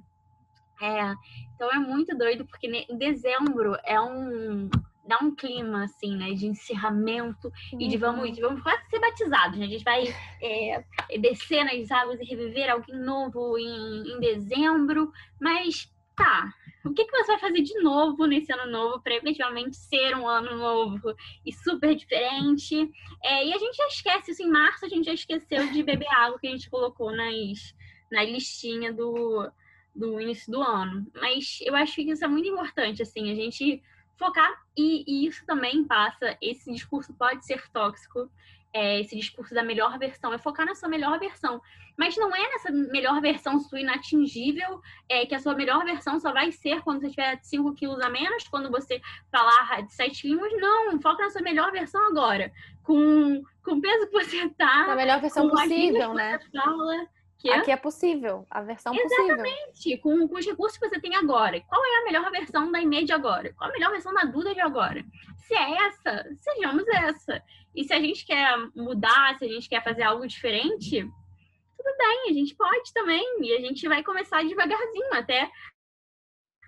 É, 0.80 1.14
então 1.54 1.70
é 1.70 1.78
muito 1.78 2.16
doido, 2.16 2.44
porque 2.44 2.66
em 2.66 2.98
dezembro 2.98 3.76
é 3.84 4.00
um 4.00 4.68
dá 5.04 5.18
um 5.18 5.34
clima 5.34 5.84
assim, 5.84 6.16
né, 6.16 6.32
de 6.32 6.46
encerramento 6.46 7.52
uhum. 7.72 7.80
e 7.80 7.88
de 7.88 7.96
vamos, 7.96 8.24
uhum. 8.24 8.32
de 8.32 8.40
vamos 8.40 8.62
quase 8.62 8.88
ser 8.88 9.00
batizados, 9.00 9.58
né? 9.58 9.66
A 9.66 9.68
gente 9.68 9.84
vai 9.84 10.04
é, 10.40 10.84
descer 11.18 11.64
nas 11.64 11.90
águas 11.90 12.20
e 12.20 12.24
reviver 12.24 12.70
alguém 12.70 12.96
novo 12.96 13.58
em, 13.58 14.12
em 14.12 14.20
dezembro, 14.20 15.12
mas 15.40 15.92
tá, 16.22 16.54
o 16.84 16.92
que, 16.92 17.04
que 17.04 17.16
você 17.16 17.32
vai 17.32 17.38
fazer 17.38 17.62
de 17.62 17.80
novo 17.80 18.26
nesse 18.26 18.52
ano 18.52 18.70
novo 18.70 19.00
para 19.00 19.14
efetivamente 19.14 19.76
ser 19.76 20.16
um 20.16 20.28
ano 20.28 20.56
novo 20.56 21.14
e 21.46 21.52
super 21.52 21.94
diferente? 21.94 22.90
É, 23.22 23.46
e 23.46 23.52
a 23.52 23.58
gente 23.58 23.76
já 23.76 23.86
esquece 23.86 24.32
isso 24.32 24.42
em 24.42 24.50
março, 24.50 24.84
a 24.84 24.88
gente 24.88 25.04
já 25.04 25.12
esqueceu 25.12 25.70
de 25.70 25.82
beber 25.82 26.08
água 26.12 26.38
que 26.38 26.48
a 26.48 26.50
gente 26.50 26.68
colocou 26.68 27.14
nas, 27.14 27.74
na 28.10 28.24
listinha 28.24 28.92
do, 28.92 29.48
do 29.94 30.20
início 30.20 30.50
do 30.50 30.60
ano. 30.60 31.06
Mas 31.14 31.58
eu 31.62 31.76
acho 31.76 31.94
que 31.94 32.02
isso 32.02 32.24
é 32.24 32.28
muito 32.28 32.48
importante, 32.48 33.02
assim, 33.02 33.30
a 33.30 33.34
gente 33.34 33.80
focar 34.16 34.52
e, 34.76 35.04
e 35.06 35.26
isso 35.26 35.44
também 35.46 35.84
passa, 35.84 36.36
esse 36.40 36.72
discurso 36.72 37.12
pode 37.14 37.44
ser 37.46 37.68
tóxico, 37.70 38.30
é, 38.72 39.00
esse 39.00 39.14
discurso 39.14 39.54
da 39.54 39.62
melhor 39.62 39.98
versão, 39.98 40.32
é 40.32 40.38
focar 40.38 40.64
na 40.64 40.74
sua 40.74 40.88
melhor 40.88 41.18
versão. 41.18 41.60
Mas 41.96 42.16
não 42.16 42.34
é 42.34 42.40
nessa 42.40 42.70
melhor 42.70 43.20
versão 43.20 43.60
sua 43.60 43.80
inatingível, 43.80 44.80
é, 45.08 45.26
que 45.26 45.34
a 45.34 45.38
sua 45.38 45.54
melhor 45.54 45.84
versão 45.84 46.18
só 46.18 46.32
vai 46.32 46.50
ser 46.50 46.80
quando 46.82 47.00
você 47.00 47.10
tiver 47.10 47.38
5 47.42 47.74
quilos 47.74 48.00
a 48.00 48.08
menos, 48.08 48.48
quando 48.48 48.70
você 48.70 49.00
falar 49.30 49.82
de 49.82 49.92
7 49.92 50.22
quilos. 50.22 50.52
Não, 50.58 51.00
foca 51.00 51.22
na 51.22 51.30
sua 51.30 51.42
melhor 51.42 51.70
versão 51.70 52.02
agora. 52.08 52.50
Com, 52.82 53.42
com 53.62 53.72
o 53.72 53.80
peso 53.80 54.06
que 54.06 54.12
você 54.12 54.48
tá. 54.50 54.92
A 54.92 54.96
melhor 54.96 55.20
versão 55.20 55.50
possível, 55.50 56.14
né? 56.14 56.38
Fala, 56.52 57.06
que 57.42 57.50
Aqui 57.50 57.72
é 57.72 57.76
possível, 57.76 58.46
a 58.48 58.62
versão 58.62 58.94
Exatamente, 58.94 59.72
possível. 59.72 60.00
Com, 60.00 60.28
com 60.28 60.38
os 60.38 60.46
recursos 60.46 60.78
que 60.78 60.88
você 60.88 61.00
tem 61.00 61.16
agora. 61.16 61.60
Qual 61.62 61.84
é 61.84 61.98
a 61.98 62.04
melhor 62.04 62.30
versão 62.30 62.70
da 62.70 62.80
Image 62.80 63.12
agora? 63.12 63.52
Qual 63.54 63.68
a 63.68 63.72
melhor 63.72 63.90
versão 63.90 64.14
da 64.14 64.22
Duda 64.22 64.54
de 64.54 64.60
agora? 64.60 65.04
Se 65.38 65.52
é 65.52 65.72
essa, 65.86 66.24
sejamos 66.36 66.86
essa. 66.86 67.42
E 67.74 67.82
se 67.82 67.92
a 67.92 67.98
gente 67.98 68.24
quer 68.24 68.56
mudar, 68.76 69.36
se 69.36 69.44
a 69.44 69.48
gente 69.48 69.68
quer 69.68 69.82
fazer 69.82 70.04
algo 70.04 70.24
diferente, 70.24 71.00
tudo 71.00 71.96
bem, 71.98 72.30
a 72.30 72.32
gente 72.32 72.54
pode 72.54 72.92
também. 72.94 73.26
E 73.40 73.56
a 73.56 73.60
gente 73.60 73.88
vai 73.88 74.04
começar 74.04 74.44
devagarzinho, 74.44 75.12
até 75.12 75.50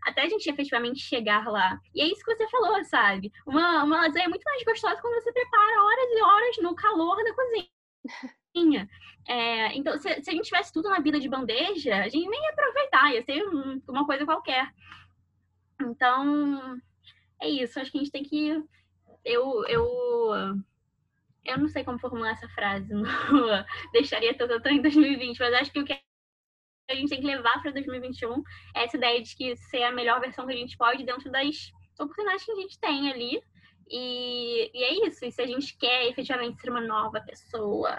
até 0.05 0.23
a 0.23 0.29
gente 0.29 0.51
efetivamente 0.51 0.99
chegar 0.99 1.47
lá. 1.47 1.79
E 1.95 2.03
é 2.03 2.07
isso 2.07 2.23
que 2.23 2.35
você 2.35 2.49
falou, 2.49 2.85
sabe? 2.85 3.33
Uma, 3.47 3.85
uma 3.85 4.03
lasanha 4.03 4.27
é 4.27 4.29
muito 4.29 4.43
mais 4.45 4.63
gostosa 4.65 5.01
quando 5.01 5.15
você 5.23 5.33
prepara 5.33 5.83
horas 5.83 6.11
e 6.11 6.23
horas 6.23 6.57
no 6.59 6.75
calor 6.75 7.17
da 7.23 7.33
cozinha. 7.33 7.69
É, 9.27 9.75
então, 9.77 9.97
se, 9.99 10.23
se, 10.23 10.31
a 10.31 10.33
gente 10.33 10.45
tivesse 10.45 10.73
tudo 10.73 10.89
na 10.89 11.01
vida 11.01 11.19
de 11.19 11.29
bandeja, 11.29 11.97
a 11.97 12.09
gente 12.09 12.29
nem 12.29 12.43
ia 12.43 12.51
aproveitar, 12.51 13.13
ia 13.15 13.23
ser 13.23 13.43
um, 13.47 13.81
uma 13.89 14.07
coisa 14.07 14.25
qualquer. 14.25 14.71
Então, 15.81 16.81
é 17.41 17.49
isso. 17.49 17.81
Acho 17.81 17.91
que 17.91 17.99
a 17.99 18.01
gente 18.03 18.13
tem 18.13 18.23
que. 18.23 18.63
Eu, 19.25 19.65
eu 19.67 20.63
eu 21.45 21.59
não 21.59 21.69
sei 21.69 21.85
como 21.85 21.99
formular 21.99 22.31
essa 22.31 22.49
frase, 22.49 22.93
não 22.95 23.05
deixaria 23.93 24.35
tanto 24.37 24.69
em 24.69 24.81
2020, 24.81 25.39
mas 25.39 25.55
acho 25.55 25.73
que 25.73 25.79
o 25.79 25.85
que 25.85 25.93
a 26.91 26.95
gente 26.95 27.11
tem 27.11 27.21
que 27.21 27.27
levar 27.27 27.61
para 27.63 27.71
2021 27.73 28.43
é 28.75 28.85
essa 28.85 28.97
ideia 28.97 29.23
de 29.23 29.37
que 29.37 29.57
ser 29.57 29.83
a 29.83 29.93
melhor 29.93 30.21
versão 30.21 30.47
que 30.47 30.53
a 30.53 30.57
gente 30.57 30.77
pode 30.77 31.05
dentro 31.05 31.31
das 31.31 31.73
oportunidades 31.99 32.45
que 32.45 32.53
a 32.53 32.57
gente 32.57 32.79
tem 32.79 33.11
ali. 33.11 33.43
E, 33.89 34.71
e 34.75 34.85
é 34.85 35.07
isso. 35.07 35.25
E 35.25 35.31
se 35.31 35.43
a 35.43 35.47
gente 35.47 35.77
quer 35.77 36.09
efetivamente 36.09 36.61
ser 36.61 36.71
uma 36.71 36.81
nova 36.81 37.21
pessoa 37.21 37.95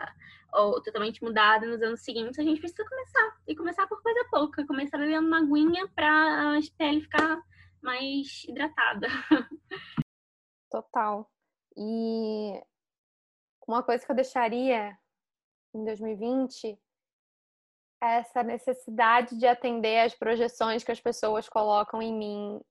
ou 0.55 0.81
totalmente 0.81 1.23
mudada 1.23 1.65
nos 1.65 1.81
anos 1.81 2.01
seguintes, 2.01 2.39
a 2.39 2.43
gente 2.43 2.59
precisa 2.59 2.87
começar. 2.87 3.37
E 3.47 3.55
começar 3.55 3.87
por 3.87 4.01
coisa 4.01 4.25
pouca. 4.29 4.65
Começar 4.65 4.97
bebendo 4.97 5.27
uma 5.27 5.39
aguinha 5.39 5.87
para 5.89 6.57
a 6.57 6.59
pele 6.77 7.01
ficar 7.01 7.41
mais 7.81 8.43
hidratada. 8.47 9.07
Total. 10.71 11.29
E 11.77 12.61
uma 13.67 13.83
coisa 13.83 14.05
que 14.05 14.11
eu 14.11 14.15
deixaria 14.15 14.97
em 15.73 15.83
2020 15.83 16.79
é 18.01 18.19
essa 18.19 18.43
necessidade 18.43 19.37
de 19.37 19.47
atender 19.47 19.99
às 19.99 20.15
projeções 20.15 20.83
que 20.83 20.91
as 20.91 21.01
pessoas 21.01 21.49
colocam 21.49 22.01
em 22.01 22.13
mim. 22.13 22.61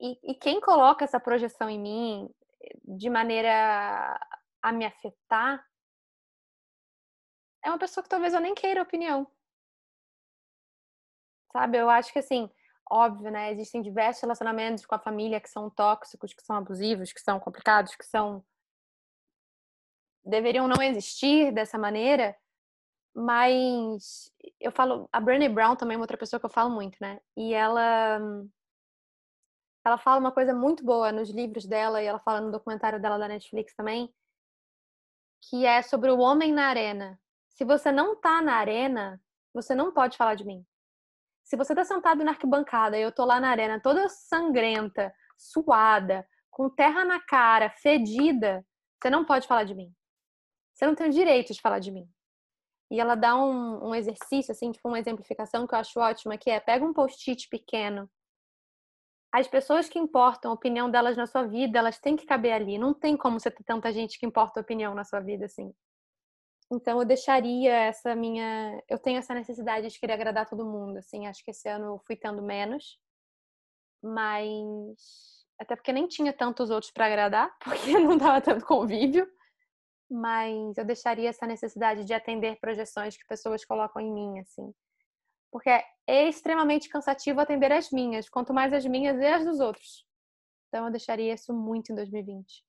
E, 0.00 0.32
e 0.32 0.34
quem 0.34 0.60
coloca 0.60 1.04
essa 1.04 1.20
projeção 1.20 1.68
em 1.68 1.78
mim 1.78 2.30
de 2.84 3.08
maneira 3.08 4.18
a 4.62 4.72
me 4.72 4.84
afetar 4.84 5.64
é 7.64 7.68
uma 7.68 7.78
pessoa 7.78 8.02
que 8.02 8.08
talvez 8.08 8.34
eu 8.34 8.40
nem 8.40 8.54
queira 8.54 8.82
opinião. 8.82 9.26
Sabe? 11.52 11.78
Eu 11.78 11.90
acho 11.90 12.12
que 12.12 12.18
assim, 12.18 12.48
óbvio, 12.90 13.30
né? 13.30 13.52
Existem 13.52 13.82
diversos 13.82 14.22
relacionamentos 14.22 14.86
com 14.86 14.94
a 14.94 14.98
família 14.98 15.40
que 15.40 15.48
são 15.48 15.68
tóxicos, 15.70 16.32
que 16.32 16.42
são 16.42 16.56
abusivos, 16.56 17.12
que 17.12 17.20
são 17.20 17.40
complicados, 17.40 17.94
que 17.96 18.04
são 18.04 18.44
deveriam 20.24 20.68
não 20.68 20.82
existir 20.82 21.52
dessa 21.52 21.78
maneira, 21.78 22.36
mas 23.14 24.30
eu 24.60 24.70
falo, 24.70 25.08
a 25.12 25.20
Brené 25.20 25.48
Brown 25.48 25.76
também 25.76 25.96
é 25.96 26.00
outra 26.00 26.16
pessoa 26.16 26.38
que 26.38 26.46
eu 26.46 26.50
falo 26.50 26.70
muito, 26.70 26.96
né? 27.00 27.20
E 27.36 27.54
ela 27.54 28.20
ela 29.84 29.96
fala 29.98 30.20
uma 30.20 30.32
coisa 30.32 30.54
muito 30.54 30.84
boa 30.84 31.10
nos 31.10 31.30
livros 31.30 31.64
dela 31.66 32.02
e 32.02 32.06
ela 32.06 32.20
fala 32.20 32.40
no 32.40 32.52
documentário 32.52 33.00
dela 33.00 33.18
da 33.18 33.26
Netflix 33.26 33.74
também, 33.74 34.12
que 35.48 35.64
é 35.64 35.80
sobre 35.82 36.10
o 36.10 36.18
homem 36.18 36.52
na 36.52 36.66
arena. 36.66 37.18
Se 37.60 37.64
você 37.66 37.92
não 37.92 38.16
tá 38.16 38.40
na 38.40 38.54
arena, 38.54 39.20
você 39.52 39.74
não 39.74 39.92
pode 39.92 40.16
falar 40.16 40.34
de 40.34 40.46
mim. 40.46 40.64
Se 41.44 41.58
você 41.58 41.74
tá 41.74 41.84
sentado 41.84 42.24
na 42.24 42.30
arquibancada 42.30 42.96
e 42.96 43.02
eu 43.02 43.12
tô 43.12 43.22
lá 43.22 43.38
na 43.38 43.50
arena 43.50 43.78
toda 43.78 44.08
sangrenta, 44.08 45.12
suada, 45.36 46.26
com 46.50 46.70
terra 46.70 47.04
na 47.04 47.20
cara, 47.20 47.68
fedida, 47.68 48.64
você 48.98 49.10
não 49.10 49.26
pode 49.26 49.46
falar 49.46 49.64
de 49.64 49.74
mim. 49.74 49.92
Você 50.72 50.86
não 50.86 50.94
tem 50.94 51.08
o 51.08 51.12
direito 51.12 51.52
de 51.52 51.60
falar 51.60 51.80
de 51.80 51.92
mim. 51.92 52.08
E 52.90 52.98
ela 52.98 53.14
dá 53.14 53.36
um, 53.36 53.88
um 53.88 53.94
exercício, 53.94 54.52
assim, 54.52 54.72
tipo 54.72 54.88
uma 54.88 54.98
exemplificação 54.98 55.66
que 55.66 55.74
eu 55.74 55.80
acho 55.80 56.00
ótima, 56.00 56.38
que 56.38 56.48
é 56.48 56.58
pega 56.60 56.82
um 56.82 56.94
post-it 56.94 57.46
pequeno. 57.50 58.10
As 59.30 59.46
pessoas 59.46 59.86
que 59.86 59.98
importam 59.98 60.50
a 60.50 60.54
opinião 60.54 60.90
delas 60.90 61.14
na 61.14 61.26
sua 61.26 61.42
vida, 61.42 61.78
elas 61.78 61.98
têm 61.98 62.16
que 62.16 62.24
caber 62.24 62.54
ali. 62.54 62.78
Não 62.78 62.94
tem 62.94 63.18
como 63.18 63.38
você 63.38 63.50
ter 63.50 63.64
tanta 63.64 63.92
gente 63.92 64.18
que 64.18 64.24
importa 64.24 64.58
a 64.58 64.62
opinião 64.62 64.94
na 64.94 65.04
sua 65.04 65.20
vida, 65.20 65.44
assim. 65.44 65.70
Então 66.72 67.00
eu 67.00 67.04
deixaria 67.04 67.72
essa 67.72 68.14
minha. 68.14 68.82
Eu 68.88 68.98
tenho 68.98 69.18
essa 69.18 69.34
necessidade 69.34 69.88
de 69.88 69.98
querer 69.98 70.12
agradar 70.14 70.48
todo 70.48 70.64
mundo, 70.64 70.98
assim. 70.98 71.26
Acho 71.26 71.44
que 71.44 71.50
esse 71.50 71.68
ano 71.68 71.86
eu 71.86 71.98
fui 72.06 72.16
tendo 72.16 72.42
menos. 72.42 72.98
Mas. 74.02 75.40
Até 75.58 75.76
porque 75.76 75.92
nem 75.92 76.08
tinha 76.08 76.32
tantos 76.32 76.70
outros 76.70 76.90
para 76.90 77.06
agradar, 77.06 77.54
porque 77.62 77.98
não 77.98 78.16
dava 78.16 78.40
tanto 78.40 78.64
convívio 78.64 79.28
mas 80.10 80.76
eu 80.76 80.84
deixaria 80.84 81.28
essa 81.28 81.46
necessidade 81.46 82.04
de 82.04 82.12
atender 82.12 82.58
projeções 82.58 83.16
que 83.16 83.24
pessoas 83.26 83.64
colocam 83.64 84.02
em 84.02 84.12
mim, 84.12 84.40
assim. 84.40 84.74
Porque 85.52 85.70
é 85.70 86.28
extremamente 86.28 86.88
cansativo 86.88 87.40
atender 87.40 87.70
as 87.70 87.90
minhas, 87.90 88.28
quanto 88.28 88.52
mais 88.52 88.72
as 88.72 88.84
minhas 88.84 89.18
e 89.18 89.26
as 89.26 89.44
dos 89.44 89.60
outros. 89.60 90.04
Então 90.68 90.86
eu 90.86 90.90
deixaria 90.90 91.32
isso 91.32 91.52
muito 91.54 91.92
em 91.92 91.94
2020. 91.94 92.64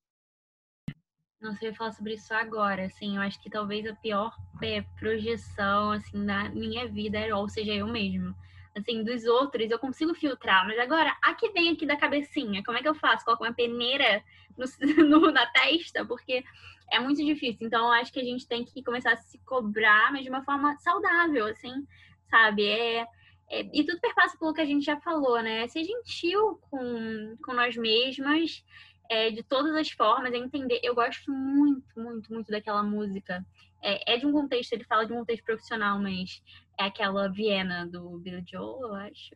Não 1.42 1.56
sei 1.56 1.74
falar 1.74 1.92
sobre 1.92 2.14
isso 2.14 2.34
agora, 2.34 2.86
assim, 2.86 3.16
eu 3.16 3.22
acho 3.22 3.42
que 3.42 3.50
talvez 3.50 3.86
a 3.88 3.96
pior 3.96 4.36
é, 4.62 4.82
projeção, 5.00 5.92
assim, 5.92 6.24
da 6.26 6.50
minha 6.50 6.88
vida, 6.88 7.18
é, 7.18 7.34
ou 7.34 7.50
seja, 7.50 7.74
eu 7.74 7.88
mesmo 7.88 8.36
assim, 8.76 9.04
dos 9.04 9.26
outros, 9.26 9.70
eu 9.70 9.80
consigo 9.80 10.14
filtrar. 10.14 10.66
Mas 10.66 10.80
agora, 10.80 11.16
a 11.22 11.34
que 11.34 11.50
vem 11.52 11.70
aqui 11.70 11.86
da 11.86 11.98
cabecinha, 11.98 12.64
como 12.64 12.78
é 12.78 12.82
que 12.82 12.88
eu 12.88 12.96
faço? 12.96 13.26
Coloco 13.26 13.44
uma 13.44 13.54
peneira 13.54 14.24
no, 14.58 14.66
no, 15.20 15.32
na 15.32 15.46
testa? 15.48 16.06
Porque 16.06 16.44
é 16.92 17.00
muito 17.00 17.24
difícil. 17.24 17.68
Então, 17.68 17.86
eu 17.86 17.92
acho 17.94 18.12
que 18.12 18.20
a 18.20 18.24
gente 18.24 18.48
tem 18.48 18.64
que 18.64 18.84
começar 18.84 19.14
a 19.14 19.18
se 19.18 19.38
cobrar, 19.40 20.12
mas 20.12 20.24
de 20.24 20.30
uma 20.30 20.44
forma 20.44 20.78
saudável, 20.78 21.48
assim, 21.48 21.86
sabe? 22.30 22.66
É, 22.66 23.06
é, 23.50 23.70
e 23.74 23.84
tudo 23.86 24.00
perpassa 24.00 24.38
pelo 24.38 24.54
que 24.54 24.62
a 24.62 24.66
gente 24.66 24.86
já 24.86 25.00
falou, 25.02 25.42
né? 25.42 25.68
Ser 25.68 25.84
gentil 25.84 26.60
com, 26.70 27.36
com 27.44 27.54
nós 27.54 27.76
mesmas, 27.76 28.64
é, 29.12 29.30
de 29.30 29.44
todas 29.44 29.76
as 29.76 29.90
formas, 29.90 30.34
é 30.34 30.38
entender. 30.38 30.80
Eu 30.82 30.96
gosto 30.96 31.30
muito, 31.30 32.00
muito, 32.00 32.32
muito 32.34 32.50
daquela 32.50 32.82
música. 32.82 33.46
É, 33.84 34.14
é, 34.14 34.18
de 34.18 34.26
um 34.26 34.32
contexto, 34.32 34.72
ele 34.72 34.86
fala 34.86 35.06
de 35.06 35.12
um 35.12 35.18
contexto 35.18 35.44
profissional, 35.44 36.00
mas 36.00 36.42
é 36.80 36.86
aquela 36.86 37.28
Viena 37.28 37.86
do 37.86 38.18
Billy 38.20 38.42
Joel, 38.50 38.80
eu 38.88 38.96
acho. 38.96 39.36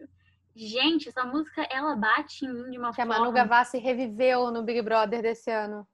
Gente, 0.55 1.09
essa 1.09 1.25
música, 1.25 1.61
ela 1.69 1.93
bate 1.93 2.45
em 2.45 2.53
mim 2.53 2.71
de 2.71 2.77
uma 2.77 2.91
que 2.91 2.95
forma... 2.95 3.13
Que 3.15 3.19
a 3.19 3.23
Manu 3.23 3.33
Gavassi 3.33 3.77
reviveu 3.77 4.49
no 4.49 4.63
Big 4.63 4.81
Brother 4.81 5.21
desse 5.21 5.51
ano. 5.51 5.85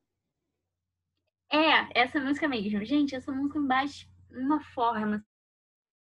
É, 1.51 1.99
essa 1.99 2.19
música 2.19 2.47
mesmo. 2.47 2.85
Gente, 2.85 3.15
essa 3.15 3.31
música 3.31 3.59
me 3.59 3.67
bate 3.67 4.07
de 4.29 4.37
uma 4.37 4.61
forma, 4.75 5.25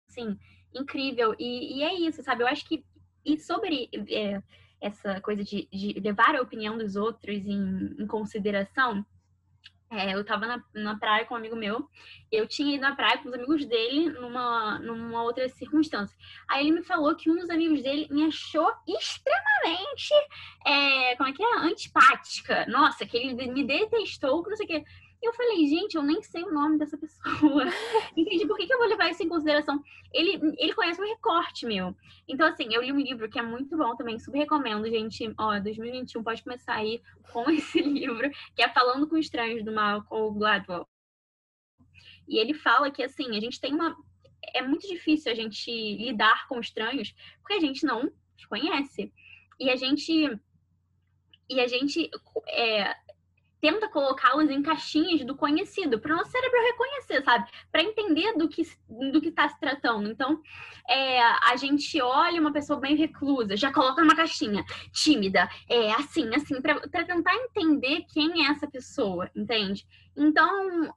assim, 0.10 0.40
incrível. 0.74 1.36
E, 1.38 1.80
e 1.80 1.84
é 1.84 1.94
isso, 1.96 2.24
sabe? 2.24 2.44
Eu 2.44 2.48
acho 2.48 2.66
que... 2.66 2.86
E 3.26 3.38
sobre 3.38 3.90
é, 4.10 4.42
essa 4.80 5.20
coisa 5.22 5.44
de, 5.44 5.68
de, 5.72 6.00
levar 6.00 6.36
a 6.36 6.42
opinião 6.42 6.78
dos 6.78 6.96
outros 6.96 7.46
em, 7.46 7.96
em 8.00 8.08
consideração 8.08 9.06
é, 9.90 10.14
eu 10.14 10.24
tava 10.26 10.46
na, 10.46 10.64
na 10.74 10.98
praia 10.98 11.26
com 11.26 11.34
um 11.34 11.38
amigo 11.38 11.56
meu, 11.56 11.88
eu 12.30 12.46
tinha 12.46 12.76
ido 12.76 12.82
na 12.82 12.94
praia 12.94 13.20
com 13.20 13.30
os 13.30 13.34
amigos 13.34 13.66
dele 13.66 14.10
numa, 14.10 14.80
numa 14.80 15.24
outra 15.24 15.48
circunstância. 15.48 16.16
Aí 16.50 16.66
ele 16.68 16.80
me 16.80 16.84
falou 16.84 17.16
que 17.16 17.32
um 17.32 17.36
dos 17.36 17.50
amigos 17.50 17.82
dele 17.82 18.06
me 18.12 18.26
achou 18.26 18.70
extremamente, 18.86 20.14
é, 20.66 21.16
como 21.16 21.30
é 21.30 21.34
que 21.34 21.42
é? 21.42 21.58
Antipática. 21.60 22.66
Nossa, 22.66 23.06
que 23.06 23.16
ele 23.16 23.34
me 23.48 23.66
detestou, 23.66 24.44
que 24.44 24.50
não 24.50 24.58
sei 24.58 24.66
o 24.66 24.70
quê. 24.70 24.84
E 25.22 25.28
eu 25.28 25.34
falei, 25.34 25.66
gente, 25.66 25.96
eu 25.96 26.04
nem 26.04 26.22
sei 26.22 26.44
o 26.44 26.54
nome 26.54 26.78
dessa 26.78 26.98
pessoa. 26.98 27.64
Entendi, 28.16 28.46
por 28.46 28.56
que, 28.56 28.68
que 28.68 28.74
eu 28.74 28.78
vou 28.78 28.88
levar 28.88 29.10
isso 29.10 29.24
em 29.24 29.30
consideração? 29.30 29.84
Ele, 30.14 30.56
ele 30.60 30.76
conhece 30.76 31.02
um 31.02 31.08
recorte 31.08 31.66
meu. 31.66 31.96
Então, 32.28 32.48
assim, 32.48 32.72
eu 32.72 32.84
li 32.84 32.92
um 32.92 33.00
livro 33.00 33.28
que 33.28 33.40
é 33.40 33.42
muito 33.42 33.76
bom 33.76 33.96
também, 33.96 34.20
super 34.20 34.38
recomendo, 34.38 34.88
gente. 34.88 35.34
Ó, 35.38 35.60
2021 35.60 36.24
pode 36.24 36.44
começar 36.44 36.76
aí 36.76 37.02
com 37.32 37.50
esse 37.50 37.82
livro, 37.82 38.30
que 38.56 38.62
é 38.62 38.70
Falando 38.70 39.08
com 39.08 39.18
Estranhos, 39.18 39.66
do 39.66 39.72
Malcolm 39.72 40.38
Gladwell. 40.38 40.88
E 42.28 42.38
ele 42.38 42.54
fala 42.54 42.92
que, 42.92 43.02
assim, 43.02 43.36
a 43.36 43.40
gente 43.40 43.60
tem 43.60 43.74
uma... 43.74 43.96
É 44.54 44.62
muito 44.62 44.88
difícil 44.88 45.32
a 45.32 45.36
gente 45.36 45.72
lidar 45.72 46.48
com 46.48 46.60
estranhos, 46.60 47.16
porque 47.40 47.56
a 47.56 47.60
gente 47.60 47.86
não 47.86 48.12
conhece. 48.48 49.12
E 49.60 49.70
a 49.72 49.76
gente... 49.76 50.40
E 51.50 51.60
a 51.60 51.68
gente... 51.68 52.08
É, 52.50 52.96
tenta 53.60 53.90
colocá-los 53.90 54.50
em 54.50 54.62
caixinhas 54.62 55.26
do 55.26 55.36
conhecido, 55.36 56.00
para 56.00 56.14
o 56.14 56.18
nosso 56.18 56.32
cérebro 56.32 56.62
reconhecer, 56.62 57.24
sabe? 57.24 57.50
Para 57.72 57.84
entender 57.84 58.34
do 58.38 58.48
que 58.48 58.64
do 58.90 59.22
que 59.22 59.30
está 59.30 59.48
se 59.50 59.60
tratando. 59.60 60.10
Então, 60.10 60.42
é, 60.88 61.22
a 61.22 61.56
gente 61.56 62.02
olha 62.02 62.40
uma 62.40 62.54
pessoa 62.54 62.80
bem 62.80 62.96
reclusa, 62.96 63.58
já 63.58 63.72
coloca 63.72 64.02
numa 64.02 64.16
caixinha, 64.16 64.64
tímida, 64.92 65.50
é 65.70 65.92
assim, 65.94 66.34
assim, 66.36 66.62
para 66.62 67.06
tentar 67.06 67.36
entender 67.36 68.06
quem 68.14 68.46
é 68.46 68.52
essa 68.52 68.68
pessoa, 68.68 69.30
entende? 69.36 69.86
Então, 70.16 70.92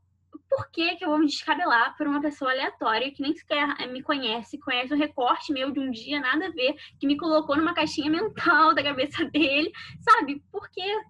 por 0.49 0.69
que, 0.71 0.97
que 0.97 1.05
eu 1.05 1.11
vou 1.11 1.19
me 1.19 1.27
descabelar 1.27 1.97
por 1.97 2.07
uma 2.07 2.21
pessoa 2.21 2.51
aleatória 2.51 3.13
que 3.13 3.23
nem 3.23 3.35
sequer 3.35 3.75
é, 3.79 3.87
me 3.87 4.03
conhece, 4.03 4.59
conhece 4.59 4.93
o 4.93 4.97
recorte 4.97 5.53
meu 5.53 5.71
de 5.71 5.79
um 5.79 5.91
dia, 5.91 6.21
nada 6.21 6.47
a 6.47 6.51
ver, 6.51 6.75
que 6.99 7.07
me 7.07 7.17
colocou 7.17 7.57
numa 7.57 7.75
caixinha 7.75 8.11
mental 8.11 8.75
da 8.75 8.83
cabeça 8.83 9.25
dele, 9.27 9.71
sabe? 10.01 10.43
Por 10.51 10.69
quê? 10.71 11.01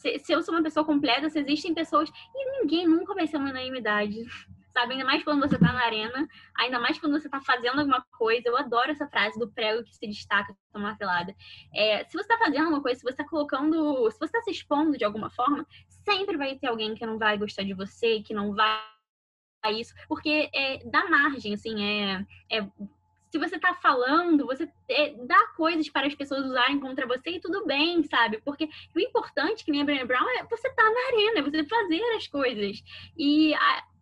Se, 0.00 0.18
se 0.18 0.32
eu 0.32 0.42
sou 0.42 0.54
uma 0.54 0.62
pessoa 0.62 0.84
completa, 0.84 1.28
se 1.28 1.38
existem 1.38 1.74
pessoas. 1.74 2.08
E 2.34 2.60
ninguém 2.60 2.86
nunca 2.86 3.14
vai 3.14 3.26
ser 3.26 3.36
uma 3.36 3.50
unanimidade. 3.50 4.24
sabe? 4.72 4.92
Ainda 4.92 5.04
mais 5.04 5.22
quando 5.24 5.40
você 5.40 5.58
tá 5.58 5.72
na 5.72 5.84
arena, 5.84 6.28
ainda 6.56 6.78
mais 6.78 6.98
quando 6.98 7.20
você 7.20 7.28
tá 7.28 7.40
fazendo 7.40 7.80
alguma 7.80 8.04
coisa. 8.16 8.48
Eu 8.48 8.56
adoro 8.56 8.90
essa 8.90 9.06
frase 9.08 9.38
do 9.38 9.50
prego 9.50 9.84
que 9.84 9.94
se 9.94 10.06
destaca 10.06 10.56
com 10.72 10.78
martelada. 10.78 11.34
É, 11.74 12.04
se 12.04 12.16
você 12.16 12.28
tá 12.28 12.38
fazendo 12.38 12.64
alguma 12.64 12.80
coisa, 12.80 12.98
se 12.98 13.04
você 13.04 13.16
tá 13.16 13.24
colocando, 13.24 14.08
se 14.10 14.18
você 14.18 14.32
tá 14.32 14.40
se 14.42 14.50
expondo 14.52 14.96
de 14.96 15.04
alguma 15.04 15.28
forma, 15.30 15.66
sempre 16.08 16.36
vai 16.36 16.56
ter 16.56 16.68
alguém 16.68 16.94
que 16.94 17.04
não 17.04 17.18
vai 17.18 17.36
gostar 17.36 17.64
de 17.64 17.74
você, 17.74 18.20
que 18.22 18.32
não 18.32 18.54
vai 18.54 18.80
isso, 19.68 19.92
porque 20.08 20.48
é, 20.54 20.78
dá 20.86 21.06
margem, 21.10 21.52
assim, 21.52 21.84
é, 21.84 22.26
é 22.50 22.66
se 23.30 23.38
você 23.38 23.58
tá 23.58 23.74
falando, 23.74 24.44
você 24.44 24.68
é, 24.88 25.14
dá 25.24 25.46
coisas 25.56 25.88
para 25.88 26.06
as 26.06 26.14
pessoas 26.14 26.44
usarem 26.44 26.80
contra 26.80 27.06
você 27.06 27.30
e 27.30 27.40
tudo 27.40 27.64
bem, 27.64 28.02
sabe? 28.02 28.40
Porque 28.44 28.68
o 28.94 28.98
importante, 28.98 29.64
que 29.64 29.70
nem 29.70 29.82
a 29.82 29.84
Brené 29.84 30.04
Brown, 30.04 30.28
é 30.38 30.44
você 30.44 30.68
tá 30.70 30.82
na 30.82 31.06
arena, 31.06 31.38
é 31.38 31.42
você 31.42 31.64
fazer 31.64 32.02
as 32.16 32.26
coisas. 32.26 32.82
E, 33.16 33.54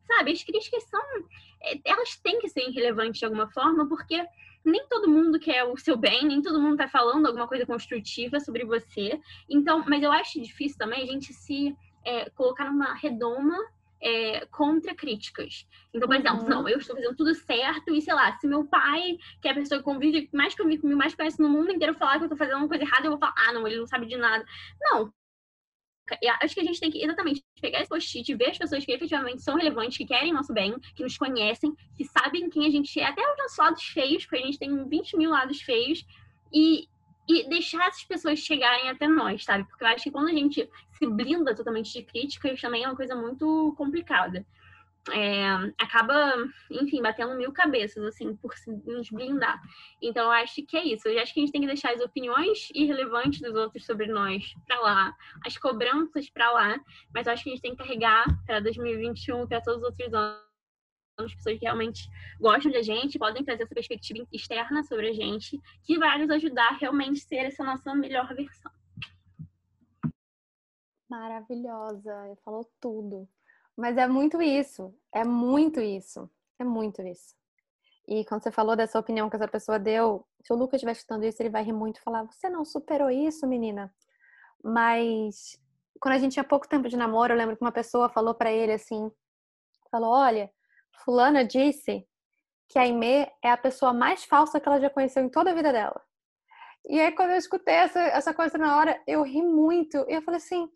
sabe, 0.07 0.33
as 0.33 0.43
críticas 0.43 0.83
são. 0.85 1.03
É, 1.63 1.79
elas 1.85 2.17
têm 2.17 2.39
que 2.39 2.49
ser 2.49 2.69
irrelevantes 2.69 3.19
de 3.19 3.27
alguma 3.27 3.51
forma, 3.51 3.87
porque 3.87 4.25
nem 4.65 4.87
todo 4.89 5.11
mundo 5.11 5.39
quer 5.39 5.65
o 5.65 5.77
seu 5.77 5.97
bem, 5.97 6.25
nem 6.25 6.41
todo 6.41 6.61
mundo 6.61 6.79
tá 6.79 6.89
falando 6.89 7.27
alguma 7.27 7.47
coisa 7.47 7.67
construtiva 7.67 8.41
sobre 8.41 8.65
você. 8.65 9.21
Então, 9.49 9.85
mas 9.87 10.03
eu 10.03 10.11
acho 10.11 10.41
difícil 10.41 10.79
também 10.79 11.03
a 11.03 11.07
gente 11.07 11.35
se 11.35 11.77
é, 12.03 12.31
colocar 12.31 12.65
numa 12.65 12.95
redoma 12.95 13.59
é, 14.01 14.47
contra 14.47 14.95
críticas. 14.95 15.67
Então, 15.93 16.09
por 16.09 16.17
uhum. 16.17 16.21
exemplo, 16.21 16.49
não, 16.49 16.69
eu 16.69 16.79
estou 16.79 16.97
fazendo 16.97 17.17
tudo 17.17 17.35
certo 17.35 17.95
e, 17.95 18.01
sei 18.01 18.15
lá, 18.15 18.37
se 18.39 18.47
meu 18.47 18.65
pai, 18.65 19.19
que 19.41 19.49
é 19.49 19.51
a 19.51 19.55
pessoa 19.55 19.79
que 19.79 19.85
convive, 19.85 20.29
mais 20.33 20.55
convive 20.55 20.83
comigo, 20.83 20.99
mais 20.99 21.15
conhece 21.15 21.41
no 21.41 21.49
mundo 21.49 21.73
inteiro, 21.73 21.95
falar 21.95 22.19
que 22.19 22.25
eu 22.25 22.27
estou 22.27 22.39
fazendo 22.39 22.59
uma 22.59 22.69
coisa 22.69 22.85
errada, 22.85 23.07
eu 23.07 23.11
vou 23.11 23.19
falar, 23.19 23.35
ah, 23.37 23.53
não, 23.53 23.67
ele 23.67 23.79
não 23.79 23.87
sabe 23.87 24.07
de 24.07 24.17
nada. 24.17 24.45
Não. 24.81 25.13
Acho 26.41 26.55
que 26.55 26.61
a 26.61 26.65
gente 26.65 26.81
tem 26.81 26.91
que 26.91 27.05
exatamente 27.05 27.45
pegar 27.61 27.81
esse 27.81 27.89
post-it, 27.89 28.35
ver 28.35 28.51
as 28.51 28.59
pessoas 28.59 28.83
que 28.83 28.93
efetivamente 28.93 29.43
são 29.43 29.57
relevantes, 29.57 29.99
que 29.99 30.07
querem 30.07 30.33
nosso 30.33 30.55
bem, 30.55 30.79
que 30.95 31.03
nos 31.03 31.19
conhecem, 31.19 31.75
que 31.97 32.05
sabem 32.05 32.49
quem 32.49 32.67
a 32.67 32.71
gente 32.71 32.99
é, 32.99 33.05
até 33.05 33.21
os 33.21 33.37
nossos 33.37 33.59
lados 33.59 33.83
feios, 33.85 34.25
porque 34.25 34.43
a 34.43 34.47
gente 34.47 34.59
tem 34.59 34.89
20 34.89 35.17
mil 35.19 35.31
lados 35.31 35.61
feios, 35.61 36.07
e, 36.51 36.89
e 37.29 37.49
deixar 37.49 37.87
essas 37.87 38.05
pessoas 38.05 38.39
chegarem 38.39 38.89
até 38.89 39.07
nós, 39.07 39.45
sabe? 39.45 39.65
Porque 39.65 39.85
eu 39.85 39.89
acho 39.89 40.05
que 40.05 40.11
quando 40.11 40.29
a 40.29 40.33
gente 40.33 40.69
se 40.93 41.07
blinda 41.07 41.55
totalmente 41.55 41.93
de 41.93 42.03
críticas 42.03 42.61
também 42.61 42.85
é 42.85 42.89
uma 42.89 42.97
coisa 42.97 43.15
muito 43.15 43.75
complicada. 43.77 44.47
É, 45.11 45.73
acaba, 45.79 46.35
enfim, 46.71 47.01
batendo 47.01 47.35
mil 47.37 47.51
cabeças, 47.53 48.05
assim, 48.05 48.37
por 48.37 48.53
nos 48.85 49.11
blindar. 49.11 49.61
Então, 50.03 50.25
eu 50.25 50.31
acho 50.33 50.63
que 50.67 50.77
é 50.77 50.85
isso. 50.85 51.09
Eu 51.09 51.21
acho 51.23 51.33
que 51.33 51.41
a 51.41 51.43
gente 51.43 51.53
tem 51.53 51.63
que 51.63 51.67
deixar 51.67 51.93
as 51.93 52.01
opiniões 52.01 52.69
irrelevantes 52.75 53.41
dos 53.41 53.55
outros 53.55 53.87
sobre 53.87 54.07
nós 54.07 54.55
para 54.67 54.81
lá, 54.81 55.17
as 55.47 55.57
cobranças 55.57 56.29
para 56.29 56.51
lá, 56.51 56.81
mas 57.15 57.27
eu 57.27 57.33
acho 57.33 57.45
que 57.45 57.51
a 57.51 57.53
gente 57.53 57.63
tem 57.63 57.75
que 57.75 57.83
carregar 57.83 58.27
para 58.45 58.61
2021, 58.61 59.47
para 59.47 59.63
todos 59.63 59.81
os 59.81 59.87
outros 59.87 60.13
anos 60.13 60.48
as 61.25 61.35
pessoas 61.35 61.59
que 61.59 61.65
realmente 61.65 62.09
gostam 62.41 62.71
da 62.71 62.83
gente, 62.83 63.19
podem 63.19 63.45
trazer 63.45 63.65
essa 63.65 63.75
perspectiva 63.75 64.27
externa 64.33 64.83
sobre 64.85 65.09
a 65.09 65.13
gente, 65.13 65.61
que 65.83 65.99
vai 65.99 66.19
nos 66.19 66.31
ajudar 66.31 66.69
a 66.69 66.77
realmente 66.77 67.21
ser 67.21 67.47
essa 67.47 67.65
nossa 67.65 67.95
melhor 67.95 68.33
versão. 68.35 68.71
Maravilhosa, 71.11 72.37
falou 72.45 72.71
tudo. 72.81 73.29
Mas 73.77 73.97
é 73.97 74.07
muito 74.07 74.41
isso, 74.43 74.95
é 75.13 75.25
muito 75.25 75.81
isso, 75.81 76.31
é 76.59 76.65
muito 76.65 77.03
isso. 77.03 77.37
E 78.07 78.25
quando 78.25 78.43
você 78.43 78.51
falou 78.51 78.77
dessa 78.77 78.99
opinião 78.99 79.29
que 79.29 79.37
essa 79.37 79.49
pessoa 79.49 79.79
deu, 79.79 80.27
se 80.43 80.53
o 80.53 80.57
Lucas 80.57 80.79
estiver 80.79 80.93
escutando 80.93 81.25
isso, 81.25 81.43
ele 81.43 81.51
vai 81.51 81.63
rir 81.63 81.73
muito 81.73 81.99
e 81.99 82.03
falar: 82.03 82.25
Você 82.25 82.49
não 82.49 82.65
superou 82.65 83.11
isso, 83.11 83.47
menina? 83.47 83.93
Mas 84.63 85.61
quando 86.01 86.15
a 86.15 86.19
gente 86.19 86.33
tinha 86.33 86.45
pouco 86.45 86.69
tempo 86.69 86.89
de 86.89 86.97
namoro, 86.97 87.33
eu 87.33 87.37
lembro 87.37 87.57
que 87.57 87.63
uma 87.63 87.73
pessoa 87.73 88.09
falou 88.09 88.35
para 88.35 88.51
ele 88.51 88.73
assim: 88.73 89.11
Falou, 89.91 90.11
olha, 90.11 90.51
Fulana 91.05 91.45
disse 91.45 92.07
que 92.69 92.79
a 92.79 92.83
Aimee 92.83 93.31
é 93.43 93.51
a 93.51 93.57
pessoa 93.57 93.93
mais 93.93 94.25
falsa 94.25 94.61
que 94.61 94.69
ela 94.69 94.81
já 94.81 94.91
conheceu 94.91 95.23
em 95.23 95.29
toda 95.29 95.51
a 95.51 95.55
vida 95.55 95.73
dela. 95.73 96.01
E 96.87 97.01
aí, 97.01 97.13
quando 97.13 97.31
eu 97.31 97.37
escutei 97.37 97.75
essa, 97.75 98.01
essa 98.01 98.35
coisa 98.35 98.57
na 98.57 98.77
hora, 98.79 99.03
eu 99.07 99.23
ri 99.23 99.43
muito. 99.43 99.97
E 100.09 100.15
eu 100.15 100.23
falei 100.23 100.39
assim: 100.39 100.71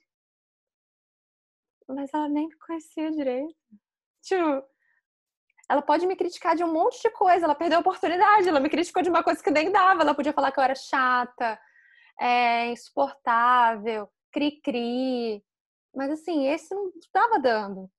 Mas 1.88 2.10
ela 2.12 2.28
nem 2.28 2.48
me 2.48 2.56
conhecia 2.56 3.10
direito. 3.10 3.54
Tipo, 4.22 4.64
ela 5.70 5.82
pode 5.82 6.06
me 6.06 6.16
criticar 6.16 6.54
de 6.54 6.64
um 6.64 6.72
monte 6.72 7.00
de 7.00 7.10
coisa. 7.10 7.44
Ela 7.44 7.54
perdeu 7.54 7.78
a 7.78 7.80
oportunidade. 7.80 8.48
Ela 8.48 8.60
me 8.60 8.68
criticou 8.68 9.02
de 9.02 9.08
uma 9.08 9.22
coisa 9.22 9.42
que 9.42 9.50
nem 9.50 9.70
dava. 9.70 10.02
Ela 10.02 10.14
podia 10.14 10.32
falar 10.32 10.52
que 10.52 10.58
eu 10.58 10.64
era 10.64 10.74
chata, 10.74 11.58
é, 12.20 12.68
insuportável, 12.70 14.08
cri-cri. 14.30 15.42
Mas 15.94 16.10
assim, 16.10 16.46
esse 16.48 16.74
não 16.74 16.90
estava 16.98 17.38
dando. 17.38 17.90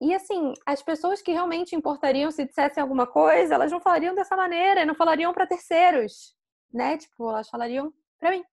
E 0.00 0.14
assim, 0.14 0.52
as 0.66 0.82
pessoas 0.82 1.22
que 1.22 1.32
realmente 1.32 1.74
importariam 1.74 2.30
se 2.30 2.44
dissessem 2.44 2.82
alguma 2.82 3.06
coisa, 3.06 3.54
elas 3.54 3.70
não 3.70 3.80
falariam 3.80 4.14
dessa 4.14 4.36
maneira, 4.36 4.84
não 4.84 4.94
falariam 4.94 5.32
para 5.32 5.46
terceiros, 5.46 6.36
né? 6.72 6.98
Tipo, 6.98 7.30
elas 7.30 7.48
falariam 7.48 7.92
para 8.18 8.30
mim, 8.30 8.44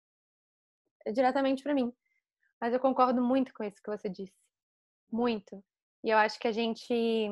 diretamente 1.13 1.63
para 1.63 1.73
mim. 1.73 1.91
Mas 2.59 2.73
eu 2.73 2.79
concordo 2.79 3.21
muito 3.21 3.53
com 3.53 3.63
isso 3.63 3.81
que 3.81 3.89
você 3.89 4.07
disse, 4.07 4.37
muito. 5.11 5.63
E 6.03 6.09
eu 6.09 6.17
acho 6.17 6.39
que 6.39 6.47
a 6.47 6.51
gente 6.51 7.29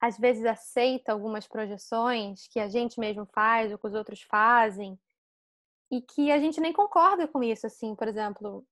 às 0.00 0.16
vezes 0.16 0.46
aceita 0.46 1.12
algumas 1.12 1.46
projeções 1.46 2.48
que 2.48 2.58
a 2.58 2.68
gente 2.68 2.98
mesmo 2.98 3.26
faz 3.26 3.70
ou 3.70 3.78
que 3.78 3.86
os 3.86 3.94
outros 3.94 4.22
fazem 4.22 4.98
e 5.90 6.00
que 6.00 6.32
a 6.32 6.38
gente 6.38 6.60
nem 6.60 6.72
concorda 6.72 7.28
com 7.28 7.42
isso, 7.42 7.66
assim, 7.66 7.94
por 7.94 8.08
exemplo. 8.08 8.64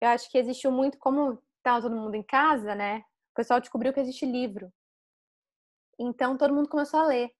Eu 0.00 0.08
acho 0.08 0.28
que 0.30 0.36
existiu 0.36 0.70
muito 0.70 0.98
como 0.98 1.40
estava 1.62 1.80
todo 1.80 1.96
mundo 1.96 2.14
em 2.14 2.22
casa, 2.22 2.74
né? 2.74 2.98
O 3.32 3.34
pessoal 3.34 3.60
descobriu 3.60 3.92
que 3.92 4.00
existe 4.00 4.26
livro. 4.26 4.70
Então 5.98 6.36
todo 6.36 6.54
mundo 6.54 6.68
começou 6.68 7.00
a 7.00 7.06
ler. 7.06 7.30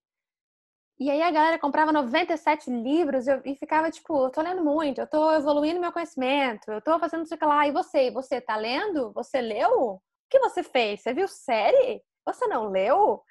E 0.99 1.09
aí 1.09 1.21
a 1.21 1.31
galera 1.31 1.59
comprava 1.59 1.91
97 1.91 2.69
livros 2.69 3.25
e 3.27 3.55
ficava 3.55 3.91
tipo, 3.91 4.25
eu 4.25 4.29
tô 4.29 4.41
lendo 4.41 4.63
muito, 4.63 5.01
eu 5.01 5.07
tô 5.07 5.31
evoluindo 5.33 5.79
meu 5.79 5.91
conhecimento, 5.91 6.71
eu 6.71 6.81
tô 6.81 6.97
fazendo 6.99 7.23
isso 7.23 7.35
lá. 7.41 7.67
E 7.67 7.71
você, 7.71 8.11
você 8.11 8.39
tá 8.39 8.55
lendo? 8.55 9.11
Você 9.13 9.41
leu? 9.41 9.95
O 9.95 10.01
que 10.29 10.39
você 10.39 10.63
fez? 10.63 11.01
Você 11.01 11.13
viu 11.13 11.27
série? 11.27 12.01
Você 12.25 12.47
não 12.47 12.69
leu? 12.69 13.21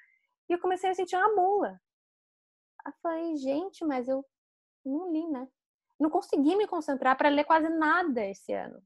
E 0.49 0.53
eu 0.53 0.59
comecei 0.59 0.89
a 0.89 0.93
sentir 0.93 1.15
uma 1.15 1.33
mula. 1.33 1.81
Eu 2.85 2.93
falei, 3.01 3.37
gente, 3.37 3.83
mas 3.85 4.07
eu 4.07 4.25
não 4.85 5.11
li, 5.11 5.25
né? 5.27 5.47
Não 5.99 6.09
consegui 6.09 6.55
me 6.55 6.67
concentrar 6.67 7.17
para 7.17 7.29
ler 7.29 7.45
quase 7.45 7.69
nada 7.69 8.25
esse 8.25 8.53
ano. 8.53 8.81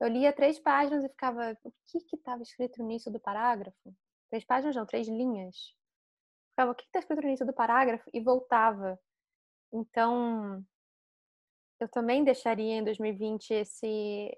Eu 0.00 0.08
lia 0.08 0.32
três 0.32 0.58
páginas 0.58 1.04
e 1.04 1.08
ficava, 1.08 1.56
o 1.64 1.72
que 1.86 2.00
que 2.00 2.16
estava 2.16 2.42
escrito 2.42 2.78
no 2.78 2.84
início 2.84 3.10
do 3.10 3.18
parágrafo? 3.18 3.94
Três 4.28 4.44
páginas 4.44 4.76
não, 4.76 4.84
três 4.84 5.08
linhas. 5.08 5.74
Ficava, 6.50 6.72
o 6.72 6.74
que 6.74 6.84
está 6.84 6.98
escrito 6.98 7.22
no 7.22 7.28
início 7.28 7.46
do 7.46 7.52
parágrafo? 7.52 8.08
E 8.12 8.20
voltava. 8.20 8.98
Então, 9.72 10.62
eu 11.80 11.88
também 11.88 12.24
deixaria 12.24 12.74
em 12.74 12.84
2020 12.84 13.50
esse 13.52 14.36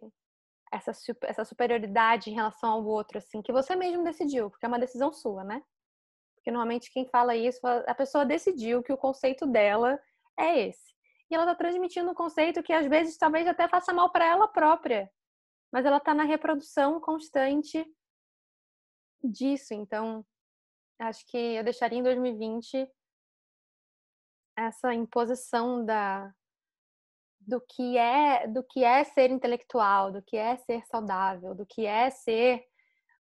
essa, 0.70 0.92
essa 1.22 1.44
superioridade 1.46 2.30
em 2.30 2.34
relação 2.34 2.70
ao 2.70 2.84
outro, 2.84 3.16
assim, 3.16 3.40
que 3.40 3.50
você 3.50 3.74
mesmo 3.74 4.04
decidiu, 4.04 4.50
porque 4.50 4.66
é 4.66 4.68
uma 4.68 4.78
decisão 4.78 5.10
sua, 5.10 5.42
né? 5.42 5.62
Porque 6.34 6.50
normalmente 6.50 6.92
quem 6.92 7.08
fala 7.08 7.34
isso, 7.34 7.58
a 7.66 7.94
pessoa 7.94 8.26
decidiu 8.26 8.82
que 8.82 8.92
o 8.92 8.98
conceito 8.98 9.46
dela 9.46 9.98
é 10.38 10.68
esse. 10.68 10.94
E 11.30 11.34
ela 11.34 11.44
está 11.44 11.54
transmitindo 11.54 12.10
um 12.10 12.14
conceito 12.14 12.62
que 12.62 12.72
às 12.72 12.86
vezes 12.86 13.16
talvez 13.16 13.46
até 13.46 13.66
faça 13.66 13.92
mal 13.94 14.10
para 14.10 14.26
ela 14.26 14.46
própria 14.46 15.10
mas 15.72 15.84
ela 15.84 15.98
está 15.98 16.14
na 16.14 16.24
reprodução 16.24 17.00
constante 17.00 17.84
disso. 19.22 19.74
Então, 19.74 20.24
acho 20.98 21.26
que 21.26 21.36
eu 21.36 21.64
deixaria 21.64 21.98
em 21.98 22.02
2020 22.02 22.88
essa 24.56 24.92
imposição 24.92 25.84
da 25.84 26.32
do 27.40 27.60
que 27.60 27.96
é 27.96 28.46
do 28.46 28.62
que 28.62 28.84
é 28.84 29.04
ser 29.04 29.30
intelectual, 29.30 30.12
do 30.12 30.22
que 30.22 30.36
é 30.36 30.56
ser 30.56 30.84
saudável, 30.86 31.54
do 31.54 31.64
que 31.64 31.86
é 31.86 32.10
ser 32.10 32.64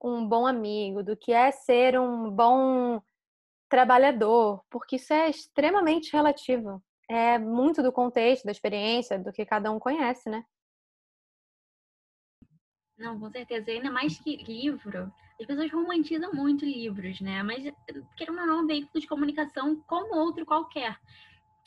um 0.02 0.28
bom 0.28 0.46
amigo, 0.46 1.04
do 1.04 1.18
que 1.18 1.34
é 1.34 1.52
ser 1.52 2.00
um 2.00 2.30
bom 2.30 3.02
trabalhador, 3.70 4.64
porque 4.70 4.98
isso 4.98 5.14
é 5.14 5.30
extremamente 5.30 6.14
relativo. 6.14 6.84
É 7.10 7.40
muito 7.40 7.82
do 7.82 7.92
contexto, 7.92 8.46
da 8.46 8.52
experiência, 8.52 9.18
do 9.18 9.32
que 9.32 9.46
cada 9.46 9.72
um 9.72 9.80
conhece, 9.80 10.30
né? 10.30 10.44
Não, 13.04 13.20
com 13.20 13.30
certeza. 13.30 13.70
Ainda 13.70 13.92
mais 13.92 14.18
que 14.18 14.38
livro. 14.38 15.12
As 15.38 15.46
pessoas 15.46 15.70
romantizam 15.70 16.32
muito 16.32 16.64
livros, 16.64 17.20
né? 17.20 17.44
Mas, 17.44 17.62
querendo 18.16 18.40
ou 18.40 18.48
não, 18.48 18.60
é 18.60 18.62
um 18.62 18.68
veículo 18.68 19.02
de 19.02 19.08
comunicação 19.08 19.76
como 19.86 20.16
outro 20.16 20.46
qualquer. 20.46 20.98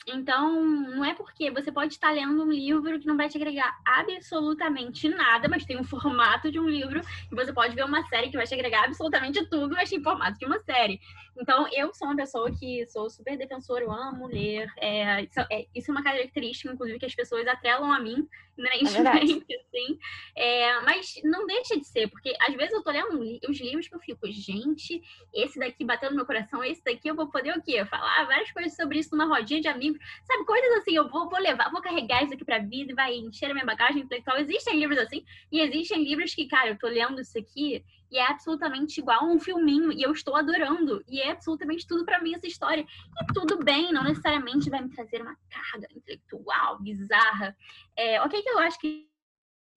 Então, 0.07 0.63
não 0.63 1.03
é 1.05 1.13
porque 1.13 1.51
você 1.51 1.69
pode 1.69 1.93
estar 1.93 2.11
lendo 2.11 2.41
um 2.41 2.49
livro 2.49 2.97
que 2.97 3.05
não 3.05 3.17
vai 3.17 3.27
te 3.27 3.37
agregar 3.37 3.77
absolutamente 3.85 5.09
nada, 5.09 5.49
mas 5.49 5.65
tem 5.65 5.77
um 5.77 5.83
formato 5.83 6.49
de 6.49 6.57
um 6.59 6.67
livro, 6.67 7.01
e 7.29 7.35
você 7.35 7.51
pode 7.51 7.75
ver 7.75 7.83
uma 7.83 8.01
série 8.07 8.29
que 8.29 8.37
vai 8.37 8.47
te 8.47 8.53
agregar 8.53 8.85
absolutamente 8.85 9.45
tudo, 9.49 9.75
mas 9.75 9.89
tem 9.89 10.01
formato 10.01 10.39
de 10.39 10.45
uma 10.45 10.59
série. 10.59 10.99
Então, 11.37 11.67
eu 11.73 11.93
sou 11.93 12.07
uma 12.07 12.15
pessoa 12.15 12.49
que 12.57 12.87
sou 12.87 13.09
super 13.09 13.37
defensora, 13.37 13.83
eu 13.83 13.91
amo 13.91 14.27
ler. 14.27 14.71
É, 14.77 15.23
isso, 15.23 15.39
é, 15.51 15.67
isso 15.75 15.91
é 15.91 15.93
uma 15.93 16.03
característica, 16.03 16.71
inclusive, 16.71 16.99
que 16.99 17.05
as 17.05 17.15
pessoas 17.15 17.45
atrelam 17.45 17.91
a 17.91 17.99
mim, 17.99 18.25
inerentemente, 18.57 19.45
é 19.49 19.55
assim. 19.61 19.99
É, 20.35 20.81
mas 20.81 21.13
não 21.23 21.45
deixa 21.45 21.77
de 21.77 21.85
ser, 21.85 22.07
porque 22.09 22.33
às 22.39 22.55
vezes 22.55 22.73
eu 22.73 22.83
tô 22.83 22.91
lendo 22.91 23.19
os 23.49 23.59
livros 23.59 23.87
que 23.87 23.95
eu 23.95 23.99
fico, 23.99 24.27
gente, 24.31 25.01
esse 25.33 25.59
daqui 25.59 25.83
bateu 25.85 26.09
no 26.09 26.15
meu 26.15 26.25
coração, 26.25 26.63
esse 26.63 26.83
daqui 26.83 27.07
eu 27.07 27.15
vou 27.15 27.29
poder 27.29 27.57
o 27.57 27.61
quê? 27.61 27.83
Falar 27.85 28.25
várias 28.25 28.51
coisas 28.51 28.75
sobre 28.75 28.99
isso 28.99 29.15
numa 29.15 29.25
rodinha 29.25 29.61
de 29.61 29.67
amigos, 29.67 29.99
sabe? 30.25 30.45
Coisas 30.45 30.77
assim, 30.77 30.95
eu 30.95 31.09
vou, 31.09 31.29
vou 31.29 31.39
levar, 31.39 31.71
vou 31.71 31.81
carregar 31.81 32.23
isso 32.23 32.33
aqui 32.33 32.45
pra 32.45 32.59
vida 32.59 32.91
e 32.91 32.95
vai 32.95 33.15
encher 33.15 33.51
a 33.51 33.53
minha 33.53 33.65
bagagem 33.65 34.01
intelectual. 34.03 34.37
Existem 34.39 34.79
livros 34.79 34.99
assim, 34.99 35.23
e 35.51 35.59
existem 35.59 36.03
livros 36.03 36.33
que, 36.33 36.47
cara, 36.47 36.69
eu 36.69 36.77
tô 36.77 36.87
lendo 36.87 37.21
isso 37.21 37.37
aqui 37.37 37.83
e 38.11 38.17
é 38.17 38.25
absolutamente 38.25 38.99
igual 38.99 39.21
a 39.21 39.25
um 39.25 39.39
filminho 39.39 39.91
e 39.91 40.01
eu 40.01 40.11
estou 40.11 40.35
adorando. 40.35 41.03
E 41.07 41.21
é 41.21 41.31
absolutamente 41.31 41.85
tudo 41.85 42.05
para 42.05 42.21
mim 42.21 42.33
essa 42.33 42.47
história. 42.47 42.81
E 42.83 43.33
tudo 43.33 43.63
bem 43.63 43.91
não 43.91 44.03
necessariamente 44.03 44.69
vai 44.69 44.81
me 44.81 44.89
trazer 44.89 45.21
uma 45.21 45.35
carga 45.49 45.87
intelectual 45.95 46.79
bizarra. 46.79 47.55
É, 47.95 48.21
ok 48.21 48.41
que 48.41 48.49
eu 48.49 48.59
acho 48.59 48.79
que 48.79 49.07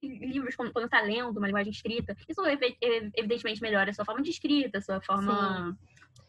livros 0.02 0.56
quando, 0.56 0.72
quando 0.72 0.88
tá 0.88 1.02
lendo 1.02 1.36
uma 1.36 1.46
linguagem 1.46 1.70
escrita 1.70 2.16
isso 2.26 2.40
evidentemente 3.14 3.60
melhora 3.60 3.90
a 3.90 3.92
sua 3.92 4.02
forma 4.02 4.22
de 4.22 4.30
escrita 4.30 4.78
a 4.78 4.80
sua 4.80 4.98
forma 4.98 5.76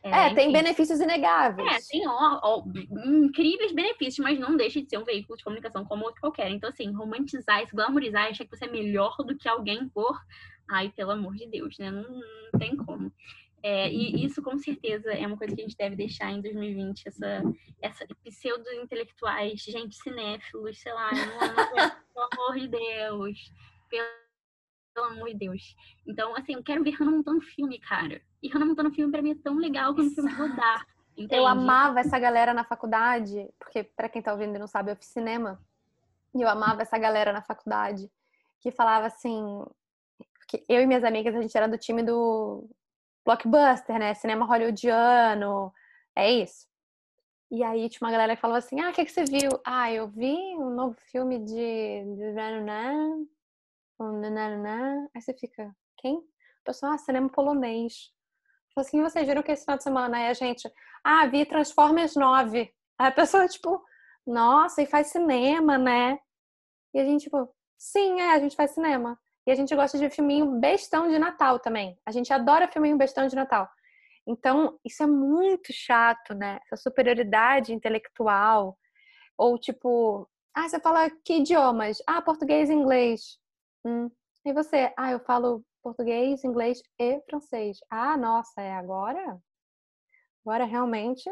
é, 0.03 0.09
é 0.09 0.33
tem 0.33 0.51
benefícios 0.51 0.99
inegáveis. 0.99 1.67
É, 1.67 1.91
tem 1.91 2.07
ó, 2.07 2.39
ó, 2.41 2.63
incríveis 3.05 3.71
benefícios, 3.71 4.17
mas 4.17 4.39
não 4.39 4.57
deixa 4.57 4.81
de 4.81 4.89
ser 4.89 4.97
um 4.97 5.03
veículo 5.03 5.37
de 5.37 5.43
comunicação 5.43 5.85
como 5.85 6.05
outro 6.05 6.21
qualquer. 6.21 6.49
Então, 6.49 6.69
assim, 6.69 6.91
romantizar 6.91 7.61
isso, 7.61 7.75
glamorizar, 7.75 8.27
achar 8.27 8.43
que 8.45 8.55
você 8.55 8.65
é 8.65 8.71
melhor 8.71 9.15
do 9.17 9.37
que 9.37 9.47
alguém 9.47 9.87
por 9.89 10.19
Ai, 10.71 10.89
pelo 10.95 11.11
amor 11.11 11.35
de 11.35 11.45
Deus, 11.47 11.77
né? 11.77 11.91
Não, 11.91 12.03
não 12.03 12.59
tem 12.59 12.77
como. 12.77 13.11
É, 13.61 13.91
e 13.91 14.25
isso 14.25 14.41
com 14.41 14.57
certeza 14.57 15.11
é 15.11 15.27
uma 15.27 15.37
coisa 15.37 15.53
que 15.53 15.61
a 15.61 15.65
gente 15.65 15.77
deve 15.77 15.97
deixar 15.97 16.31
em 16.31 16.41
2020, 16.41 17.07
essa, 17.07 17.43
essa 17.81 18.07
pseudo-intelectuais, 18.23 19.61
gente 19.61 19.97
cinéfilos, 19.97 20.79
sei 20.79 20.93
lá, 20.93 21.09
pelo 22.13 22.29
amor 22.31 22.57
de 22.57 22.69
Deus. 22.69 23.53
Pelo, 23.89 24.07
pelo, 24.95 25.07
amor 25.07 25.27
de 25.27 25.35
Deus. 25.35 25.75
Então, 26.07 26.35
assim, 26.37 26.53
eu 26.53 26.63
quero 26.63 26.83
ver 26.83 26.91
Hannah 26.91 27.11
montando 27.11 27.41
filme, 27.41 27.77
cara. 27.77 28.21
E 28.41 28.47
Hannah 28.47 28.65
montando 28.65 28.91
filme 28.91 29.11
pra 29.11 29.21
mim 29.21 29.31
é 29.31 29.35
tão 29.35 29.57
legal 29.57 29.93
quando 29.93 30.07
o 30.07 30.15
filme 30.15 30.31
rodar. 30.31 30.87
Entende? 31.17 31.35
Eu 31.35 31.45
amava 31.45 31.99
essa 31.99 32.17
galera 32.17 32.53
na 32.53 32.63
faculdade, 32.63 33.45
porque 33.59 33.83
para 33.83 34.07
quem 34.07 34.21
tá 34.21 34.31
ouvindo 34.31 34.55
e 34.55 34.59
não 34.59 34.67
sabe, 34.67 34.91
eu 34.91 34.95
fiz 34.95 35.07
cinema. 35.07 35.61
E 36.33 36.41
eu 36.41 36.47
amava 36.47 36.81
essa 36.81 36.97
galera 36.97 37.33
na 37.33 37.41
faculdade 37.41 38.09
que 38.61 38.71
falava 38.71 39.07
assim, 39.07 39.65
que 40.51 40.65
eu 40.67 40.81
e 40.81 40.85
minhas 40.85 41.03
amigas, 41.03 41.33
a 41.33 41.41
gente 41.41 41.55
era 41.55 41.67
do 41.67 41.77
time 41.77 42.03
do 42.03 42.69
blockbuster, 43.25 43.97
né? 43.97 44.13
Cinema 44.13 44.45
hollywoodiano, 44.45 45.73
é 46.15 46.29
isso. 46.29 46.67
E 47.49 47.63
aí 47.63 47.89
tinha 47.89 48.05
uma 48.05 48.11
galera 48.11 48.35
que 48.35 48.41
falava 48.41 48.59
assim, 48.59 48.79
ah, 48.81 48.89
o 48.89 48.93
que, 48.93 49.05
que 49.05 49.11
você 49.11 49.23
viu? 49.23 49.49
Ah, 49.65 49.91
eu 49.91 50.07
vi 50.07 50.35
um 50.57 50.69
novo 50.69 50.95
filme 51.11 51.39
de... 51.39 52.03
Aí 55.13 55.21
você 55.21 55.33
fica, 55.33 55.73
quem? 55.97 56.17
O 56.17 56.63
pessoal, 56.65 56.93
ah, 56.93 56.97
cinema 56.97 57.29
polonês. 57.29 58.11
Falei 58.73 58.87
assim, 58.87 59.01
vocês 59.01 59.27
viram 59.27 59.43
que 59.43 59.51
esse 59.51 59.63
final 59.63 59.77
de 59.77 59.83
semana? 59.83 60.17
Aí 60.17 60.27
a 60.27 60.33
gente, 60.33 60.69
ah, 61.03 61.25
vi 61.27 61.45
Transformers 61.45 62.15
9. 62.15 62.73
Aí 62.97 63.07
a 63.07 63.11
pessoa, 63.11 63.47
tipo, 63.49 63.83
nossa, 64.25 64.81
e 64.81 64.85
faz 64.85 65.07
cinema, 65.07 65.77
né? 65.77 66.19
E 66.93 66.99
a 66.99 67.05
gente, 67.05 67.23
tipo, 67.23 67.53
sim, 67.77 68.21
é, 68.21 68.31
a 68.33 68.39
gente 68.39 68.55
faz 68.55 68.71
cinema. 68.71 69.19
E 69.45 69.51
a 69.51 69.55
gente 69.55 69.75
gosta 69.75 69.97
de 69.97 70.09
filminho 70.09 70.59
bestão 70.59 71.09
de 71.09 71.17
Natal 71.17 71.59
também. 71.59 71.97
A 72.05 72.11
gente 72.11 72.31
adora 72.31 72.67
filminho 72.67 72.97
bestão 72.97 73.27
de 73.27 73.35
Natal. 73.35 73.67
Então, 74.27 74.79
isso 74.85 75.01
é 75.01 75.07
muito 75.07 75.73
chato, 75.73 76.33
né? 76.33 76.59
Essa 76.65 76.83
superioridade 76.83 77.73
intelectual. 77.73 78.77
Ou 79.37 79.57
tipo, 79.57 80.29
ah, 80.53 80.69
você 80.69 80.79
fala 80.79 81.09
que 81.23 81.37
idiomas? 81.37 81.97
Ah, 82.07 82.21
português 82.21 82.69
e 82.69 82.73
inglês. 82.73 83.39
Hum. 83.85 84.11
E 84.45 84.53
você? 84.53 84.93
Ah, 84.97 85.11
eu 85.11 85.19
falo 85.19 85.63
português, 85.81 86.43
inglês 86.43 86.81
e 86.99 87.21
francês. 87.21 87.79
Ah, 87.89 88.15
nossa, 88.15 88.61
é 88.61 88.73
agora? 88.73 89.39
Agora 90.45 90.65
realmente, 90.65 91.29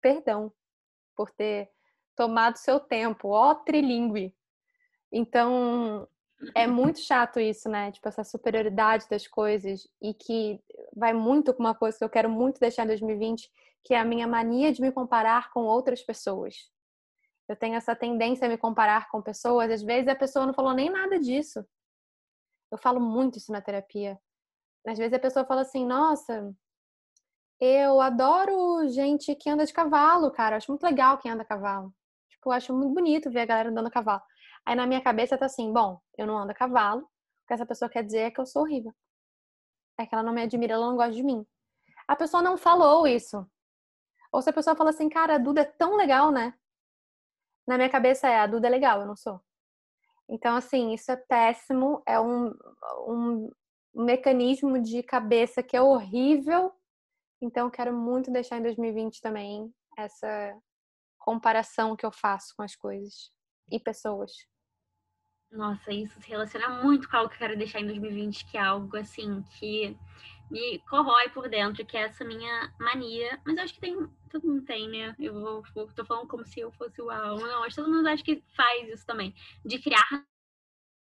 perdão 0.00 0.52
por 1.16 1.30
ter 1.30 1.70
tomado 2.14 2.56
seu 2.56 2.80
tempo, 2.80 3.28
ó 3.28 3.54
trilingue. 3.54 4.34
Então, 5.12 6.08
é 6.54 6.66
muito 6.66 7.00
chato 7.00 7.40
isso, 7.40 7.68
né? 7.68 7.90
Tipo, 7.92 8.08
essa 8.08 8.24
superioridade 8.24 9.06
das 9.08 9.26
coisas 9.26 9.86
e 10.02 10.12
que 10.14 10.60
vai 10.94 11.12
muito 11.12 11.52
com 11.54 11.62
uma 11.62 11.74
coisa 11.74 11.96
que 11.98 12.04
eu 12.04 12.10
quero 12.10 12.30
muito 12.30 12.60
deixar 12.60 12.84
em 12.84 12.88
2020, 12.88 13.50
que 13.84 13.94
é 13.94 13.98
a 13.98 14.04
minha 14.04 14.26
mania 14.26 14.72
de 14.72 14.80
me 14.80 14.92
comparar 14.92 15.50
com 15.52 15.60
outras 15.60 16.02
pessoas. 16.02 16.70
Eu 17.48 17.56
tenho 17.56 17.76
essa 17.76 17.94
tendência 17.94 18.46
a 18.46 18.50
me 18.50 18.58
comparar 18.58 19.08
com 19.10 19.22
pessoas, 19.22 19.70
às 19.70 19.82
vezes 19.82 20.08
a 20.08 20.16
pessoa 20.16 20.46
não 20.46 20.54
falou 20.54 20.74
nem 20.74 20.90
nada 20.90 21.18
disso. 21.18 21.64
Eu 22.70 22.78
falo 22.78 23.00
muito 23.00 23.38
isso 23.38 23.52
na 23.52 23.60
terapia. 23.60 24.18
Às 24.86 24.98
vezes 24.98 25.14
a 25.14 25.18
pessoa 25.18 25.44
fala 25.46 25.62
assim: 25.62 25.86
"Nossa, 25.86 26.52
eu 27.60 28.00
adoro 28.00 28.86
gente 28.88 29.34
que 29.34 29.48
anda 29.48 29.64
de 29.64 29.72
cavalo, 29.72 30.30
cara. 30.30 30.56
Acho 30.56 30.70
muito 30.70 30.82
legal 30.82 31.18
quem 31.18 31.30
anda 31.30 31.42
a 31.42 31.46
cavalo. 31.46 31.92
Tipo, 32.28 32.50
eu 32.50 32.52
acho 32.52 32.74
muito 32.74 32.94
bonito 32.94 33.30
ver 33.30 33.40
a 33.40 33.46
galera 33.46 33.70
andando 33.70 33.86
a 33.88 33.90
cavalo. 33.90 34.22
Aí 34.66 34.74
na 34.74 34.86
minha 34.86 35.00
cabeça 35.00 35.38
tá 35.38 35.46
assim, 35.46 35.72
bom, 35.72 36.00
eu 36.18 36.26
não 36.26 36.36
ando 36.36 36.50
a 36.50 36.54
cavalo, 36.54 37.02
o 37.02 37.46
que 37.46 37.54
essa 37.54 37.64
pessoa 37.64 37.88
quer 37.88 38.02
dizer 38.02 38.18
é 38.18 38.30
que 38.30 38.40
eu 38.40 38.46
sou 38.46 38.62
horrível. 38.62 38.92
É 39.98 40.04
que 40.04 40.12
ela 40.12 40.24
não 40.24 40.32
me 40.32 40.42
admira, 40.42 40.74
ela 40.74 40.88
não 40.88 40.96
gosta 40.96 41.12
de 41.12 41.22
mim. 41.22 41.46
A 42.08 42.16
pessoa 42.16 42.42
não 42.42 42.56
falou 42.56 43.06
isso. 43.06 43.48
Ou 44.32 44.42
se 44.42 44.50
a 44.50 44.52
pessoa 44.52 44.74
fala 44.74 44.90
assim, 44.90 45.08
cara, 45.08 45.36
a 45.36 45.38
Duda 45.38 45.60
é 45.60 45.64
tão 45.64 45.96
legal, 45.96 46.32
né? 46.32 46.52
Na 47.66 47.76
minha 47.76 47.88
cabeça 47.88 48.28
é, 48.28 48.40
a 48.40 48.46
Duda 48.46 48.66
é 48.66 48.70
legal, 48.70 49.00
eu 49.00 49.06
não 49.06 49.16
sou. 49.16 49.40
Então, 50.28 50.56
assim, 50.56 50.92
isso 50.92 51.12
é 51.12 51.16
péssimo, 51.16 52.02
é 52.04 52.18
um, 52.20 52.52
um 53.06 53.50
mecanismo 53.94 54.80
de 54.80 55.02
cabeça 55.02 55.62
que 55.62 55.76
é 55.76 55.80
horrível. 55.80 56.72
Então, 57.40 57.70
quero 57.70 57.92
muito 57.92 58.32
deixar 58.32 58.58
em 58.58 58.62
2020 58.62 59.20
também 59.20 59.72
essa 59.96 60.58
comparação 61.18 61.96
que 61.96 62.04
eu 62.04 62.10
faço 62.10 62.52
com 62.56 62.62
as 62.62 62.74
coisas 62.74 63.30
e 63.70 63.78
pessoas. 63.78 64.32
Nossa, 65.50 65.92
isso 65.92 66.20
se 66.20 66.28
relaciona 66.28 66.82
muito 66.82 67.08
com 67.08 67.16
algo 67.16 67.28
que 67.30 67.36
eu 67.36 67.38
quero 67.38 67.56
deixar 67.56 67.80
em 67.80 67.86
2020, 67.86 68.44
que 68.46 68.56
é 68.56 68.60
algo 68.60 68.96
assim 68.96 69.42
que 69.58 69.96
me 70.50 70.78
corrói 70.80 71.28
por 71.30 71.48
dentro, 71.48 71.84
que 71.86 71.96
é 71.96 72.02
essa 72.02 72.24
minha 72.24 72.72
mania. 72.80 73.40
Mas 73.44 73.56
eu 73.56 73.62
acho 73.64 73.74
que 73.74 73.80
tem, 73.80 73.96
todo 74.30 74.46
mundo 74.46 74.64
tem, 74.64 74.88
né? 74.88 75.14
Eu 75.18 75.34
vou, 75.34 75.62
vou 75.74 75.86
tô 75.94 76.04
falando 76.04 76.26
como 76.28 76.44
se 76.44 76.60
eu 76.60 76.70
fosse 76.72 77.00
o 77.00 77.10
alma, 77.10 77.46
não, 77.46 77.62
acho 77.64 77.76
que 77.76 77.82
todo 77.82 77.92
mundo 77.94 78.08
acho 78.08 78.24
que 78.24 78.42
faz 78.56 78.88
isso 78.88 79.06
também, 79.06 79.34
de 79.64 79.78
criar 79.78 80.04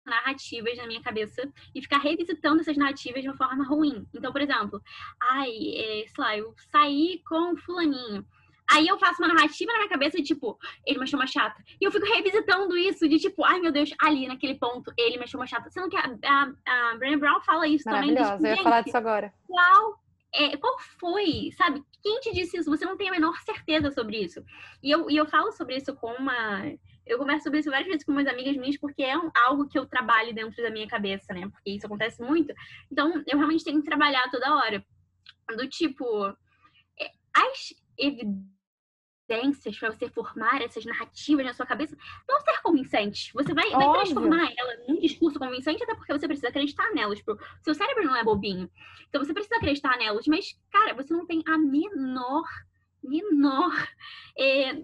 narrativas 0.06 0.76
na 0.78 0.86
minha 0.86 1.02
cabeça 1.02 1.42
e 1.74 1.80
ficar 1.80 1.98
revisitando 1.98 2.60
essas 2.60 2.76
narrativas 2.76 3.22
de 3.22 3.28
uma 3.28 3.36
forma 3.36 3.64
ruim. 3.66 4.06
Então, 4.14 4.32
por 4.32 4.40
exemplo, 4.40 4.82
ai, 5.22 5.50
é, 5.76 6.06
sei 6.08 6.24
lá, 6.24 6.36
eu 6.36 6.54
saí 6.70 7.22
com 7.28 7.56
fulaninho. 7.58 8.26
Aí 8.72 8.86
eu 8.88 8.98
faço 8.98 9.22
uma 9.22 9.32
narrativa 9.32 9.70
na 9.72 9.78
minha 9.78 9.90
cabeça 9.90 10.16
de 10.16 10.22
tipo, 10.22 10.58
ele 10.86 10.98
me 10.98 11.04
achou 11.04 11.20
uma 11.20 11.26
chata. 11.26 11.62
E 11.78 11.84
eu 11.84 11.92
fico 11.92 12.06
revisitando 12.06 12.76
isso, 12.76 13.06
de 13.06 13.18
tipo, 13.18 13.44
ai 13.44 13.60
meu 13.60 13.70
Deus, 13.70 13.90
ali 14.00 14.26
naquele 14.26 14.54
ponto, 14.54 14.92
ele 14.96 15.18
me 15.18 15.24
achou 15.24 15.38
uma 15.38 15.46
chata. 15.46 15.68
Sendo 15.70 15.90
que 15.90 15.96
a, 15.96 16.16
a, 16.24 16.52
a 16.92 16.96
Brené 16.96 17.16
Brown 17.16 17.40
fala 17.42 17.68
isso 17.68 17.84
também. 17.84 18.14
Maravilhosa, 18.14 18.48
eu 18.48 18.56
ia 18.56 18.62
falar 18.62 18.80
disso 18.80 18.96
agora. 18.96 19.32
Qual, 19.46 20.00
é, 20.34 20.56
qual 20.56 20.74
foi, 20.98 21.50
sabe? 21.56 21.84
Quem 22.02 22.20
te 22.20 22.32
disse 22.32 22.56
isso? 22.56 22.70
Você 22.70 22.84
não 22.86 22.96
tem 22.96 23.08
a 23.08 23.12
menor 23.12 23.36
certeza 23.42 23.90
sobre 23.90 24.16
isso. 24.18 24.42
E 24.82 24.90
eu, 24.90 25.10
e 25.10 25.16
eu 25.16 25.26
falo 25.26 25.52
sobre 25.52 25.76
isso 25.76 25.94
com 25.94 26.10
uma. 26.14 26.62
Eu 27.04 27.18
converso 27.18 27.44
sobre 27.44 27.58
isso 27.58 27.70
várias 27.70 27.88
vezes 27.88 28.04
com 28.04 28.12
umas 28.12 28.26
amigas 28.26 28.56
minhas, 28.56 28.78
porque 28.78 29.02
é 29.02 29.18
um, 29.18 29.30
algo 29.34 29.68
que 29.68 29.78
eu 29.78 29.84
trabalho 29.84 30.32
dentro 30.32 30.62
da 30.62 30.70
minha 30.70 30.86
cabeça, 30.86 31.34
né? 31.34 31.48
Porque 31.48 31.72
isso 31.72 31.84
acontece 31.84 32.22
muito. 32.22 32.54
Então, 32.90 33.22
eu 33.26 33.36
realmente 33.36 33.64
tenho 33.64 33.82
que 33.82 33.88
trabalhar 33.88 34.30
toda 34.30 34.54
hora. 34.54 34.82
Do 35.56 35.68
tipo, 35.68 36.26
é, 36.98 37.10
as 37.34 37.74
evidências 37.98 38.61
para 39.78 39.90
você 39.90 40.08
formar 40.08 40.62
essas 40.62 40.84
narrativas 40.84 41.44
na 41.44 41.54
sua 41.54 41.66
cabeça 41.66 41.96
vão 42.26 42.40
ser 42.40 42.60
convincentes. 42.62 43.32
Você 43.32 43.54
vai, 43.54 43.70
vai 43.70 43.92
transformar 43.92 44.52
ela 44.56 44.76
num 44.88 44.98
discurso 45.00 45.38
convincente, 45.38 45.82
até 45.82 45.94
porque 45.94 46.12
você 46.12 46.26
precisa 46.26 46.48
acreditar 46.48 46.92
nelas. 46.92 47.18
Tipo, 47.18 47.38
seu 47.62 47.74
cérebro 47.74 48.04
não 48.04 48.16
é 48.16 48.24
bobinho. 48.24 48.70
Então 49.08 49.22
você 49.24 49.32
precisa 49.32 49.56
acreditar 49.56 49.96
nelas. 49.98 50.26
Mas, 50.26 50.58
cara, 50.70 50.94
você 50.94 51.12
não 51.12 51.26
tem 51.26 51.42
a 51.46 51.56
menor 51.58 52.44
menor 53.02 53.72
é, 54.38 54.74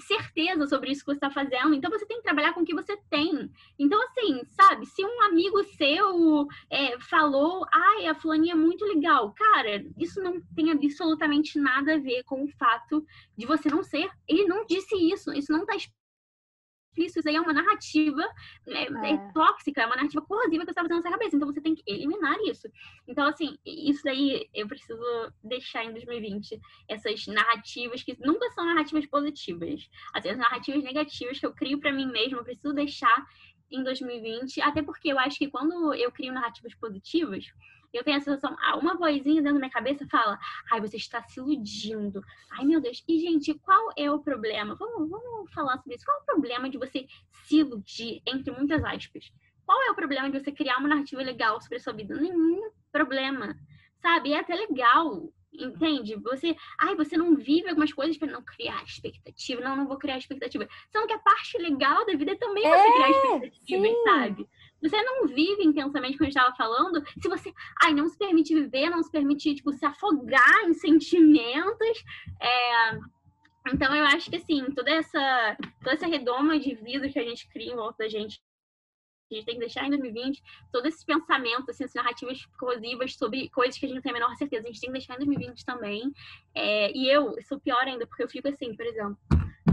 certeza 0.00 0.66
sobre 0.66 0.90
isso 0.90 1.00
que 1.00 1.06
você 1.06 1.16
está 1.16 1.30
fazendo. 1.30 1.74
Então 1.74 1.90
você 1.90 2.06
tem 2.06 2.18
que 2.18 2.22
trabalhar 2.22 2.52
com 2.52 2.60
o 2.60 2.64
que 2.64 2.74
você 2.74 2.96
tem. 3.08 3.50
Então, 3.78 4.00
assim, 4.02 4.42
sabe, 4.46 4.86
se 4.86 5.04
um 5.04 5.22
amigo 5.22 5.62
seu 5.76 6.46
é, 6.70 6.98
falou, 7.00 7.66
ai, 7.72 8.06
a 8.06 8.14
fulaninha 8.14 8.52
é 8.52 8.56
muito 8.56 8.84
legal, 8.84 9.32
cara, 9.34 9.84
isso 9.98 10.20
não 10.20 10.40
tem 10.54 10.70
absolutamente 10.70 11.58
nada 11.58 11.94
a 11.94 11.98
ver 11.98 12.22
com 12.24 12.44
o 12.44 12.48
fato 12.48 13.04
de 13.36 13.46
você 13.46 13.68
não 13.68 13.82
ser. 13.82 14.10
Ele 14.26 14.44
não 14.46 14.64
disse 14.66 14.94
isso, 14.96 15.32
isso 15.32 15.52
não 15.52 15.62
está 15.62 15.76
isso 17.04 17.28
aí 17.28 17.36
é 17.36 17.40
uma 17.40 17.52
narrativa 17.52 18.22
é, 18.66 18.82
é. 18.82 19.12
é, 19.12 19.32
tóxica, 19.32 19.82
é 19.82 19.86
uma 19.86 19.96
narrativa 19.96 20.22
corrosiva 20.22 20.64
que 20.64 20.66
você 20.66 20.70
está 20.70 20.82
fazendo 20.82 20.96
na 20.96 21.02
sua 21.02 21.10
cabeça. 21.10 21.36
Então 21.36 21.52
você 21.52 21.60
tem 21.60 21.74
que 21.74 21.82
eliminar 21.86 22.36
isso. 22.46 22.68
Então, 23.06 23.26
assim, 23.26 23.56
isso 23.64 24.02
daí 24.04 24.48
eu 24.54 24.66
preciso 24.66 25.02
deixar 25.42 25.84
em 25.84 25.92
2020. 25.92 26.60
Essas 26.88 27.26
narrativas 27.26 28.02
que 28.02 28.16
nunca 28.20 28.50
são 28.50 28.64
narrativas 28.64 29.06
positivas. 29.06 29.88
Assim, 30.14 30.30
as 30.30 30.38
narrativas 30.38 30.82
negativas 30.82 31.38
que 31.38 31.46
eu 31.46 31.52
crio 31.52 31.80
para 31.80 31.92
mim 31.92 32.06
mesma, 32.06 32.38
eu 32.38 32.44
preciso 32.44 32.74
deixar 32.74 33.26
em 33.70 33.82
2020. 33.82 34.60
Até 34.60 34.82
porque 34.82 35.12
eu 35.12 35.18
acho 35.18 35.38
que 35.38 35.48
quando 35.48 35.94
eu 35.94 36.10
crio 36.10 36.32
narrativas 36.32 36.74
positivas, 36.74 37.46
eu 37.92 38.04
tenho 38.04 38.16
a 38.16 38.20
sensação, 38.20 38.56
ah, 38.60 38.76
uma 38.76 38.96
vozinha 38.96 39.42
dentro 39.42 39.54
da 39.54 39.58
minha 39.58 39.70
cabeça 39.70 40.06
fala, 40.06 40.38
ai, 40.70 40.80
você 40.80 40.96
está 40.96 41.22
se 41.22 41.40
iludindo. 41.40 42.22
Ai, 42.52 42.64
meu 42.64 42.80
Deus. 42.80 43.02
E, 43.08 43.18
gente, 43.18 43.54
qual 43.54 43.92
é 43.96 44.10
o 44.10 44.20
problema? 44.20 44.74
Vamos, 44.74 45.08
vamos 45.08 45.52
falar 45.52 45.78
sobre 45.78 45.96
isso. 45.96 46.04
Qual 46.04 46.18
é 46.18 46.20
o 46.22 46.24
problema 46.24 46.70
de 46.70 46.78
você 46.78 47.06
se 47.44 47.56
iludir, 47.56 48.22
entre 48.26 48.52
muitas 48.52 48.84
aspas? 48.84 49.32
Qual 49.66 49.80
é 49.82 49.90
o 49.90 49.94
problema 49.94 50.30
de 50.30 50.38
você 50.38 50.52
criar 50.52 50.78
uma 50.78 50.88
narrativa 50.88 51.22
legal 51.22 51.60
sobre 51.60 51.76
a 51.76 51.80
sua 51.80 51.92
vida? 51.92 52.14
Nenhum 52.14 52.70
problema. 52.92 53.56
Sabe? 54.00 54.32
É 54.32 54.40
até 54.40 54.54
legal 54.54 55.32
Entende? 55.52 56.14
Você, 56.16 56.56
ai, 56.78 56.94
você 56.94 57.16
não 57.16 57.34
vive 57.34 57.68
algumas 57.68 57.92
coisas 57.92 58.16
para 58.16 58.30
não 58.30 58.42
criar 58.42 58.82
expectativa. 58.84 59.60
Não, 59.60 59.76
não 59.76 59.86
vou 59.86 59.98
criar 59.98 60.16
expectativa. 60.16 60.68
Sendo 60.90 61.06
que 61.06 61.12
a 61.12 61.18
parte 61.18 61.58
legal 61.58 62.06
da 62.06 62.14
vida 62.14 62.32
é 62.32 62.36
também 62.36 62.64
é, 62.64 62.70
você 62.70 62.92
criar 62.92 63.10
expectativas, 63.10 64.02
sabe? 64.04 64.48
Você 64.82 65.02
não 65.02 65.26
vive 65.26 65.62
intensamente, 65.62 66.16
como 66.16 66.26
a 66.26 66.30
gente 66.30 66.38
estava 66.38 66.56
falando, 66.56 67.02
se 67.20 67.28
você, 67.28 67.52
ai, 67.82 67.92
não 67.92 68.08
se 68.08 68.16
permite 68.16 68.54
viver, 68.54 68.90
não 68.90 69.02
se 69.02 69.10
permite, 69.10 69.54
tipo, 69.54 69.72
se 69.72 69.84
afogar 69.84 70.64
em 70.64 70.74
sentimentos. 70.74 72.04
É... 72.40 72.98
Então, 73.72 73.94
eu 73.94 74.04
acho 74.04 74.30
que, 74.30 74.36
assim, 74.36 74.64
toda 74.74 74.90
essa, 74.90 75.56
toda 75.80 75.92
essa 75.92 76.06
redoma 76.06 76.58
de 76.58 76.74
vida 76.74 77.08
que 77.08 77.18
a 77.18 77.24
gente 77.24 77.48
cria 77.48 77.72
em 77.72 77.76
volta 77.76 78.04
da 78.04 78.08
gente 78.08 78.40
a 79.30 79.36
gente 79.36 79.46
tem 79.46 79.54
que 79.54 79.60
deixar 79.60 79.86
em 79.86 79.90
2020 79.90 80.42
todos 80.72 80.88
esses 80.88 81.04
pensamentos, 81.04 81.68
assim, 81.68 81.84
as 81.84 81.94
narrativas 81.94 82.44
corrosivas 82.58 83.14
sobre 83.14 83.48
coisas 83.50 83.78
que 83.78 83.86
a 83.86 83.88
gente 83.88 83.96
não 83.96 84.02
tem 84.02 84.10
a 84.10 84.14
menor 84.14 84.34
certeza. 84.34 84.64
A 84.64 84.72
gente 84.72 84.80
tem 84.80 84.88
que 84.90 84.98
deixar 84.98 85.14
em 85.14 85.18
2020 85.18 85.64
também. 85.64 86.12
É, 86.52 86.90
e 86.90 87.08
eu 87.08 87.36
sou 87.42 87.60
pior 87.60 87.82
ainda, 87.82 88.08
porque 88.08 88.24
eu 88.24 88.28
fico 88.28 88.48
assim, 88.48 88.74
por 88.74 88.84
exemplo 88.84 89.16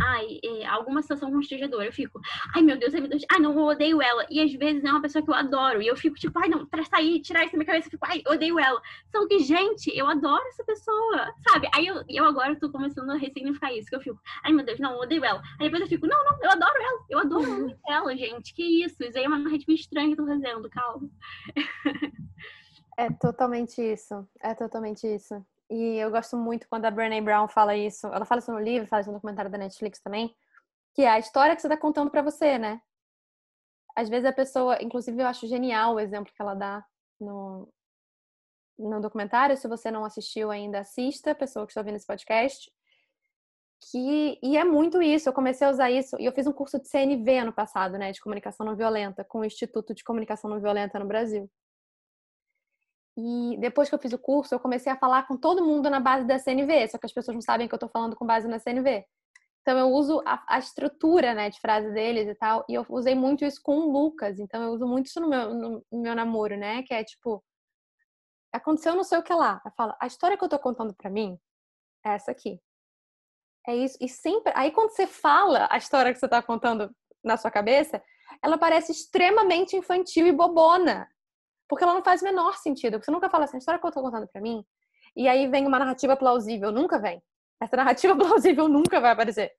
ai, 0.02 0.40
é, 0.44 0.66
alguma 0.66 1.02
situação 1.02 1.32
constrangedora, 1.32 1.86
eu 1.86 1.94
fico, 1.94 2.20
ai 2.56 2.62
meu 2.62 2.78
Deus, 2.78 2.94
ai 2.94 3.02
meu 3.02 3.10
Deus, 3.10 3.24
ai 3.32 3.40
não, 3.40 3.54
eu 3.54 3.66
odeio 3.66 4.02
ela. 4.02 4.26
E 4.30 4.42
às 4.42 4.54
vezes 4.54 4.84
é 4.84 4.92
uma 4.92 5.02
pessoa 5.02 5.24
que 5.24 5.30
eu 5.30 5.36
adoro, 5.36 5.82
e 5.82 5.88
eu 5.88 5.96
fico 5.96 6.16
tipo, 6.16 6.38
ai 6.40 6.50
não, 6.50 6.66
pra 6.66 6.84
sair, 6.86 7.22
tirar 7.22 7.44
isso 7.44 7.54
da 7.54 7.58
minha 7.58 7.66
cabeça, 7.66 7.88
eu 7.88 7.92
fico, 7.92 8.06
ai, 8.06 8.24
odeio 8.28 8.60
ela. 8.60 8.82
Só 9.12 9.28
que, 9.28 9.40
gente, 9.40 9.96
eu 9.98 10.08
adoro 10.08 10.44
essa 10.48 10.64
pessoa, 10.64 11.34
sabe? 11.50 11.70
Aí 11.74 11.88
eu, 11.88 12.04
eu 12.10 12.26
agora 12.26 12.56
tô 12.60 12.70
começando 12.72 13.10
a 13.12 13.18
ressignificar 13.18 13.74
isso, 13.74 13.90
que 13.90 13.96
eu 13.96 14.02
fico, 14.02 14.20
ai 14.44 14.52
meu 14.52 14.66
Deus, 14.66 14.80
não, 14.80 14.94
eu 14.94 15.00
odeio 15.00 15.24
ela. 15.24 15.42
Aí 15.60 15.66
depois 15.66 15.82
eu 15.82 15.88
fico, 15.88 16.08
não, 16.08 16.24
não, 16.24 16.38
eu 16.42 16.52
adoro 16.52 16.82
ela, 16.82 17.06
eu 17.10 17.20
adoro 17.20 17.50
uhum. 17.50 17.60
muito 17.60 17.80
ela, 17.88 18.16
gente, 18.16 18.54
que 18.54 18.84
isso, 18.84 18.96
isso 19.04 19.18
aí 19.18 19.24
é 19.24 19.28
uma 19.28 19.40
narrativa 19.40 19.74
estranha 19.74 20.16
que 20.16 20.22
eu 20.22 20.26
tô 20.26 20.32
fazendo, 20.32 20.70
calma. 20.70 21.10
É 23.00 23.12
totalmente 23.12 23.80
isso, 23.80 24.28
é 24.42 24.56
totalmente 24.56 25.06
isso. 25.06 25.46
E 25.70 25.98
eu 25.98 26.10
gosto 26.10 26.38
muito 26.38 26.68
quando 26.70 26.86
a 26.86 26.92
Brené 26.92 27.20
Brown 27.22 27.48
fala 27.48 27.76
isso. 27.76 28.08
Ela 28.08 28.26
fala 28.26 28.40
isso 28.40 28.52
no 28.52 28.60
livro, 28.60 28.88
fala 28.88 29.02
isso 29.02 29.10
no 29.10 29.18
documentário 29.18 29.52
da 29.52 29.58
Netflix 29.58 30.00
também, 30.00 30.34
que 30.94 31.02
é 31.02 31.10
a 31.10 31.20
história 31.20 31.56
que 31.56 31.62
você 31.62 31.68
está 31.68 31.78
contando 31.78 32.10
para 32.10 32.22
você, 32.22 32.58
né? 32.58 32.82
Às 33.96 34.10
vezes 34.10 34.26
a 34.26 34.34
pessoa, 34.34 34.82
inclusive 34.82 35.22
eu 35.22 35.28
acho 35.28 35.48
genial 35.48 35.96
o 35.96 36.00
exemplo 36.00 36.32
que 36.34 36.42
ela 36.42 36.54
dá 36.54 36.86
no, 37.20 37.68
no 38.78 39.02
documentário. 39.02 39.58
Se 39.58 39.68
você 39.68 39.92
não 39.92 40.06
assistiu 40.06 40.52
ainda, 40.52 40.80
assista, 40.80 41.36
pessoa 41.36 41.66
que 41.66 41.72
está 41.72 41.82
ouvindo 41.82 41.96
esse 41.96 42.08
podcast. 42.08 42.72
Que, 43.92 44.40
e 44.42 44.58
é 44.58 44.64
muito 44.64 45.02
isso, 45.02 45.30
eu 45.30 45.34
comecei 45.34 45.68
a 45.68 45.70
usar 45.70 45.92
isso, 45.92 46.18
e 46.20 46.26
eu 46.26 46.32
fiz 46.32 46.48
um 46.48 46.52
curso 46.52 46.80
de 46.82 46.88
CNV 46.88 47.38
ano 47.38 47.54
passado, 47.54 47.96
né, 47.96 48.12
de 48.12 48.20
comunicação 48.20 48.66
não 48.66 48.76
violenta, 48.76 49.24
com 49.24 49.40
o 49.40 49.46
Instituto 49.46 49.94
de 49.94 50.04
Comunicação 50.04 50.50
Não 50.50 50.60
Violenta 50.60 50.98
no 50.98 51.06
Brasil. 51.06 51.48
E 53.18 53.58
depois 53.58 53.90
que 53.90 53.96
eu 53.96 54.00
fiz 54.00 54.14
o 54.14 54.20
curso, 54.20 54.54
eu 54.54 54.60
comecei 54.60 54.92
a 54.92 54.98
falar 54.98 55.28
com 55.28 55.36
todo 55.36 55.66
mundo 55.66 55.90
na 55.90 56.00
base 56.00 56.28
da 56.28 56.38
CNV, 56.38 56.88
só 56.90 57.00
que 57.00 57.08
as 57.08 57.12
pessoas 57.12 57.34
não 57.34 57.42
sabem 57.42 57.68
que 57.68 57.74
eu 57.74 57.78
estou 57.78 57.90
falando 57.90 58.16
com 58.16 58.26
base 58.28 58.48
na 58.48 58.60
CNV. 58.60 59.04
Então 59.62 59.78
eu 59.78 59.88
uso 59.90 60.22
a, 60.26 60.44
a, 60.48 60.60
estrutura, 60.60 61.34
né, 61.34 61.50
de 61.50 61.60
frase 61.60 61.92
deles 61.92 62.28
e 62.28 62.36
tal, 62.36 62.64
e 62.70 62.76
eu 62.76 62.86
usei 62.88 63.16
muito 63.16 63.44
isso 63.44 63.60
com 63.62 63.80
o 63.80 63.92
Lucas. 63.92 64.40
Então 64.40 64.62
eu 64.64 64.72
uso 64.72 64.86
muito 64.86 65.08
isso 65.08 65.20
no 65.20 65.28
meu, 65.28 65.54
no, 65.54 65.86
no 65.92 66.02
meu 66.02 66.16
namoro, 66.16 66.56
né, 66.56 66.84
que 66.84 66.94
é 66.94 67.04
tipo 67.04 67.44
aconteceu 68.54 68.96
não 68.96 69.04
sei 69.04 69.18
o 69.18 69.24
que 69.24 69.34
lá. 69.34 69.62
Eu 69.66 69.72
falo, 69.76 69.94
a 70.00 70.08
história 70.08 70.38
que 70.38 70.44
eu 70.44 70.50
tô 70.50 70.60
contando 70.60 70.94
para 70.96 71.10
mim 71.10 71.38
é 72.06 72.14
essa 72.14 72.32
aqui. 72.32 72.62
É 73.68 73.76
isso. 73.76 73.98
E 74.00 74.08
sempre, 74.08 74.54
aí 74.56 74.72
quando 74.72 74.92
você 74.92 75.08
fala 75.08 75.68
a 75.72 75.78
história 75.78 76.14
que 76.14 76.20
você 76.20 76.28
tá 76.28 76.42
contando 76.42 76.90
na 77.24 77.36
sua 77.36 77.52
cabeça, 77.52 78.02
ela 78.44 78.58
parece 78.58 78.92
extremamente 78.92 79.76
infantil 79.76 80.28
e 80.28 80.32
bobona. 80.32 81.10
Porque 81.68 81.84
ela 81.84 81.94
não 81.94 82.04
faz 82.04 82.22
o 82.22 82.26
menor 82.26 82.58
sentido. 82.58 83.02
Você 83.02 83.12
nunca 83.12 83.30
fala 83.30 83.46
assim, 83.46 83.58
a 83.58 83.60
história 83.60 83.80
que 83.80 83.86
eu 83.86 83.92
tô 83.92 84.02
contando 84.02 84.28
pra 84.28 84.42
mim. 84.42 84.66
E 85.16 85.28
aí 85.28 85.48
vem 85.48 85.66
uma 85.68 85.80
narrativa 85.80 86.16
plausível. 86.16 86.72
Nunca 86.72 87.00
vem. 87.00 87.22
Essa 87.60 87.76
narrativa 87.76 88.16
plausível 88.18 88.68
nunca 88.68 89.00
vai 89.02 89.12
aparecer. 89.12 89.52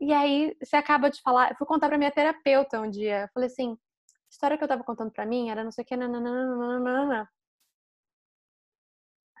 E 0.00 0.12
aí 0.12 0.56
você 0.62 0.76
acaba 0.76 1.10
de 1.10 1.20
falar. 1.22 1.50
Eu 1.50 1.56
fui 1.56 1.66
contar 1.66 1.88
pra 1.88 1.98
minha 1.98 2.10
terapeuta 2.10 2.80
um 2.80 2.90
dia. 2.90 3.22
Eu 3.22 3.28
falei 3.32 3.48
assim: 3.48 3.72
a 3.72 4.30
história 4.30 4.58
que 4.58 4.64
eu 4.64 4.68
tava 4.68 4.84
contando 4.84 5.10
pra 5.12 5.26
mim 5.26 5.50
era 5.50 5.64
não 5.64 5.72
sei 5.72 5.84
o 5.84 5.86
que. 5.86 5.96
Nananana. 5.96 7.30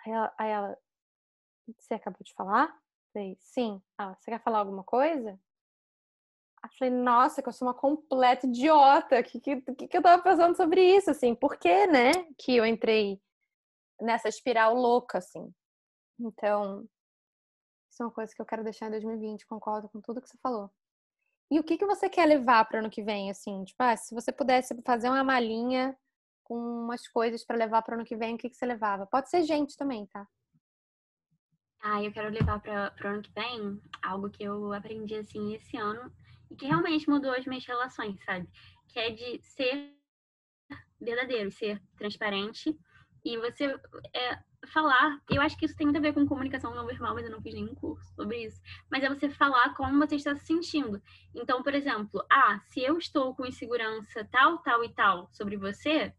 Aí 0.06 0.12
ela, 0.12 0.34
aí 0.38 0.50
ela. 0.50 0.78
Você 1.78 1.94
acabou 1.94 2.20
de 2.22 2.32
falar? 2.34 2.74
Falei, 3.12 3.36
sim. 3.40 3.82
Ah, 3.98 4.14
você 4.14 4.30
quer 4.30 4.42
falar 4.42 4.58
alguma 4.58 4.84
coisa? 4.84 5.38
Eu 6.64 6.70
falei, 6.78 6.94
nossa, 6.94 7.42
que 7.42 7.48
eu 7.48 7.52
sou 7.52 7.68
uma 7.68 7.74
completa 7.74 8.46
idiota. 8.46 9.20
O 9.20 9.22
que, 9.22 9.38
que, 9.38 9.60
que 9.88 9.96
eu 9.96 10.02
tava 10.02 10.22
pensando 10.22 10.56
sobre 10.56 10.82
isso, 10.82 11.10
assim? 11.10 11.34
Por 11.34 11.58
que, 11.58 11.86
né, 11.86 12.12
que 12.38 12.56
eu 12.56 12.64
entrei 12.64 13.20
nessa 14.00 14.28
espiral 14.28 14.74
louca, 14.74 15.18
assim? 15.18 15.52
Então, 16.18 16.88
isso 17.90 18.02
é 18.02 18.06
uma 18.06 18.12
coisa 18.12 18.34
que 18.34 18.40
eu 18.40 18.46
quero 18.46 18.64
deixar 18.64 18.86
em 18.86 18.92
2020, 18.92 19.46
concordo 19.46 19.88
com 19.90 20.00
tudo 20.00 20.22
que 20.22 20.28
você 20.28 20.38
falou. 20.42 20.70
E 21.50 21.60
o 21.60 21.64
que, 21.64 21.76
que 21.76 21.84
você 21.84 22.08
quer 22.08 22.26
levar 22.26 22.64
para 22.64 22.78
ano 22.78 22.90
que 22.90 23.02
vem, 23.02 23.30
assim? 23.30 23.62
Tipo, 23.64 23.82
ah, 23.82 23.96
se 23.96 24.14
você 24.14 24.32
pudesse 24.32 24.74
fazer 24.82 25.10
uma 25.10 25.22
malinha 25.22 25.96
com 26.42 26.56
umas 26.56 27.06
coisas 27.06 27.44
para 27.44 27.56
levar 27.56 27.82
para 27.82 27.94
ano 27.94 28.04
que 28.04 28.16
vem, 28.16 28.34
o 28.34 28.38
que, 28.38 28.48
que 28.48 28.56
você 28.56 28.64
levava? 28.64 29.06
Pode 29.06 29.28
ser 29.28 29.42
gente 29.42 29.76
também, 29.76 30.06
tá? 30.06 30.26
Ah, 31.82 32.02
eu 32.02 32.10
quero 32.10 32.30
levar 32.30 32.60
para 32.60 32.94
o 33.04 33.06
ano 33.06 33.22
que 33.22 33.30
vem 33.32 33.80
algo 34.02 34.30
que 34.30 34.42
eu 34.42 34.72
aprendi, 34.72 35.16
assim, 35.16 35.54
esse 35.54 35.76
ano 35.76 36.10
e 36.54 36.56
que 36.56 36.66
realmente 36.66 37.10
mudou 37.10 37.32
as 37.32 37.44
minhas 37.44 37.66
relações, 37.66 38.22
sabe? 38.24 38.48
Que 38.88 38.98
é 39.00 39.10
de 39.10 39.42
ser 39.42 39.92
verdadeiro, 41.00 41.50
ser 41.50 41.82
transparente 41.98 42.78
e 43.24 43.36
você 43.38 43.76
é, 44.14 44.38
falar. 44.68 45.20
Eu 45.28 45.42
acho 45.42 45.56
que 45.58 45.66
isso 45.66 45.76
tem 45.76 45.86
muito 45.86 45.96
a 45.96 46.00
ver 46.00 46.14
com 46.14 46.24
comunicação 46.26 46.72
não 46.72 46.86
verbal, 46.86 47.12
mas 47.12 47.24
eu 47.24 47.32
não 47.32 47.42
fiz 47.42 47.54
nenhum 47.54 47.74
curso 47.74 48.14
sobre 48.14 48.44
isso. 48.44 48.60
Mas 48.88 49.02
é 49.02 49.08
você 49.08 49.28
falar 49.28 49.74
como 49.74 49.98
você 49.98 50.14
está 50.14 50.34
se 50.36 50.46
sentindo. 50.46 51.02
Então, 51.34 51.60
por 51.60 51.74
exemplo, 51.74 52.24
ah, 52.30 52.60
se 52.70 52.80
eu 52.80 52.96
estou 52.98 53.34
com 53.34 53.44
insegurança 53.44 54.26
tal, 54.30 54.58
tal 54.58 54.84
e 54.84 54.94
tal 54.94 55.28
sobre 55.32 55.56
você, 55.56 56.14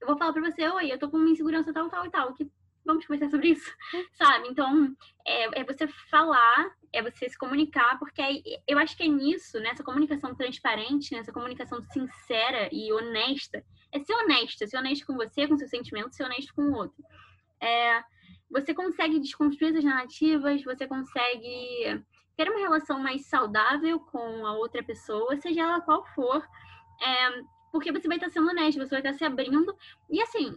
eu 0.00 0.06
vou 0.06 0.16
falar 0.16 0.32
para 0.32 0.50
você, 0.50 0.68
oi, 0.68 0.92
eu 0.92 0.98
tô 0.98 1.10
com 1.10 1.18
insegurança 1.26 1.72
tal, 1.72 1.90
tal 1.90 2.06
e 2.06 2.10
tal. 2.10 2.34
Que 2.34 2.48
vamos 2.84 3.06
conversar 3.06 3.30
sobre 3.30 3.48
isso, 3.50 3.70
sabe? 4.12 4.48
Então, 4.48 4.94
é, 5.26 5.60
é, 5.60 5.64
você 5.64 5.86
falar, 6.10 6.70
é 6.92 7.02
você 7.02 7.28
se 7.28 7.38
comunicar, 7.38 7.98
porque 7.98 8.20
é, 8.20 8.40
eu 8.66 8.78
acho 8.78 8.96
que 8.96 9.02
é 9.02 9.08
nisso, 9.08 9.58
nessa 9.60 9.84
comunicação 9.84 10.34
transparente, 10.34 11.14
nessa 11.14 11.32
comunicação 11.32 11.82
sincera 11.92 12.68
e 12.72 12.92
honesta, 12.92 13.64
é 13.92 14.00
ser 14.00 14.14
honesta, 14.14 14.66
ser 14.66 14.78
honesta 14.78 15.06
com 15.06 15.14
você, 15.14 15.46
com 15.46 15.56
seus 15.56 15.70
sentimentos, 15.70 16.16
ser 16.16 16.24
honesto 16.24 16.54
com 16.54 16.62
o 16.62 16.74
outro. 16.74 17.02
É, 17.60 18.02
você 18.50 18.74
consegue 18.74 19.20
desconstruir 19.20 19.70
essas 19.70 19.84
narrativas, 19.84 20.62
você 20.64 20.86
consegue 20.86 22.04
ter 22.36 22.48
uma 22.48 22.60
relação 22.60 22.98
mais 22.98 23.26
saudável 23.26 24.00
com 24.00 24.46
a 24.46 24.52
outra 24.54 24.82
pessoa, 24.82 25.36
seja 25.36 25.62
ela 25.62 25.80
qual 25.80 26.04
for, 26.14 26.44
é, 27.00 27.42
porque 27.70 27.92
você 27.92 28.08
vai 28.08 28.16
estar 28.16 28.30
sendo 28.30 28.48
honesto, 28.48 28.78
você 28.78 28.90
vai 28.90 29.00
estar 29.00 29.14
se 29.14 29.24
abrindo, 29.24 29.74
e 30.10 30.20
assim, 30.20 30.54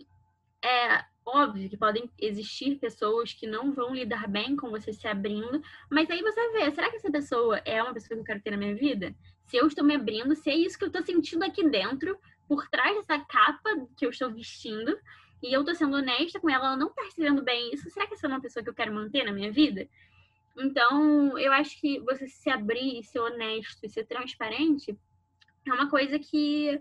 é, 0.64 1.06
Óbvio 1.26 1.68
que 1.68 1.76
podem 1.76 2.10
existir 2.20 2.78
pessoas 2.78 3.34
que 3.34 3.48
não 3.48 3.74
vão 3.74 3.96
lidar 3.96 4.28
bem 4.28 4.56
com 4.56 4.70
você 4.70 4.94
se 4.94 5.08
abrindo, 5.08 5.60
mas 5.90 6.08
aí 6.10 6.22
você 6.22 6.52
vê, 6.52 6.70
será 6.72 6.90
que 6.90 6.98
essa 6.98 7.12
pessoa 7.12 7.58
é 7.66 7.82
uma 7.82 7.94
pessoa 7.94 8.16
que 8.16 8.22
eu 8.22 8.26
quero 8.26 8.42
ter 8.42 8.52
na 8.52 8.58
minha 8.58 8.76
vida? 8.76 9.14
Se 9.44 9.58
eu 9.58 9.66
estou 9.66 9.84
me 9.84 9.96
abrindo, 9.96 10.36
se 10.36 10.52
é 10.52 10.56
isso 10.56 10.78
que 10.78 10.84
eu 10.84 10.90
estou 10.90 11.02
sentindo 11.02 11.44
aqui 11.44 11.68
dentro, 11.68 12.16
por 12.48 12.68
trás 12.70 12.96
dessa 12.96 13.18
capa 13.26 13.88
que 13.98 14.06
eu 14.06 14.12
estou 14.12 14.32
vestindo, 14.32 14.96
e 15.42 15.52
eu 15.52 15.62
estou 15.62 15.74
sendo 15.74 15.98
honesta 15.98 16.40
com 16.40 16.48
ela, 16.48 16.68
ela 16.68 16.78
não 16.78 16.90
está 16.90 17.02
recebendo 17.04 17.44
bem 17.44 17.74
isso, 17.74 17.90
será 17.90 18.06
que 18.06 18.14
essa 18.14 18.28
é 18.28 18.30
uma 18.30 18.42
pessoa 18.42 18.64
que 18.64 18.70
eu 18.70 18.76
quero 18.76 18.94
manter 18.94 19.24
na 19.24 19.32
minha 19.32 19.52
vida? 19.52 19.88
Então, 20.56 21.38
eu 21.40 21.52
acho 21.52 21.80
que 21.82 22.00
você 22.02 22.28
se 22.28 22.50
abrir, 22.52 23.04
ser 23.04 23.20
honesto 23.20 23.84
e 23.84 23.90
ser 23.90 24.06
transparente 24.06 24.98
é 25.66 25.74
uma 25.74 25.90
coisa 25.90 26.20
que 26.20 26.80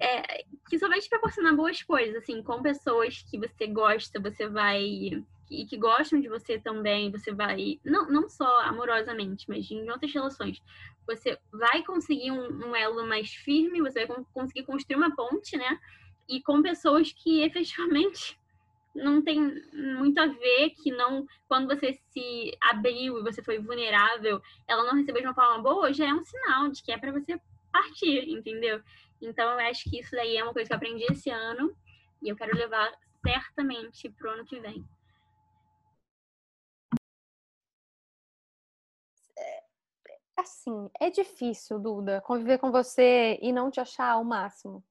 é, 0.00 0.44
que 0.68 0.78
só 0.78 0.88
vai 0.88 1.00
te 1.00 1.08
proporcionar 1.08 1.54
boas 1.54 1.82
coisas, 1.82 2.16
assim, 2.16 2.42
com 2.42 2.62
pessoas 2.62 3.24
que 3.30 3.38
você 3.38 3.66
gosta, 3.66 4.20
você 4.20 4.48
vai 4.48 5.24
e 5.50 5.66
que 5.66 5.76
gostam 5.76 6.20
de 6.20 6.28
você 6.28 6.58
também, 6.58 7.10
você 7.10 7.32
vai, 7.32 7.78
não, 7.84 8.08
não 8.08 8.28
só 8.28 8.60
amorosamente, 8.62 9.48
mas 9.48 9.70
em 9.70 9.88
outras 9.90 10.12
relações, 10.12 10.60
você 11.06 11.38
vai 11.52 11.82
conseguir 11.82 12.30
um, 12.30 12.68
um 12.68 12.76
elo 12.76 13.06
mais 13.06 13.30
firme, 13.30 13.80
você 13.80 14.06
vai 14.06 14.24
conseguir 14.32 14.64
construir 14.64 14.96
uma 14.96 15.14
ponte, 15.14 15.56
né? 15.56 15.78
E 16.28 16.40
com 16.42 16.62
pessoas 16.62 17.12
que 17.12 17.42
efetivamente 17.44 18.38
não 18.94 19.20
tem 19.20 19.40
muito 19.72 20.18
a 20.18 20.26
ver, 20.26 20.70
que 20.70 20.90
não, 20.92 21.26
quando 21.48 21.66
você 21.66 21.98
se 22.10 22.56
abriu 22.60 23.18
e 23.18 23.22
você 23.22 23.42
foi 23.42 23.58
vulnerável, 23.58 24.40
ela 24.68 24.84
não 24.84 24.94
recebeu 24.94 25.20
de 25.20 25.26
uma 25.26 25.34
forma 25.34 25.62
boa, 25.62 25.92
já 25.92 26.06
é 26.06 26.14
um 26.14 26.24
sinal 26.24 26.68
de 26.68 26.82
que 26.82 26.92
é 26.92 26.98
para 26.98 27.12
você 27.12 27.38
partir, 27.72 28.30
entendeu? 28.30 28.80
Então 29.26 29.52
eu 29.52 29.66
acho 29.70 29.88
que 29.88 30.00
isso 30.00 30.10
daí 30.12 30.36
é 30.36 30.44
uma 30.44 30.52
coisa 30.52 30.68
que 30.68 30.72
eu 30.72 30.76
aprendi 30.76 31.04
esse 31.10 31.30
ano 31.30 31.76
e 32.22 32.28
eu 32.28 32.36
quero 32.36 32.56
levar 32.56 32.92
certamente 33.24 34.10
pro 34.10 34.30
ano 34.30 34.44
que 34.44 34.60
vem. 34.60 34.84
Assim, 40.36 40.90
é 41.00 41.10
difícil, 41.10 41.78
Duda, 41.78 42.20
conviver 42.20 42.58
com 42.58 42.72
você 42.72 43.38
e 43.40 43.52
não 43.52 43.70
te 43.70 43.80
achar 43.80 44.16
o 44.18 44.24
máximo. 44.24 44.84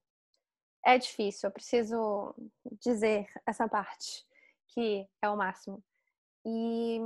É 0.84 0.98
difícil, 0.98 1.48
eu 1.48 1.52
preciso 1.52 2.34
dizer 2.80 3.26
essa 3.46 3.68
parte, 3.68 4.26
que 4.68 5.06
é 5.22 5.28
o 5.28 5.36
máximo. 5.36 5.82
E, 6.44 6.98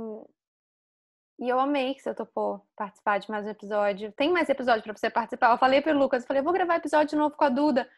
e 1.39 1.47
eu 1.47 1.57
amei 1.57 1.95
que 1.95 2.01
você 2.01 2.13
topou 2.13 2.61
participar 2.75 3.17
de 3.17 3.29
mais 3.29 3.45
um 3.45 3.49
episódio. 3.49 4.11
Tem 4.11 4.29
mais 4.31 4.49
episódio 4.49 4.83
para 4.83 4.93
você 4.93 5.09
participar. 5.09 5.51
Eu 5.51 5.57
falei 5.57 5.81
pro 5.81 5.97
Lucas, 5.97 6.23
eu 6.23 6.27
falei, 6.27 6.41
vou 6.43 6.51
gravar 6.51 6.75
episódio 6.75 7.09
de 7.09 7.15
novo 7.15 7.35
com 7.37 7.45
a 7.45 7.49
Duda. 7.49 7.89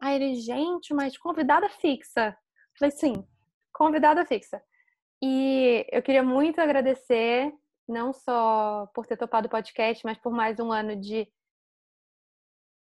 Aí 0.00 0.16
ele, 0.16 0.34
gente, 0.34 0.92
mas 0.92 1.16
convidada 1.16 1.68
fixa. 1.68 2.30
Eu 2.30 2.78
falei, 2.78 2.90
sim, 2.90 3.24
convidada 3.72 4.26
fixa. 4.26 4.60
E 5.22 5.86
eu 5.92 6.02
queria 6.02 6.24
muito 6.24 6.60
agradecer 6.60 7.52
não 7.88 8.12
só 8.12 8.88
por 8.92 9.06
ter 9.06 9.16
topado 9.16 9.46
o 9.46 9.50
podcast, 9.50 10.04
mas 10.04 10.18
por 10.18 10.32
mais 10.32 10.58
um 10.58 10.72
ano 10.72 10.96
de 10.96 11.28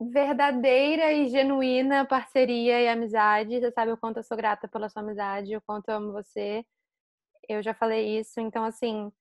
verdadeira 0.01 1.11
e 1.11 1.27
genuína 1.27 2.05
parceria 2.05 2.81
e 2.81 2.87
amizade. 2.87 3.59
Você 3.59 3.71
sabe 3.71 3.91
o 3.91 3.97
quanto 3.97 4.17
eu 4.17 4.23
sou 4.23 4.37
grata 4.37 4.65
pela 4.65 4.87
sua 4.87 5.01
amizade, 5.01 5.57
o 5.57 5.61
quanto 5.61 5.89
eu 5.89 5.95
amo 5.97 6.13
você. 6.13 6.65
Eu 7.49 7.61
já 7.61 7.73
falei 7.73 8.17
isso, 8.17 8.39
então 8.39 8.63
assim, 8.63 9.11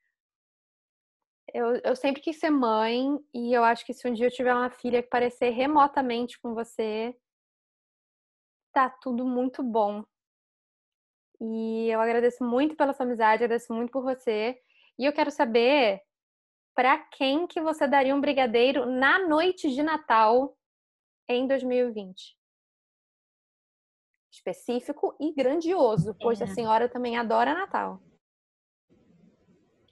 eu, 1.55 1.77
eu 1.85 1.97
sempre 1.97 2.21
quis 2.21 2.39
ser 2.39 2.51
mãe 2.51 3.19
e 3.35 3.53
eu 3.53 3.65
acho 3.65 3.85
que 3.85 3.95
se 3.95 4.09
um 4.09 4.13
dia 4.13 4.27
eu 4.27 4.31
tiver 4.31 4.55
uma 4.55 4.71
filha 4.71 5.03
que 5.03 5.09
parecer 5.09 5.51
remotamente 5.51 6.41
com 6.41 6.55
você, 6.55 7.17
tá 8.73 8.89
tudo 8.89 9.27
muito 9.27 9.63
bom. 9.63 10.05
E 11.41 11.89
eu 11.89 12.01
agradeço 12.01 12.45
muito 12.45 12.77
pela 12.77 12.93
sua 12.93 13.07
amizade, 13.07 13.45
agradeço 13.45 13.73
muito 13.73 13.91
por 13.91 14.03
você. 14.03 14.61
E 14.99 15.05
eu 15.05 15.13
quero 15.13 15.31
saber 15.31 16.03
para 16.75 16.99
quem 16.99 17.47
que 17.47 17.61
você 17.61 17.87
daria 17.87 18.15
um 18.15 18.21
brigadeiro 18.21 18.87
na 18.87 19.27
noite 19.27 19.71
de 19.71 19.83
Natal 19.83 20.57
em 21.29 21.47
2020. 21.47 22.37
Específico 24.33 25.17
e 25.21 25.33
grandioso, 25.33 26.15
pois 26.21 26.41
é. 26.41 26.45
a 26.45 26.47
senhora 26.47 26.89
também 26.89 27.17
adora 27.17 27.55
Natal. 27.55 28.01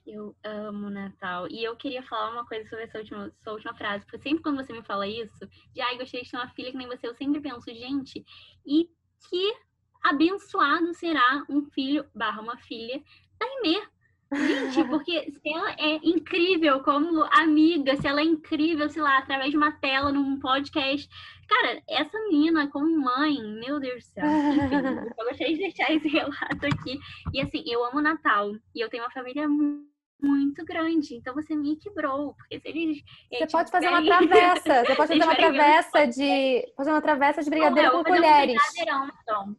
Eu 0.07 0.33
amo 0.41 0.89
Natal. 0.89 1.47
E 1.49 1.61
eu 1.63 1.75
queria 1.75 2.01
falar 2.01 2.31
uma 2.31 2.45
coisa 2.45 2.67
sobre 2.69 2.85
essa 2.85 2.97
última, 2.97 3.29
sua 3.43 3.53
última 3.53 3.73
frase. 3.73 4.05
Porque 4.05 4.19
sempre 4.19 4.41
quando 4.41 4.55
você 4.55 4.71
me 4.71 4.81
fala 4.81 5.05
isso, 5.05 5.45
de 5.73 5.81
ai, 5.81 5.97
gostaria 5.97 6.23
de 6.23 6.31
ter 6.31 6.37
uma 6.37 6.49
filha 6.49 6.71
que 6.71 6.77
nem 6.77 6.87
você, 6.87 7.07
eu 7.07 7.13
sempre 7.13 7.41
penso, 7.41 7.65
gente, 7.73 8.25
e 8.65 8.89
que 9.29 9.53
abençoado 10.01 10.93
será 10.93 11.43
um 11.49 11.65
filho 11.65 12.05
barra 12.15 12.41
uma 12.41 12.57
filha 12.57 13.03
da 13.37 13.45
Imê. 13.59 13.85
Gente, 14.33 14.83
porque 14.89 15.29
se 15.31 15.49
ela 15.49 15.71
é 15.73 15.95
incrível 16.03 16.81
como 16.81 17.23
amiga, 17.33 17.97
se 17.97 18.07
ela 18.07 18.21
é 18.21 18.23
incrível, 18.23 18.89
sei 18.89 19.01
lá, 19.01 19.17
através 19.17 19.51
de 19.51 19.57
uma 19.57 19.73
tela, 19.73 20.11
num 20.11 20.39
podcast. 20.39 21.09
Cara, 21.49 21.81
essa 21.89 22.17
menina 22.29 22.69
como 22.69 22.97
mãe, 22.97 23.41
meu 23.59 23.77
Deus 23.79 24.05
do 24.05 24.13
céu. 24.13 24.25
Enfim, 24.25 24.75
eu 25.19 25.25
gostaria 25.25 25.53
de 25.53 25.59
deixar 25.59 25.91
esse 25.91 26.07
relato 26.09 26.65
aqui. 26.65 26.97
E 27.33 27.41
assim, 27.41 27.61
eu 27.65 27.83
amo 27.83 28.01
Natal. 28.01 28.53
E 28.73 28.79
eu 28.79 28.89
tenho 28.89 29.03
uma 29.03 29.11
família 29.11 29.47
muito 29.49 29.96
grande. 30.67 31.15
Então 31.15 31.33
você 31.33 31.55
me 31.55 31.75
quebrou. 31.77 32.33
Porque 32.35 32.59
se 32.59 32.67
eles. 32.67 33.03
Você 33.31 33.47
pode 33.47 33.71
fazer 33.71 33.87
uma 33.87 34.03
travessa. 34.03 34.83
Você 34.85 34.95
pode 34.95 35.07
fazer 35.07 35.23
uma 35.23 35.35
travessa 35.35 36.07
de. 36.07 36.73
Fazer 36.75 36.91
uma 36.91 37.01
travessa 37.01 37.43
de 37.43 37.49
brigadeiro 37.49 37.91
com 37.91 38.03
colheres. 38.03 38.55
Um 38.55 38.73
brigadeirão, 38.73 39.11
então. 39.21 39.55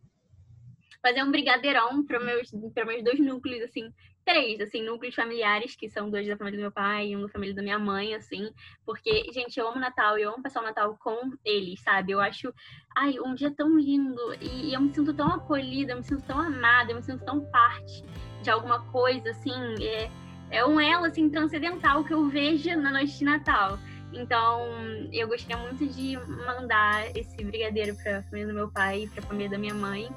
Fazer 1.00 1.22
um 1.22 1.30
brigadeirão 1.30 2.04
para 2.04 2.20
meus, 2.20 2.50
meus 2.52 3.04
dois 3.04 3.20
núcleos, 3.20 3.62
assim, 3.62 3.92
três, 4.24 4.60
assim, 4.60 4.82
núcleos 4.82 5.14
familiares, 5.14 5.76
que 5.76 5.88
são 5.88 6.10
dois 6.10 6.26
da 6.26 6.36
família 6.36 6.58
do 6.58 6.62
meu 6.62 6.72
pai 6.72 7.08
e 7.08 7.16
um 7.16 7.22
da 7.22 7.28
família 7.28 7.54
da 7.54 7.62
minha 7.62 7.78
mãe, 7.78 8.14
assim, 8.16 8.50
porque, 8.84 9.30
gente, 9.32 9.58
eu 9.58 9.68
amo 9.68 9.78
Natal, 9.78 10.18
eu 10.18 10.30
amo 10.30 10.42
passar 10.42 10.60
o 10.60 10.64
Natal 10.64 10.98
com 10.98 11.30
eles, 11.44 11.80
sabe? 11.80 12.12
Eu 12.12 12.20
acho, 12.20 12.52
ai, 12.96 13.14
um 13.20 13.32
dia 13.32 13.50
tão 13.52 13.78
lindo 13.78 14.20
e, 14.40 14.70
e 14.70 14.74
eu 14.74 14.80
me 14.80 14.92
sinto 14.92 15.14
tão 15.14 15.28
acolhida, 15.28 15.92
eu 15.92 15.98
me 15.98 16.04
sinto 16.04 16.26
tão 16.26 16.40
amada, 16.40 16.90
eu 16.90 16.96
me 16.96 17.02
sinto 17.02 17.24
tão 17.24 17.48
parte 17.48 18.04
de 18.42 18.50
alguma 18.50 18.84
coisa, 18.90 19.30
assim, 19.30 19.52
é, 19.80 20.10
é 20.50 20.64
um 20.64 20.80
elo, 20.80 21.04
assim, 21.04 21.28
transcendental 21.28 22.04
que 22.04 22.12
eu 22.12 22.28
vejo 22.28 22.76
na 22.76 22.90
noite 22.90 23.18
de 23.18 23.24
Natal. 23.24 23.78
Então, 24.12 24.66
eu 25.12 25.28
gostaria 25.28 25.56
muito 25.56 25.86
de 25.86 26.16
mandar 26.46 27.14
esse 27.16 27.44
brigadeiro 27.44 27.94
para 27.96 28.18
a 28.18 28.22
família 28.22 28.48
do 28.48 28.54
meu 28.54 28.68
pai 28.68 29.04
e 29.04 29.08
para 29.08 29.22
a 29.22 29.26
família 29.26 29.50
da 29.50 29.58
minha 29.58 29.74
mãe, 29.74 30.08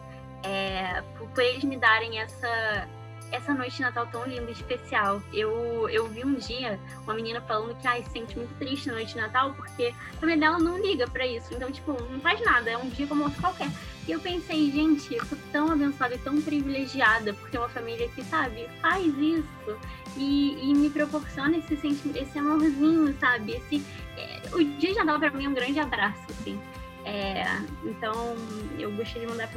é, 0.44 1.02
por, 1.18 1.28
por 1.30 1.44
eles 1.44 1.64
me 1.64 1.78
darem 1.78 2.20
essa 2.20 2.88
essa 3.32 3.54
noite 3.54 3.78
de 3.78 3.82
Natal 3.82 4.08
tão 4.08 4.26
linda 4.26 4.50
e 4.50 4.54
especial. 4.54 5.22
Eu, 5.34 5.90
eu 5.90 6.08
vi 6.08 6.24
um 6.24 6.36
dia 6.36 6.80
uma 7.04 7.14
menina 7.14 7.42
falando 7.42 7.76
que 7.80 7.88
ai, 7.88 8.04
se 8.04 8.12
sente 8.12 8.38
muito 8.38 8.54
triste 8.60 8.88
na 8.88 8.94
noite 8.94 9.14
de 9.14 9.22
Natal 9.22 9.54
porque 9.54 9.94
a 10.14 10.18
família 10.18 10.40
dela 10.40 10.60
não 10.60 10.78
liga 10.78 11.08
para 11.08 11.26
isso. 11.26 11.54
Então, 11.54 11.72
tipo, 11.72 11.94
não 11.94 12.20
faz 12.20 12.42
nada, 12.42 12.70
é 12.70 12.78
um 12.78 12.90
dia 12.90 13.08
como 13.08 13.24
outro 13.24 13.42
qualquer. 13.42 13.70
E 14.08 14.12
eu 14.12 14.20
pensei, 14.20 14.72
gente, 14.72 15.14
eu 15.14 15.24
sou 15.26 15.38
tão 15.52 15.72
abençoada 15.72 16.16
e 16.16 16.18
tão 16.18 16.42
privilegiada 16.42 17.34
por 17.34 17.50
ter 17.50 17.60
uma 17.60 17.70
família 17.70 18.08
que, 18.10 18.24
sabe, 18.24 18.68
faz 18.82 19.06
isso 19.06 19.80
e, 20.18 20.70
e 20.70 20.74
me 20.74 20.90
proporciona 20.90 21.58
esse, 21.58 21.76
esse 22.16 22.40
amorzinho, 22.40 23.16
sabe? 23.20 23.54
Esse, 23.54 23.84
é, 24.18 24.42
o 24.54 24.64
dia 24.64 24.92
de 24.92 24.96
Natal 24.96 25.20
para 25.20 25.32
mim 25.32 25.46
é 25.46 25.50
um 25.50 25.54
grande 25.54 25.80
abraço, 25.80 26.22
assim. 26.32 26.60
É, 27.06 27.46
então, 27.84 28.36
eu 28.78 28.92
gostaria 28.92 29.28
de 29.28 29.28
mandar 29.28 29.50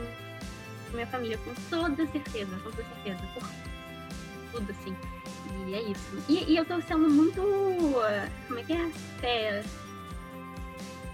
pra 0.94 0.96
minha 0.96 1.06
família, 1.06 1.38
com 1.38 1.52
toda 1.68 2.06
certeza, 2.06 2.56
com 2.56 2.70
toda 2.70 2.84
certeza, 2.84 3.18
por 3.34 3.42
tudo, 4.52 4.70
assim. 4.70 4.96
E 5.66 5.74
é 5.74 5.82
isso. 5.82 6.22
E, 6.28 6.52
e 6.52 6.56
eu 6.56 6.64
tô 6.64 6.80
sendo 6.82 7.10
muito. 7.10 7.42
Como 8.46 8.58
é 8.58 8.62
que 8.62 8.72
é? 8.72 8.90
é 9.22 9.64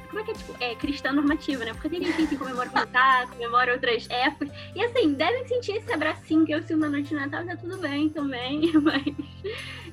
como 0.09 0.21
é 0.21 0.25
que 0.25 0.33
é, 0.33 0.35
tipo, 0.35 0.57
é 0.59 0.75
cristã 0.75 1.13
normativa, 1.13 1.65
né? 1.65 1.73
Porque 1.73 1.89
tem 1.89 2.05
gente 2.05 2.27
que 2.27 2.37
comemora 2.37 2.69
o 2.69 2.75
Natal, 2.75 3.29
comemora 3.31 3.73
outras 3.73 4.11
épocas. 4.11 4.51
E 4.75 4.85
assim, 4.85 5.15
devem 5.15 5.47
sentir 5.47 5.77
esse 5.77 5.93
abracinho 5.93 6.45
que 6.45 6.53
eu 6.53 6.61
sinto 6.63 6.79
na 6.79 6.89
noite 6.89 7.11
de 7.11 7.15
Natal, 7.15 7.47
tá 7.47 7.57
tudo 7.57 7.77
bem 7.79 8.09
também, 8.09 8.73
mas 8.83 9.05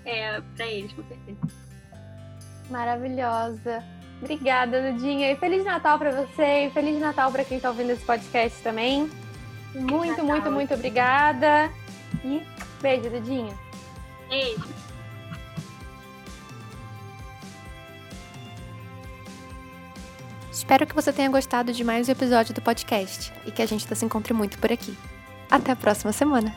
é 0.04 0.42
pra 0.56 0.66
eles, 0.66 0.92
com 0.94 1.04
certeza. 1.04 1.38
Maravilhosa. 2.72 3.84
Obrigada, 4.20 4.92
Dudinha. 4.92 5.32
E 5.32 5.36
Feliz 5.36 5.64
Natal 5.64 6.00
para 6.00 6.10
você 6.10 6.66
e 6.66 6.70
Feliz 6.72 7.00
Natal 7.00 7.32
para 7.32 7.46
quem 7.46 7.60
tá 7.60 7.70
ouvindo 7.70 7.92
esse 7.92 8.04
podcast 8.04 8.60
também. 8.64 9.08
Muito, 9.80 10.23
muito, 10.23 10.51
muito 10.51 10.73
obrigada. 10.73 11.71
E 12.23 12.41
beijo, 12.82 13.09
Dedinho. 13.09 13.57
Beijo. 14.30 14.67
Espero 20.51 20.88
que 20.88 20.95
você 20.95 21.13
tenha 21.13 21.30
gostado 21.30 21.71
de 21.71 21.84
mais 21.84 22.09
um 22.09 22.11
episódio 22.11 22.53
do 22.53 22.61
podcast 22.61 23.32
e 23.45 23.51
que 23.51 23.61
a 23.61 23.65
gente 23.65 23.88
se 23.95 24.05
encontre 24.05 24.34
muito 24.34 24.57
por 24.57 24.71
aqui. 24.71 24.97
Até 25.49 25.71
a 25.71 25.75
próxima 25.75 26.11
semana! 26.11 26.53